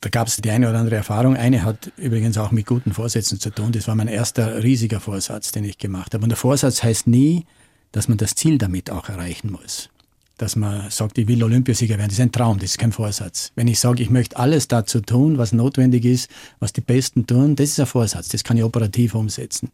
da 0.00 0.10
gab 0.10 0.28
es 0.28 0.36
die 0.36 0.50
eine 0.50 0.68
oder 0.68 0.78
andere 0.78 0.94
Erfahrung. 0.94 1.36
Eine 1.36 1.64
hat 1.64 1.90
übrigens 1.96 2.38
auch 2.38 2.52
mit 2.52 2.66
guten 2.66 2.92
Vorsätzen 2.92 3.40
zu 3.40 3.50
tun. 3.50 3.72
Das 3.72 3.88
war 3.88 3.96
mein 3.96 4.06
erster 4.06 4.62
riesiger 4.62 5.00
Vorsatz, 5.00 5.50
den 5.50 5.64
ich 5.64 5.78
gemacht 5.78 6.14
habe. 6.14 6.22
Und 6.22 6.28
der 6.28 6.36
Vorsatz 6.36 6.84
heißt 6.84 7.08
nie, 7.08 7.46
dass 7.92 8.08
man 8.08 8.18
das 8.18 8.34
Ziel 8.34 8.58
damit 8.58 8.90
auch 8.90 9.08
erreichen 9.08 9.50
muss. 9.50 9.90
Dass 10.36 10.54
man 10.54 10.90
sagt, 10.90 11.18
ich 11.18 11.26
will 11.26 11.42
Olympiasieger 11.42 11.98
werden, 11.98 12.08
das 12.08 12.18
ist 12.18 12.22
ein 12.22 12.32
Traum, 12.32 12.58
das 12.58 12.70
ist 12.70 12.78
kein 12.78 12.92
Vorsatz. 12.92 13.50
Wenn 13.56 13.66
ich 13.66 13.80
sage, 13.80 14.02
ich 14.02 14.10
möchte 14.10 14.36
alles 14.36 14.68
dazu 14.68 15.00
tun, 15.00 15.38
was 15.38 15.52
notwendig 15.52 16.04
ist, 16.04 16.30
was 16.60 16.72
die 16.72 16.80
Besten 16.80 17.26
tun, 17.26 17.56
das 17.56 17.70
ist 17.70 17.80
ein 17.80 17.86
Vorsatz, 17.86 18.28
das 18.28 18.44
kann 18.44 18.56
ich 18.56 18.62
operativ 18.62 19.14
umsetzen. 19.14 19.70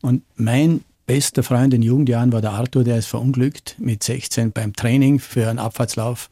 Und 0.00 0.22
mein 0.34 0.82
bester 1.06 1.42
Freund 1.42 1.74
in 1.74 1.82
Jugendjahren 1.82 2.32
war 2.32 2.40
der 2.40 2.52
Arthur, 2.52 2.84
der 2.84 2.98
ist 2.98 3.06
verunglückt 3.06 3.76
mit 3.78 4.02
16 4.02 4.52
beim 4.52 4.72
Training 4.74 5.18
für 5.18 5.48
einen 5.48 5.58
Abfahrtslauf 5.58 6.30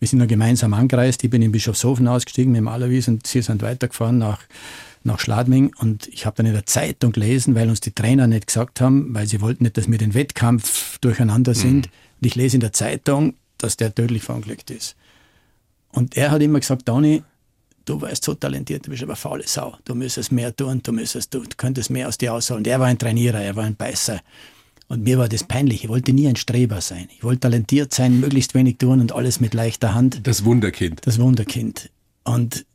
wir 0.00 0.08
sind 0.08 0.18
dann 0.18 0.28
gemeinsam 0.28 0.74
angereist. 0.74 1.22
Ich 1.22 1.30
bin 1.30 1.42
in 1.42 1.52
Bischofshofen 1.52 2.08
ausgestiegen 2.08 2.52
mit 2.52 2.58
dem 2.58 2.68
Allerwies 2.68 3.06
und 3.06 3.26
sie 3.26 3.42
sind 3.42 3.62
weitergefahren 3.62 4.18
nach, 4.18 4.40
nach 5.04 5.20
Schladming. 5.20 5.74
Und 5.78 6.08
ich 6.08 6.24
habe 6.24 6.36
dann 6.36 6.46
in 6.46 6.54
der 6.54 6.66
Zeitung 6.66 7.12
gelesen, 7.12 7.54
weil 7.54 7.68
uns 7.68 7.80
die 7.80 7.92
Trainer 7.92 8.26
nicht 8.26 8.46
gesagt 8.46 8.80
haben, 8.80 9.14
weil 9.14 9.26
sie 9.26 9.42
wollten 9.42 9.64
nicht, 9.64 9.76
dass 9.76 9.90
wir 9.90 9.98
den 9.98 10.14
Wettkampf 10.14 10.98
durcheinander 10.98 11.54
sind. 11.54 11.86
Mhm. 11.86 11.92
Und 12.20 12.26
ich 12.26 12.34
lese 12.34 12.56
in 12.56 12.60
der 12.60 12.72
Zeitung, 12.72 13.34
dass 13.58 13.76
der 13.76 13.94
tödlich 13.94 14.22
verunglückt 14.22 14.70
ist. 14.70 14.96
Und 15.92 16.16
er 16.16 16.30
hat 16.30 16.40
immer 16.40 16.60
gesagt, 16.60 16.88
Dani, 16.88 17.22
du 17.84 18.00
warst 18.00 18.24
so 18.24 18.34
talentiert, 18.34 18.86
du 18.86 18.90
bist 18.90 19.02
aber 19.02 19.16
faule 19.16 19.46
Sau. 19.46 19.76
Du 19.84 19.94
müsstest 19.94 20.32
mehr 20.32 20.54
tun, 20.56 20.80
du 20.82 20.92
müsstest, 20.92 21.34
du 21.34 21.42
könntest 21.58 21.90
mehr 21.90 22.08
aus 22.08 22.16
dir 22.16 22.32
ausholen. 22.32 22.64
Der 22.64 22.80
war 22.80 22.86
ein 22.86 22.98
Trainierer, 22.98 23.40
er 23.40 23.56
war 23.56 23.64
ein 23.64 23.76
Beißer. 23.76 24.20
Und 24.90 25.04
mir 25.04 25.18
war 25.18 25.28
das 25.28 25.44
peinlich. 25.44 25.84
Ich 25.84 25.88
wollte 25.88 26.12
nie 26.12 26.26
ein 26.26 26.34
Streber 26.34 26.80
sein. 26.80 27.06
Ich 27.16 27.22
wollte 27.22 27.42
talentiert 27.42 27.94
sein, 27.94 28.18
möglichst 28.18 28.56
wenig 28.56 28.78
tun 28.78 29.00
und 29.00 29.12
alles 29.12 29.38
mit 29.38 29.54
leichter 29.54 29.94
Hand. 29.94 30.26
Das 30.26 30.44
Wunderkind. 30.44 31.06
Das 31.06 31.20
Wunderkind. 31.20 31.90
Und 32.24 32.66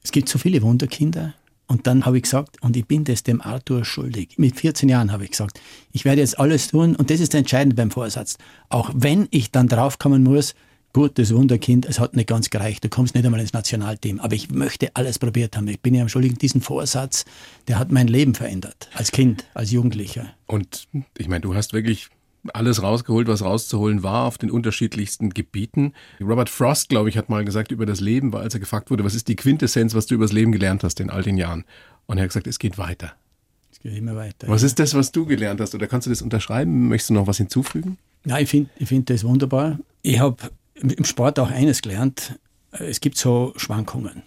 es 0.00 0.12
gibt 0.12 0.28
so 0.28 0.38
viele 0.38 0.62
Wunderkinder. 0.62 1.34
Und 1.66 1.88
dann 1.88 2.06
habe 2.06 2.18
ich 2.18 2.22
gesagt, 2.22 2.62
und 2.62 2.76
ich 2.76 2.86
bin 2.86 3.02
das 3.02 3.24
dem 3.24 3.40
Arthur 3.40 3.84
schuldig. 3.84 4.34
Mit 4.36 4.54
14 4.54 4.88
Jahren 4.88 5.10
habe 5.10 5.24
ich 5.24 5.32
gesagt, 5.32 5.60
ich 5.90 6.04
werde 6.04 6.20
jetzt 6.20 6.38
alles 6.38 6.68
tun, 6.68 6.94
und 6.94 7.10
das 7.10 7.18
ist 7.18 7.34
entscheidend 7.34 7.74
beim 7.74 7.90
Vorsatz. 7.90 8.36
Auch 8.68 8.92
wenn 8.94 9.26
ich 9.32 9.50
dann 9.50 9.66
draufkommen 9.66 10.22
muss, 10.22 10.54
gut, 10.94 11.18
das 11.18 11.34
Wunderkind, 11.34 11.84
es 11.84 12.00
hat 12.00 12.16
nicht 12.16 12.28
ganz 12.28 12.48
gereicht, 12.48 12.84
du 12.84 12.88
kommst 12.88 13.14
nicht 13.14 13.26
einmal 13.26 13.40
ins 13.40 13.52
Nationalteam, 13.52 14.20
aber 14.20 14.34
ich 14.34 14.50
möchte 14.50 14.94
alles 14.94 15.18
probiert 15.18 15.56
haben. 15.56 15.68
Ich 15.68 15.80
bin 15.80 15.92
ja 15.92 16.00
am 16.00 16.08
Schuldigen, 16.08 16.38
diesen 16.38 16.62
Vorsatz, 16.62 17.26
der 17.68 17.78
hat 17.78 17.92
mein 17.92 18.06
Leben 18.06 18.34
verändert, 18.34 18.88
als 18.94 19.10
Kind, 19.10 19.44
als 19.52 19.72
Jugendlicher. 19.72 20.32
Und 20.46 20.88
ich 21.18 21.28
meine, 21.28 21.42
du 21.42 21.54
hast 21.54 21.74
wirklich 21.74 22.08
alles 22.52 22.82
rausgeholt, 22.82 23.26
was 23.26 23.42
rauszuholen 23.42 24.02
war 24.02 24.26
auf 24.26 24.38
den 24.38 24.50
unterschiedlichsten 24.50 25.30
Gebieten. 25.30 25.94
Robert 26.20 26.48
Frost, 26.48 26.90
glaube 26.90 27.08
ich, 27.08 27.18
hat 27.18 27.28
mal 27.28 27.44
gesagt 27.44 27.72
über 27.72 27.86
das 27.86 28.00
Leben, 28.00 28.32
weil 28.32 28.42
als 28.42 28.54
er 28.54 28.60
gefragt 28.60 28.90
wurde, 28.90 29.04
was 29.04 29.14
ist 29.14 29.28
die 29.28 29.36
Quintessenz, 29.36 29.94
was 29.94 30.06
du 30.06 30.14
über 30.14 30.24
das 30.24 30.32
Leben 30.32 30.52
gelernt 30.52 30.84
hast 30.84 31.00
in 31.00 31.10
all 31.10 31.22
den 31.22 31.36
Jahren? 31.36 31.64
Und 32.06 32.18
er 32.18 32.24
hat 32.24 32.30
gesagt, 32.30 32.46
es 32.46 32.58
geht 32.58 32.78
weiter. 32.78 33.14
Es 33.72 33.80
geht 33.80 33.96
immer 33.96 34.14
weiter. 34.14 34.46
Was 34.46 34.62
ja. 34.62 34.66
ist 34.66 34.78
das, 34.78 34.94
was 34.94 35.10
du 35.10 35.26
gelernt 35.26 35.60
hast? 35.60 35.74
Oder 35.74 35.86
kannst 35.86 36.06
du 36.06 36.10
das 36.10 36.22
unterschreiben? 36.22 36.88
Möchtest 36.88 37.10
du 37.10 37.14
noch 37.14 37.26
was 37.26 37.38
hinzufügen? 37.38 37.98
Ja, 38.26 38.38
ich 38.38 38.48
finde 38.48 38.70
ich 38.78 38.88
find 38.88 39.08
das 39.10 39.24
wunderbar. 39.24 39.78
Ich 40.02 40.20
habe 40.20 40.36
im 40.74 41.04
Sport 41.04 41.38
auch 41.38 41.50
eines 41.50 41.82
gelernt. 41.82 42.38
Es 42.72 43.00
gibt 43.00 43.16
so 43.16 43.52
Schwankungen. 43.56 44.22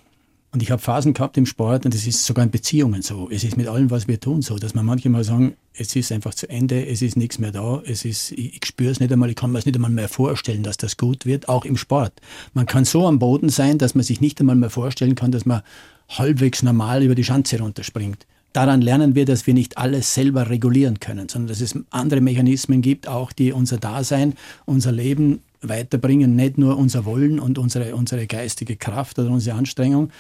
Und 0.53 0.63
ich 0.63 0.71
habe 0.71 0.81
Phasen 0.81 1.13
gehabt 1.13 1.38
im 1.38 1.45
Sport 1.45 1.86
und 1.86 1.93
es 1.93 2.07
ist 2.07 2.25
sogar 2.25 2.43
in 2.43 2.51
Beziehungen 2.51 3.01
so. 3.01 3.29
Es 3.29 3.43
ist 3.43 3.57
mit 3.57 3.67
allem, 3.67 3.91
was 3.91 4.07
wir 4.07 4.19
tun, 4.19 4.41
so, 4.41 4.57
dass 4.57 4.73
man 4.73 4.86
manchmal 4.86 5.23
sagen, 5.23 5.55
es 5.73 5.95
ist 5.95 6.12
einfach 6.12 6.33
zu 6.33 6.49
Ende, 6.49 6.88
es 6.88 7.01
ist 7.01 7.17
nichts 7.17 7.38
mehr 7.38 7.51
da, 7.51 7.81
es 7.86 8.05
ist, 8.05 8.31
ich, 8.31 8.55
ich 8.55 8.65
spüre 8.65 8.91
es 8.91 8.99
nicht 8.99 9.12
einmal, 9.12 9.29
ich 9.29 9.36
kann 9.36 9.51
mir 9.51 9.60
es 9.60 9.65
nicht 9.65 9.75
einmal 9.75 9.91
mehr 9.91 10.07
vorstellen, 10.07 10.63
dass 10.63 10.77
das 10.77 10.95
gut 10.95 11.25
wird, 11.25 11.49
auch 11.49 11.65
im 11.65 11.75
Sport. 11.75 12.13
Man 12.53 12.65
kann 12.65 12.86
so 12.86 13.05
am 13.05 13.19
Boden 13.19 13.49
sein, 13.49 13.77
dass 13.77 13.93
man 13.93 14.03
sich 14.03 14.21
nicht 14.21 14.39
einmal 14.39 14.55
mehr 14.55 14.69
vorstellen 14.69 15.15
kann, 15.15 15.31
dass 15.31 15.45
man 15.45 15.62
halbwegs 16.10 16.63
normal 16.63 17.03
über 17.03 17.13
die 17.13 17.25
Schanze 17.25 17.60
runterspringt. 17.60 18.25
Daran 18.53 18.81
lernen 18.81 19.13
wir, 19.13 19.25
dass 19.25 19.45
wir 19.45 19.53
nicht 19.53 19.77
alles 19.77 20.13
selber 20.13 20.49
regulieren 20.49 20.99
können, 20.99 21.29
sondern 21.29 21.49
dass 21.49 21.62
es 21.62 21.77
andere 21.91 22.21
Mechanismen 22.21 22.81
gibt, 22.81 23.07
auch 23.07 23.31
die 23.31 23.51
unser 23.51 23.77
Dasein, 23.77 24.33
unser 24.65 24.91
Leben 24.93 25.41
weiterbringen, 25.69 26.36
nicht 26.36 26.58
nur 26.58 26.77
unser 26.77 27.06
Wollen 27.06 27.39
und 27.39 27.58
unsere, 27.58 27.95
unsere 27.95 28.27
geistige 28.27 28.75
Kraft 28.75 29.19
oder 29.19 29.30
unsere 29.30 29.58
Anstrengung. 29.58 30.12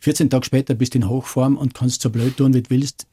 14 0.00 0.30
Tage 0.30 0.46
später 0.46 0.74
bist 0.74 0.94
du 0.94 0.98
in 0.98 1.08
Hochform 1.08 1.56
und 1.56 1.74
kannst 1.74 2.02
so 2.02 2.10
blöd 2.10 2.36
tun, 2.36 2.54
wie 2.54 2.62
du 2.62 2.70
willst. 2.70 3.06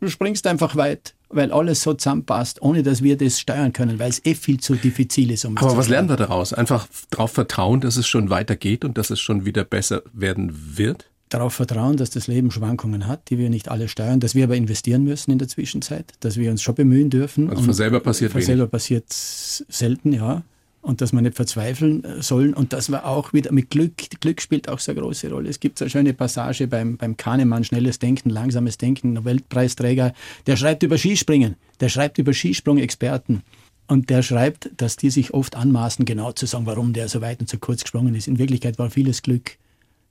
Du 0.00 0.08
springst 0.08 0.46
einfach 0.46 0.76
weit, 0.76 1.14
weil 1.28 1.50
alles 1.50 1.82
so 1.82 1.92
zusammenpasst, 1.92 2.62
ohne 2.62 2.84
dass 2.84 3.02
wir 3.02 3.16
das 3.16 3.40
steuern 3.40 3.72
können, 3.72 3.98
weil 3.98 4.10
es 4.10 4.24
eh 4.24 4.34
viel 4.34 4.60
zu 4.60 4.76
diffizil 4.76 5.32
ist. 5.32 5.44
Um 5.44 5.58
Aber 5.58 5.76
was 5.76 5.88
lernen 5.88 6.08
wir 6.08 6.16
daraus? 6.16 6.52
Einfach 6.52 6.86
darauf 7.10 7.32
vertrauen, 7.32 7.80
dass 7.80 7.96
es 7.96 8.06
schon 8.06 8.30
weitergeht 8.30 8.84
und 8.84 8.96
dass 8.96 9.10
es 9.10 9.20
schon 9.20 9.44
wieder 9.44 9.64
besser 9.64 10.02
werden 10.12 10.76
wird? 10.76 11.10
Darauf 11.30 11.52
vertrauen, 11.54 11.96
dass 11.96 12.10
das 12.10 12.28
Leben 12.28 12.50
Schwankungen 12.50 13.06
hat, 13.06 13.28
die 13.28 13.38
wir 13.38 13.50
nicht 13.50 13.68
alle 13.68 13.88
steuern, 13.88 14.20
dass 14.20 14.34
wir 14.34 14.44
aber 14.44 14.56
investieren 14.56 15.02
müssen 15.02 15.32
in 15.32 15.38
der 15.38 15.48
Zwischenzeit, 15.48 16.14
dass 16.20 16.36
wir 16.36 16.50
uns 16.50 16.62
schon 16.62 16.76
bemühen 16.76 17.10
dürfen. 17.10 17.50
Also 17.50 17.64
von 17.64 17.74
selber 17.74 18.00
passiert 18.00 18.32
Von 18.32 18.40
selber 18.40 18.68
passiert 18.68 19.06
selten, 19.10 20.12
ja 20.12 20.44
und 20.88 21.02
dass 21.02 21.12
wir 21.12 21.20
nicht 21.20 21.36
verzweifeln 21.36 22.02
äh, 22.02 22.22
sollen 22.22 22.54
und 22.54 22.72
dass 22.72 22.88
wir 22.88 23.04
auch 23.04 23.34
wieder 23.34 23.52
mit 23.52 23.68
Glück, 23.68 23.92
Glück 24.20 24.40
spielt 24.40 24.70
auch 24.70 24.78
so 24.78 24.90
eine 24.90 25.02
große 25.02 25.30
Rolle. 25.30 25.50
Es 25.50 25.60
gibt 25.60 25.78
so 25.78 25.84
eine 25.84 25.90
schöne 25.90 26.14
Passage 26.14 26.66
beim, 26.66 26.96
beim 26.96 27.14
Kahnemann, 27.16 27.62
schnelles 27.62 27.98
Denken, 27.98 28.30
langsames 28.30 28.78
Denken, 28.78 29.12
Nobelpreisträger, 29.12 30.14
der 30.46 30.56
schreibt 30.56 30.82
über 30.82 30.96
Skispringen, 30.96 31.56
der 31.80 31.90
schreibt 31.90 32.16
über 32.16 32.32
Skisprung-Experten. 32.32 33.42
Und 33.86 34.08
der 34.08 34.22
schreibt, 34.22 34.70
dass 34.78 34.96
die 34.96 35.10
sich 35.10 35.34
oft 35.34 35.56
anmaßen, 35.56 36.06
genau 36.06 36.32
zu 36.32 36.46
sagen, 36.46 36.64
warum 36.64 36.94
der 36.94 37.08
so 37.08 37.20
weit 37.20 37.40
und 37.40 37.50
so 37.50 37.58
kurz 37.58 37.82
gesprungen 37.82 38.14
ist. 38.14 38.26
In 38.26 38.38
Wirklichkeit 38.38 38.78
war 38.78 38.90
vieles 38.90 39.22
Glück. 39.22 39.56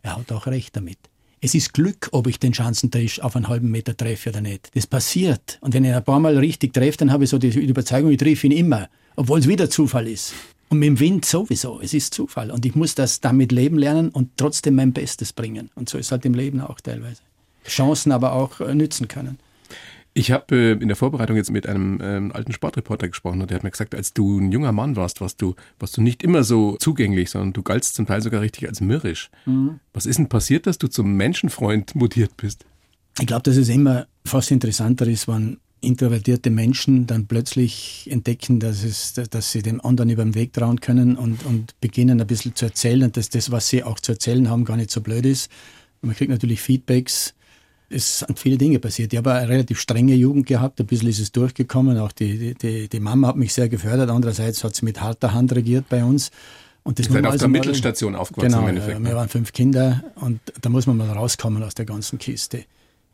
Er 0.03 0.15
hat 0.15 0.31
auch 0.31 0.45
recht 0.45 0.75
damit. 0.75 0.97
Es 1.41 1.55
ist 1.55 1.73
Glück, 1.73 2.09
ob 2.11 2.27
ich 2.27 2.39
den 2.39 2.53
Schanzentisch 2.53 3.19
auf 3.21 3.35
einen 3.35 3.47
halben 3.47 3.69
Meter 3.69 3.97
treffe 3.97 4.29
oder 4.29 4.41
nicht. 4.41 4.69
Das 4.75 4.85
passiert. 4.85 5.57
Und 5.61 5.73
wenn 5.73 5.85
ich 5.85 5.93
ein 5.93 6.03
paar 6.03 6.19
Mal 6.19 6.37
richtig 6.37 6.73
treffe, 6.73 6.97
dann 6.99 7.11
habe 7.11 7.23
ich 7.23 7.31
so 7.31 7.37
die 7.39 7.49
Überzeugung, 7.49 8.11
ich 8.11 8.17
treffe 8.17 8.47
ihn 8.47 8.53
immer, 8.53 8.89
obwohl 9.15 9.39
es 9.39 9.47
wieder 9.47 9.69
Zufall 9.69 10.07
ist. 10.07 10.33
Und 10.69 10.79
mit 10.79 10.87
dem 10.87 10.99
Wind 10.99 11.25
sowieso. 11.25 11.79
Es 11.81 11.93
ist 11.93 12.13
Zufall. 12.13 12.51
Und 12.51 12.65
ich 12.65 12.75
muss 12.75 12.95
das 12.95 13.21
damit 13.21 13.51
leben 13.51 13.77
lernen 13.77 14.09
und 14.09 14.31
trotzdem 14.37 14.75
mein 14.75 14.93
Bestes 14.93 15.33
bringen. 15.33 15.69
Und 15.75 15.89
so 15.89 15.97
ist 15.97 16.11
halt 16.11 16.25
im 16.25 16.33
Leben 16.33 16.59
auch 16.61 16.81
teilweise. 16.81 17.21
Chancen 17.65 18.11
aber 18.11 18.33
auch 18.33 18.59
äh, 18.59 18.73
nützen 18.73 19.07
können. 19.07 19.39
Ich 20.13 20.31
habe 20.31 20.55
äh, 20.55 20.71
in 20.71 20.87
der 20.87 20.97
Vorbereitung 20.97 21.35
jetzt 21.35 21.51
mit 21.51 21.67
einem 21.67 21.99
ähm, 22.01 22.31
alten 22.31 22.51
Sportreporter 22.51 23.07
gesprochen 23.07 23.39
und 23.41 23.51
der 23.51 23.55
hat 23.57 23.63
mir 23.63 23.69
gesagt, 23.69 23.93
als 23.93 24.13
du 24.13 24.39
ein 24.39 24.51
junger 24.51 24.71
Mann 24.71 24.95
warst, 24.95 25.21
warst 25.21 25.41
du, 25.43 25.53
warst 25.77 25.95
du 25.95 26.01
nicht 26.01 26.23
immer 26.23 26.43
so 26.43 26.75
zugänglich, 26.77 27.29
sondern 27.29 27.53
du 27.53 27.61
galtst 27.61 27.93
zum 27.93 28.07
Teil 28.07 28.23
sogar 28.23 28.41
richtig 28.41 28.67
als 28.67 28.81
mürrisch. 28.81 29.29
Mhm. 29.45 29.79
Was 29.93 30.07
ist 30.07 30.17
denn 30.17 30.27
passiert, 30.27 30.65
dass 30.65 30.79
du 30.79 30.87
zum 30.87 31.13
Menschenfreund 31.17 31.93
mutiert 31.93 32.35
bist? 32.35 32.65
Ich 33.19 33.27
glaube, 33.27 33.43
dass 33.43 33.57
es 33.57 33.69
immer 33.69 34.07
fast 34.25 34.49
interessanter 34.49 35.05
ist, 35.05 35.27
wenn 35.27 35.59
introvertierte 35.81 36.49
Menschen 36.49 37.07
dann 37.07 37.27
plötzlich 37.27 38.07
entdecken, 38.09 38.59
dass, 38.59 38.83
es, 38.83 39.13
dass 39.13 39.51
sie 39.51 39.61
dem 39.61 39.79
anderen 39.81 40.09
über 40.09 40.23
den 40.23 40.35
Weg 40.35 40.53
trauen 40.53 40.81
können 40.81 41.15
und, 41.15 41.45
und 41.45 41.79
beginnen 41.79 42.19
ein 42.19 42.27
bisschen 42.27 42.55
zu 42.55 42.65
erzählen 42.65 43.11
dass 43.11 43.29
das, 43.29 43.51
was 43.51 43.69
sie 43.69 43.83
auch 43.83 43.99
zu 43.99 44.13
erzählen 44.13 44.49
haben, 44.49 44.65
gar 44.65 44.77
nicht 44.77 44.91
so 44.91 45.01
blöd 45.01 45.25
ist. 45.25 45.51
Und 46.01 46.07
man 46.07 46.15
kriegt 46.15 46.31
natürlich 46.31 46.61
Feedbacks. 46.61 47.33
Es 47.89 48.19
sind 48.19 48.37
viele 48.37 48.57
Dinge 48.57 48.79
passiert. 48.79 49.13
Ich 49.13 49.17
habe 49.17 49.33
eine 49.33 49.47
relativ 49.47 49.79
strenge 49.79 50.13
Jugend 50.13 50.45
gehabt, 50.45 50.79
ein 50.79 50.87
bisschen 50.87 51.09
ist 51.09 51.19
es 51.19 51.31
durchgekommen. 51.31 51.97
Auch 51.97 52.11
die, 52.11 52.53
die, 52.55 52.89
die 52.89 52.99
Mama 52.99 53.29
hat 53.29 53.37
mich 53.37 53.53
sehr 53.53 53.69
gefördert. 53.69 54.09
Andererseits 54.09 54.63
hat 54.63 54.75
sie 54.75 54.83
mit 54.83 54.99
harter 54.99 55.33
Hand 55.33 55.55
regiert 55.55 55.87
bei 55.89 56.03
uns. 56.03 56.31
Und 56.83 56.99
das 56.99 57.07
Ihr 57.07 57.13
seid 57.13 57.25
auf 57.25 57.37
der 57.37 57.47
Mittelstation 57.47 58.15
aufgewachsen 58.15 58.49
genau, 58.49 58.63
im 58.63 58.69
Endeffekt. 58.69 58.99
Ne? 58.99 59.09
Wir 59.09 59.15
waren 59.15 59.29
fünf 59.29 59.53
Kinder 59.53 60.03
und 60.15 60.39
da 60.61 60.69
muss 60.69 60.87
man 60.87 60.97
mal 60.97 61.09
rauskommen 61.09 61.61
aus 61.63 61.75
der 61.75 61.85
ganzen 61.85 62.17
Kiste. 62.17 62.65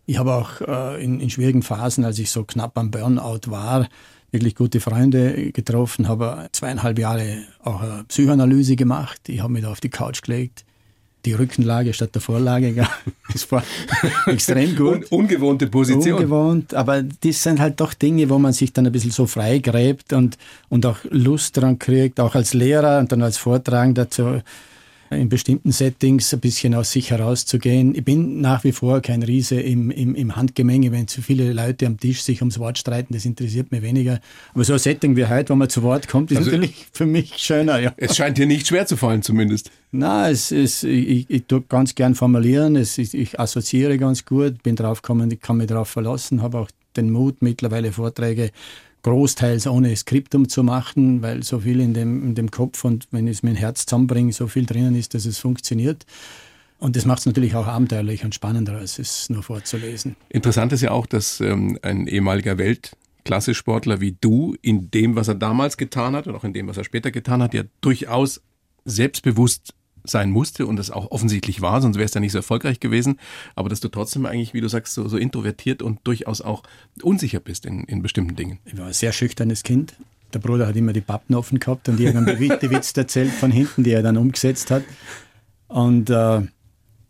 Ich 0.05 0.17
habe 0.17 0.33
auch 0.33 0.61
äh, 0.61 1.03
in, 1.03 1.19
in 1.19 1.29
schwierigen 1.29 1.61
Phasen, 1.61 2.03
als 2.03 2.19
ich 2.19 2.29
so 2.29 2.43
knapp 2.43 2.77
am 2.77 2.91
Burnout 2.91 3.41
war, 3.47 3.87
wirklich 4.31 4.55
gute 4.55 4.79
Freunde 4.79 5.51
getroffen, 5.51 6.07
habe 6.07 6.47
zweieinhalb 6.51 6.99
Jahre 6.99 7.43
auch 7.63 7.81
eine 7.81 8.03
Psychoanalyse 8.05 8.75
gemacht. 8.75 9.29
Ich 9.29 9.41
habe 9.41 9.53
mich 9.53 9.61
da 9.61 9.71
auf 9.71 9.79
die 9.79 9.89
Couch 9.89 10.23
gelegt, 10.23 10.65
die 11.23 11.33
Rückenlage 11.33 11.93
statt 11.93 12.13
der 12.15 12.21
Vorlage. 12.21 12.73
Das 13.31 13.51
war 13.51 13.63
extrem 14.27 14.75
gut. 14.75 15.11
Un 15.11 15.21
ungewohnte 15.21 15.67
Position. 15.67 16.15
Ungewohnt, 16.15 16.73
aber 16.73 17.01
das 17.01 17.41
sind 17.41 17.59
halt 17.59 17.79
doch 17.79 17.93
Dinge, 17.93 18.29
wo 18.29 18.37
man 18.37 18.53
sich 18.53 18.73
dann 18.73 18.85
ein 18.85 18.91
bisschen 18.91 19.11
so 19.11 19.25
freigräbt 19.25 20.13
und, 20.13 20.37
und 20.69 20.85
auch 20.85 20.97
Lust 21.09 21.57
dran 21.57 21.79
kriegt, 21.79 22.19
auch 22.19 22.35
als 22.35 22.53
Lehrer 22.53 22.99
und 22.99 23.11
dann 23.11 23.23
als 23.23 23.37
Vortragender 23.37 24.09
zu 24.09 24.43
in 25.15 25.29
bestimmten 25.29 25.71
Settings 25.71 26.33
ein 26.33 26.39
bisschen 26.39 26.73
aus 26.75 26.91
sich 26.91 27.11
herauszugehen. 27.11 27.95
Ich 27.95 28.03
bin 28.03 28.41
nach 28.41 28.63
wie 28.63 28.71
vor 28.71 29.01
kein 29.01 29.23
Riese 29.23 29.59
im, 29.59 29.91
im, 29.91 30.15
im 30.15 30.35
Handgemenge, 30.35 30.91
wenn 30.91 31.07
zu 31.07 31.21
viele 31.21 31.53
Leute 31.53 31.85
am 31.85 31.99
Tisch 31.99 32.21
sich 32.21 32.41
ums 32.41 32.59
Wort 32.59 32.77
streiten, 32.77 33.13
das 33.13 33.25
interessiert 33.25 33.71
mich 33.71 33.81
weniger. 33.81 34.19
Aber 34.53 34.63
so 34.63 34.73
ein 34.73 34.79
Setting 34.79 35.15
wie 35.15 35.25
heute, 35.25 35.49
wo 35.49 35.55
man 35.55 35.69
zu 35.69 35.83
Wort 35.83 36.07
kommt, 36.07 36.31
ist 36.31 36.37
also 36.37 36.51
natürlich 36.51 36.87
für 36.91 37.05
mich 37.05 37.35
schöner. 37.37 37.79
Ja. 37.79 37.93
Es 37.97 38.15
scheint 38.15 38.37
dir 38.37 38.45
nicht 38.45 38.67
schwer 38.67 38.85
zu 38.85 38.97
fallen 38.97 39.21
zumindest. 39.21 39.71
Na, 39.91 40.29
es 40.29 40.51
ist, 40.51 40.83
ich, 40.83 41.29
ich 41.29 41.43
tue 41.45 41.61
ganz 41.61 41.95
gern 41.95 42.15
formulieren, 42.15 42.75
es 42.75 42.97
ist, 42.97 43.13
ich 43.13 43.39
assoziiere 43.39 43.97
ganz 43.97 44.25
gut, 44.25 44.63
bin 44.63 44.75
drauf 44.75 45.01
gekommen, 45.01 45.29
ich 45.31 45.39
kann 45.39 45.57
mich 45.57 45.67
darauf 45.67 45.89
verlassen, 45.89 46.41
habe 46.41 46.59
auch 46.59 46.69
den 46.95 47.11
Mut, 47.11 47.41
mittlerweile 47.41 47.91
Vorträge 47.91 48.51
großteils 49.03 49.67
ohne 49.67 49.95
Skriptum 49.95 50.49
zu 50.49 50.63
machen, 50.63 51.21
weil 51.21 51.43
so 51.43 51.59
viel 51.59 51.79
in 51.79 51.93
dem, 51.93 52.23
in 52.23 52.35
dem 52.35 52.51
Kopf 52.51 52.83
und 52.83 53.07
wenn 53.11 53.27
ich 53.27 53.37
es 53.37 53.43
mit 53.43 53.53
dem 53.53 53.57
Herz 53.57 53.85
zusammenbringe, 53.85 54.33
so 54.33 54.47
viel 54.47 54.65
drinnen 54.65 54.95
ist, 54.95 55.13
dass 55.13 55.25
es 55.25 55.37
funktioniert. 55.37 56.05
Und 56.79 56.95
das 56.95 57.05
macht 57.05 57.19
es 57.19 57.25
natürlich 57.25 57.55
auch 57.55 57.67
abenteuerlich 57.67 58.25
und 58.25 58.33
spannender, 58.35 58.73
als 58.73 58.99
es 58.99 59.29
nur 59.29 59.43
vorzulesen. 59.43 60.15
Interessant 60.29 60.73
ist 60.73 60.81
ja 60.81 60.91
auch, 60.91 61.05
dass 61.05 61.39
ähm, 61.39 61.77
ein 61.81 62.07
ehemaliger 62.07 62.57
Weltklassesportler 62.57 64.01
wie 64.01 64.17
du 64.19 64.55
in 64.61 64.89
dem, 64.91 65.15
was 65.15 65.27
er 65.27 65.35
damals 65.35 65.77
getan 65.77 66.15
hat 66.15 66.27
und 66.27 66.35
auch 66.35 66.43
in 66.43 66.53
dem, 66.53 66.67
was 66.67 66.77
er 66.77 66.83
später 66.83 67.11
getan 67.11 67.41
hat, 67.41 67.53
ja 67.53 67.63
durchaus 67.81 68.41
selbstbewusst 68.85 69.73
sein 70.03 70.31
musste 70.31 70.65
und 70.65 70.75
das 70.75 70.91
auch 70.91 71.11
offensichtlich 71.11 71.61
war, 71.61 71.81
sonst 71.81 71.95
wäre 71.95 72.05
es 72.05 72.13
ja 72.13 72.19
nicht 72.19 72.31
so 72.31 72.39
erfolgreich 72.39 72.79
gewesen, 72.79 73.19
aber 73.55 73.69
dass 73.69 73.79
du 73.79 73.87
trotzdem 73.87 74.25
eigentlich, 74.25 74.53
wie 74.53 74.61
du 74.61 74.67
sagst, 74.67 74.93
so, 74.93 75.07
so 75.07 75.17
introvertiert 75.17 75.81
und 75.81 75.99
durchaus 76.03 76.41
auch 76.41 76.63
unsicher 77.01 77.39
bist 77.39 77.65
in, 77.65 77.83
in 77.85 78.01
bestimmten 78.01 78.35
Dingen. 78.35 78.59
Ich 78.65 78.77
war 78.77 78.87
ein 78.87 78.93
sehr 78.93 79.11
schüchternes 79.11 79.63
Kind. 79.63 79.95
Der 80.33 80.39
Bruder 80.39 80.67
hat 80.67 80.75
immer 80.75 80.93
die 80.93 81.01
Pappen 81.01 81.35
offen 81.35 81.59
gehabt 81.59 81.89
und 81.89 81.99
irgendeinen 81.99 82.59
die 82.59 82.69
Witz 82.69 82.95
erzählt 82.97 83.31
von 83.31 83.51
hinten, 83.51 83.83
die 83.83 83.91
er 83.91 84.01
dann 84.01 84.17
umgesetzt 84.17 84.71
hat. 84.71 84.83
Und 85.67 86.09
äh, 86.09 86.41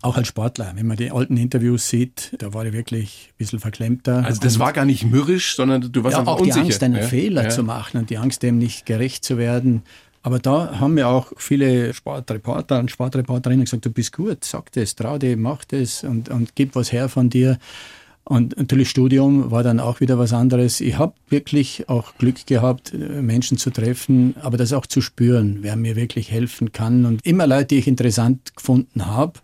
auch 0.04 0.18
als 0.18 0.28
Sportler, 0.28 0.74
wenn 0.76 0.86
man 0.86 0.98
die 0.98 1.12
alten 1.12 1.38
Interviews 1.38 1.88
sieht, 1.88 2.36
da 2.38 2.54
war 2.54 2.66
ich 2.66 2.74
wirklich 2.74 3.30
ein 3.32 3.38
bisschen 3.38 3.60
verklemmter. 3.60 4.26
Also 4.26 4.42
das 4.42 4.60
war 4.60 4.74
gar 4.74 4.84
nicht 4.84 5.06
mürrisch, 5.06 5.56
sondern 5.56 5.92
du 5.92 6.04
warst 6.04 6.14
ja, 6.14 6.20
einfach 6.20 6.34
auch 6.34 6.40
unsicher. 6.40 6.60
die 6.60 6.66
Angst, 6.66 6.84
einen 6.84 6.96
ja? 6.96 7.02
Fehler 7.04 7.44
ja. 7.44 7.50
zu 7.50 7.64
machen 7.64 7.98
und 8.02 8.10
die 8.10 8.18
Angst, 8.18 8.44
dem 8.44 8.58
nicht 8.58 8.86
gerecht 8.86 9.24
zu 9.24 9.38
werden. 9.38 9.84
Aber 10.24 10.40
da 10.40 10.80
haben 10.80 10.94
mir 10.94 11.10
auch 11.10 11.34
viele 11.38 11.94
Sportreporter 11.94 12.80
und 12.80 12.90
Sportreporterinnen 12.90 13.66
gesagt, 13.66 13.86
du 13.86 13.92
bist 13.92 14.14
gut, 14.14 14.44
sag 14.46 14.72
das, 14.72 14.96
trau 14.96 15.18
dich, 15.18 15.36
mach 15.36 15.66
das 15.66 16.04
und, 16.04 16.30
und 16.30 16.56
gib 16.56 16.76
was 16.76 16.92
her 16.94 17.10
von 17.10 17.30
dir. 17.30 17.60
Und 18.24 18.56
natürlich 18.56 18.90
Studium 18.90 19.52
war 19.52 19.64
dann 19.64 19.82
auch 19.82 20.00
wieder 20.00 20.18
was 20.18 20.32
anderes. 20.32 20.80
Ich 20.80 20.98
habe 20.98 21.14
wirklich 21.28 21.90
auch 21.90 22.16
Glück 22.18 22.48
gehabt, 22.48 22.94
Menschen 22.94 23.58
zu 23.58 23.70
treffen, 23.70 24.36
aber 24.42 24.56
das 24.56 24.72
auch 24.72 24.86
zu 24.86 25.02
spüren, 25.02 25.58
wer 25.60 25.76
mir 25.76 25.98
wirklich 25.98 26.32
helfen 26.32 26.72
kann. 26.72 27.06
Und 27.06 27.20
immer 27.26 27.46
Leute, 27.46 27.66
die 27.66 27.80
ich 27.80 27.88
interessant 27.88 28.56
gefunden 28.56 29.06
habe. 29.08 29.42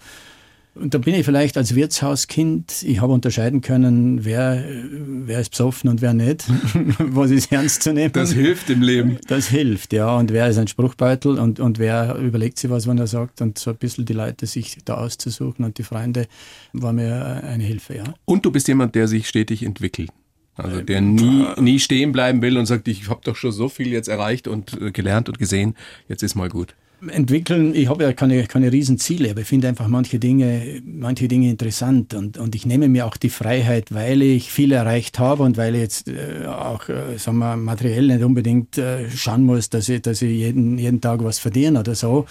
Und 0.75 0.93
da 0.93 0.97
bin 0.99 1.15
ich 1.15 1.25
vielleicht 1.25 1.57
als 1.57 1.75
Wirtshauskind, 1.75 2.83
ich 2.83 3.01
habe 3.01 3.11
unterscheiden 3.11 3.61
können, 3.61 4.23
wer, 4.23 4.63
wer 4.91 5.39
ist 5.39 5.49
besoffen 5.49 5.89
und 5.89 6.01
wer 6.01 6.13
nicht, 6.13 6.45
was 6.99 7.31
ist 7.31 7.51
ernst 7.51 7.83
zu 7.83 7.91
nehmen. 7.91 8.13
Das 8.13 8.31
hilft 8.31 8.69
im 8.69 8.81
Leben. 8.81 9.17
Das 9.27 9.47
hilft, 9.47 9.93
ja. 9.93 10.15
Und 10.15 10.31
wer 10.31 10.47
ist 10.47 10.57
ein 10.57 10.67
Spruchbeutel 10.67 11.39
und, 11.39 11.59
und 11.59 11.79
wer 11.79 12.15
überlegt 12.15 12.59
sich 12.59 12.69
was, 12.69 12.87
wenn 12.87 12.97
er 12.97 13.07
sagt. 13.07 13.41
Und 13.41 13.57
so 13.57 13.71
ein 13.71 13.77
bisschen 13.77 14.05
die 14.05 14.13
Leute 14.13 14.45
sich 14.45 14.77
da 14.85 14.95
auszusuchen 14.95 15.65
und 15.65 15.77
die 15.79 15.83
Freunde 15.83 16.27
war 16.71 16.93
mir 16.93 17.43
eine 17.43 17.63
Hilfe, 17.63 17.97
ja. 17.97 18.13
Und 18.25 18.45
du 18.45 18.51
bist 18.51 18.67
jemand, 18.67 18.95
der 18.95 19.07
sich 19.07 19.27
stetig 19.27 19.63
entwickelt. 19.63 20.11
Also 20.55 20.81
der 20.81 21.01
nie, 21.01 21.45
nie 21.57 21.79
stehen 21.79 22.11
bleiben 22.11 22.41
will 22.41 22.57
und 22.57 22.65
sagt, 22.65 22.87
ich 22.89 23.09
habe 23.09 23.21
doch 23.23 23.35
schon 23.35 23.51
so 23.51 23.69
viel 23.69 23.87
jetzt 23.87 24.09
erreicht 24.09 24.47
und 24.47 24.93
gelernt 24.93 25.29
und 25.29 25.39
gesehen, 25.39 25.75
jetzt 26.07 26.21
ist 26.21 26.35
mal 26.35 26.49
gut 26.49 26.75
entwickeln, 27.07 27.73
ich 27.73 27.87
habe 27.87 28.03
ja 28.03 28.13
keine, 28.13 28.45
keine 28.45 28.71
Riesenziele, 28.71 29.31
aber 29.31 29.41
ich 29.41 29.47
finde 29.47 29.67
einfach 29.67 29.87
manche 29.87 30.19
Dinge, 30.19 30.81
manche 30.85 31.27
Dinge 31.27 31.49
interessant 31.49 32.13
und, 32.13 32.37
und 32.37 32.55
ich 32.55 32.65
nehme 32.65 32.89
mir 32.89 33.05
auch 33.05 33.17
die 33.17 33.29
Freiheit, 33.29 33.93
weil 33.93 34.21
ich 34.21 34.51
viel 34.51 34.71
erreicht 34.71 35.19
habe 35.19 35.43
und 35.43 35.57
weil 35.57 35.75
ich 35.75 35.81
jetzt 35.81 36.07
äh, 36.07 36.45
auch, 36.45 36.89
äh, 36.89 37.17
sagen 37.17 37.37
wir, 37.37 37.55
materiell 37.55 38.07
nicht 38.07 38.23
unbedingt 38.23 38.77
äh, 38.77 39.09
schauen 39.09 39.43
muss, 39.43 39.69
dass 39.69 39.87
ich, 39.89 40.01
dass 40.01 40.21
ich 40.21 40.37
jeden, 40.37 40.77
jeden 40.77 41.01
Tag 41.01 41.23
was 41.23 41.39
verdiene 41.39 41.79
oder 41.79 41.95
so. 41.95 42.25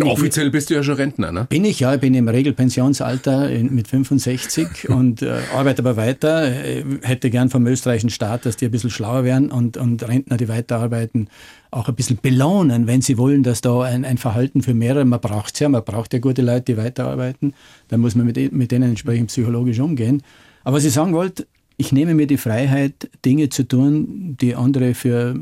Ja, 0.00 0.06
offiziell 0.06 0.50
bist 0.50 0.70
du 0.70 0.74
ja 0.74 0.82
schon 0.82 0.94
Rentner, 0.94 1.32
ne? 1.32 1.46
Bin 1.48 1.64
ich, 1.64 1.80
ja. 1.80 1.94
Ich 1.94 2.00
bin 2.00 2.14
im 2.14 2.28
Regelpensionsalter 2.28 3.48
mit 3.70 3.88
65 3.88 4.88
und 4.88 5.22
äh, 5.22 5.40
arbeite 5.54 5.82
aber 5.82 5.96
weiter. 5.96 6.50
Hätte 7.02 7.30
gern 7.30 7.50
vom 7.50 7.66
österreichischen 7.66 8.10
Staat, 8.10 8.46
dass 8.46 8.56
die 8.56 8.66
ein 8.66 8.70
bisschen 8.70 8.90
schlauer 8.90 9.24
werden 9.24 9.50
und, 9.50 9.76
und 9.76 10.06
Rentner, 10.06 10.36
die 10.36 10.48
weiterarbeiten, 10.48 11.28
auch 11.70 11.88
ein 11.88 11.94
bisschen 11.94 12.18
belohnen, 12.20 12.86
wenn 12.86 13.02
sie 13.02 13.18
wollen, 13.18 13.42
dass 13.42 13.60
da 13.60 13.82
ein, 13.82 14.04
ein 14.04 14.18
Verhalten 14.18 14.62
für 14.62 14.74
mehrere, 14.74 15.04
man 15.04 15.20
braucht 15.20 15.54
es 15.54 15.60
ja, 15.60 15.68
man 15.68 15.84
braucht 15.84 16.12
ja 16.12 16.20
gute 16.20 16.42
Leute, 16.42 16.72
die 16.72 16.76
weiterarbeiten. 16.76 17.54
Da 17.88 17.98
muss 17.98 18.14
man 18.14 18.26
mit, 18.26 18.52
mit 18.52 18.70
denen 18.70 18.90
entsprechend 18.90 19.28
psychologisch 19.28 19.80
umgehen. 19.80 20.22
Aber 20.62 20.76
was 20.76 20.84
ich 20.84 20.92
sagen 20.92 21.12
wollte, 21.12 21.46
ich 21.76 21.92
nehme 21.92 22.14
mir 22.14 22.26
die 22.26 22.36
Freiheit, 22.36 23.10
Dinge 23.24 23.48
zu 23.48 23.66
tun, 23.66 24.36
die 24.40 24.54
andere 24.54 24.94
für, 24.94 25.34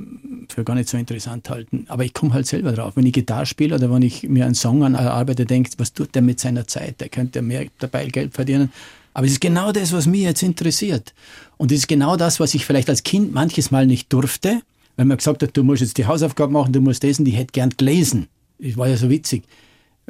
für 0.48 0.64
gar 0.64 0.74
nicht 0.74 0.88
so 0.88 0.96
interessant 0.96 1.50
halten. 1.50 1.84
Aber 1.88 2.04
ich 2.04 2.14
komme 2.14 2.32
halt 2.32 2.46
selber 2.46 2.72
drauf. 2.72 2.96
Wenn 2.96 3.04
ich 3.04 3.12
Gitarre 3.12 3.44
spiele 3.44 3.74
oder 3.74 3.92
wenn 3.92 4.02
ich 4.02 4.22
mir 4.28 4.46
einen 4.46 4.54
Song 4.54 4.82
an 4.82 4.96
arbeite, 4.96 5.44
denke 5.44 5.70
was 5.76 5.92
tut 5.92 6.14
der 6.14 6.22
mit 6.22 6.40
seiner 6.40 6.66
Zeit? 6.66 7.00
Der 7.00 7.10
könnte 7.10 7.42
mehr 7.42 7.66
dabei 7.78 8.06
Geld 8.06 8.32
verdienen. 8.32 8.72
Aber 9.14 9.26
es 9.26 9.32
ist 9.32 9.40
genau 9.40 9.72
das, 9.72 9.92
was 9.92 10.06
mich 10.06 10.22
jetzt 10.22 10.42
interessiert. 10.42 11.12
Und 11.58 11.70
es 11.70 11.80
ist 11.80 11.88
genau 11.88 12.16
das, 12.16 12.40
was 12.40 12.54
ich 12.54 12.64
vielleicht 12.64 12.88
als 12.88 13.02
Kind 13.02 13.34
manches 13.34 13.70
Mal 13.70 13.86
nicht 13.86 14.10
durfte, 14.10 14.62
weil 14.96 15.04
man 15.04 15.18
gesagt 15.18 15.42
hat, 15.42 15.54
du 15.54 15.62
musst 15.62 15.82
jetzt 15.82 15.98
die 15.98 16.06
Hausaufgaben 16.06 16.54
machen, 16.54 16.72
du 16.72 16.80
musst 16.80 17.02
lesen, 17.02 17.26
die 17.26 17.32
hätte 17.32 17.52
gern 17.52 17.70
gelesen. 17.76 18.28
Das 18.58 18.76
war 18.78 18.88
ja 18.88 18.96
so 18.96 19.10
witzig. 19.10 19.44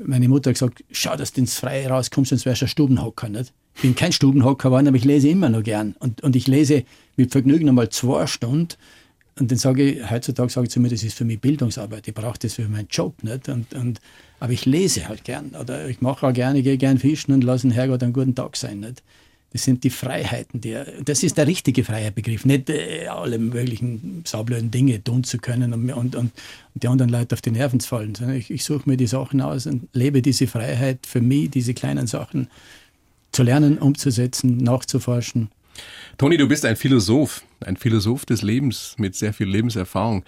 Meine 0.01 0.29
Mutter 0.29 0.51
hat 0.51 0.55
gesagt, 0.55 0.85
schau, 0.93 1.17
dass 1.17 1.33
du 1.33 1.41
ins 1.41 1.59
Freie 1.59 1.89
rauskommst, 1.89 2.31
sonst 2.31 2.47
wärst 2.47 2.63
du 2.63 2.67
ein 2.67 2.69
Stubenhocker. 2.69 3.29
Nicht? 3.29 3.53
Ich 3.75 3.83
bin 3.83 3.95
kein 3.95 4.13
Stubenhocker 4.13 4.69
geworden, 4.69 4.89
aber 4.89 4.97
ich 4.97 5.05
lese 5.05 5.29
immer 5.29 5.49
noch 5.49 5.63
gern. 5.63 5.95
Und, 5.99 6.23
und 6.23 6.37
ich 6.37 6.47
lese 6.47 6.85
mit 7.17 7.33
Vergnügen 7.33 7.69
einmal 7.69 7.89
zwei 7.89 8.27
Stunden. 8.27 8.75
Und 9.39 9.51
dann 9.51 9.59
sage 9.59 9.83
ich, 9.83 10.11
heutzutage 10.11 10.51
sage 10.51 10.67
ich 10.67 10.71
zu 10.71 10.81
mir, 10.81 10.91
das 10.91 11.03
ist 11.03 11.17
für 11.17 11.25
mich 11.25 11.41
Bildungsarbeit. 11.41 12.07
Ich 12.07 12.15
brauche 12.15 12.39
das 12.39 12.55
für 12.55 12.69
meinen 12.69 12.89
Job. 12.91 13.23
Nicht? 13.23 13.49
Und, 13.49 13.73
und, 13.75 14.01
aber 14.41 14.53
ich 14.53 14.67
lese 14.67 15.09
halt 15.09 15.25
gern. 15.25 15.53
Oder 15.59 15.89
ich 15.89 16.01
mache 16.01 16.27
auch 16.27 16.33
gerne, 16.33 16.63
gehe 16.63 16.77
gern 16.77 16.99
fischen 16.99 17.33
und 17.33 17.43
lasse 17.43 17.67
den 17.67 17.73
Herrgott 17.73 18.03
einen 18.03 18.13
guten 18.13 18.35
Tag 18.35 18.57
sein. 18.57 18.81
Nicht? 18.81 19.03
Das 19.53 19.65
sind 19.65 19.85
die 19.85 19.91
Freiheiten. 19.91 20.61
Die, 20.61 20.77
das 21.05 21.23
ist 21.23 21.37
der 21.37 21.47
richtige 21.47 21.85
Freiheitbegriff. 21.85 22.45
Nicht 22.45 22.71
äh, 22.71 23.07
alle 23.07 23.39
möglichen 23.39 24.23
saublöden 24.27 24.71
Dinge 24.71 25.03
tun 25.03 25.25
zu 25.25 25.39
können 25.39 25.75
und, 25.75 25.91
und, 25.93 26.17
und, 26.17 26.33
die 26.75 26.89
anderen 26.89 27.11
Leute 27.11 27.35
auf 27.35 27.43
die 27.43 27.51
Nerven 27.51 27.79
zu 27.79 27.89
fallen. 27.89 28.15
Ich, 28.35 28.51
ich 28.51 28.65
suche 28.65 28.89
mir 28.89 28.97
die 28.97 29.07
Sachen 29.07 29.41
aus 29.43 29.67
und 29.67 29.89
lebe 29.93 30.23
diese 30.23 30.47
Freiheit 30.47 31.07
für 31.07 31.21
mich, 31.21 31.51
diese 31.51 31.75
kleinen 31.75 32.07
Sachen 32.07 32.49
zu 33.33 33.43
lernen, 33.43 33.79
umzusetzen, 33.79 34.59
nachzuforschen. 34.59 35.51
Toni, 36.19 36.37
du 36.37 36.47
bist 36.47 36.65
ein 36.65 36.77
Philosoph, 36.77 37.43
ein 37.61 37.77
Philosoph 37.77 38.27
des 38.27 38.43
Lebens 38.43 38.95
mit 38.99 39.15
sehr 39.15 39.33
viel 39.33 39.49
Lebenserfahrung 39.49 40.25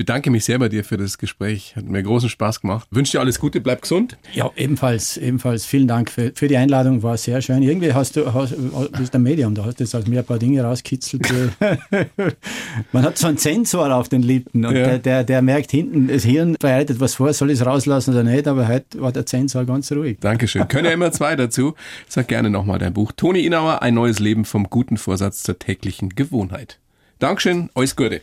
bedanke 0.00 0.30
mich 0.30 0.46
sehr 0.46 0.58
bei 0.58 0.70
dir 0.70 0.82
für 0.82 0.96
das 0.96 1.18
Gespräch. 1.18 1.76
Hat 1.76 1.84
mir 1.84 2.02
großen 2.02 2.30
Spaß 2.30 2.62
gemacht. 2.62 2.88
Wünsche 2.90 3.12
dir 3.12 3.20
alles 3.20 3.38
Gute, 3.38 3.60
bleib 3.60 3.82
gesund. 3.82 4.16
Ja, 4.32 4.50
ebenfalls, 4.56 5.18
ebenfalls. 5.18 5.66
Vielen 5.66 5.88
Dank 5.88 6.10
für, 6.10 6.32
für 6.34 6.48
die 6.48 6.56
Einladung, 6.56 7.02
war 7.02 7.18
sehr 7.18 7.42
schön. 7.42 7.62
Irgendwie 7.62 7.92
hast 7.92 8.16
du, 8.16 8.32
hast, 8.32 8.52
du 8.52 8.88
bist 8.96 9.14
ein 9.14 9.22
Medium, 9.22 9.54
da 9.54 9.66
hast 9.66 9.78
du 9.78 9.84
jetzt 9.84 9.94
aus 9.94 10.06
mir 10.06 10.20
ein 10.20 10.24
paar 10.24 10.38
Dinge 10.38 10.62
rauskitzelt. 10.62 11.28
Man 12.92 13.02
hat 13.02 13.18
so 13.18 13.26
einen 13.26 13.36
Sensor 13.36 13.94
auf 13.94 14.08
den 14.08 14.22
Lippen 14.22 14.64
und 14.64 14.74
ja. 14.74 14.86
der, 14.86 14.98
der, 15.00 15.24
der, 15.24 15.42
merkt 15.42 15.70
hinten, 15.70 16.08
das 16.08 16.24
Hirn 16.24 16.56
bereitet 16.58 16.98
was 16.98 17.16
vor, 17.16 17.34
soll 17.34 17.50
ich 17.50 17.60
es 17.60 17.66
rauslassen 17.66 18.14
oder 18.14 18.22
nicht, 18.22 18.48
aber 18.48 18.68
heute 18.68 19.02
war 19.02 19.12
der 19.12 19.26
Sensor 19.26 19.66
ganz 19.66 19.92
ruhig. 19.92 20.16
Dankeschön. 20.20 20.66
Können 20.68 20.86
ja 20.86 20.92
immer 20.92 21.12
zwei 21.12 21.36
dazu. 21.36 21.74
Sag 22.08 22.28
gerne 22.28 22.48
nochmal 22.48 22.78
dein 22.78 22.94
Buch. 22.94 23.12
Toni 23.12 23.40
Inauer, 23.40 23.82
ein 23.82 23.92
neues 23.92 24.18
Leben 24.18 24.46
vom 24.46 24.70
guten 24.70 24.96
Vorsatz 24.96 25.42
zur 25.42 25.58
täglichen 25.58 26.08
Gewohnheit. 26.08 26.78
Dankeschön, 27.18 27.68
alles 27.74 27.96
Gute. 27.96 28.22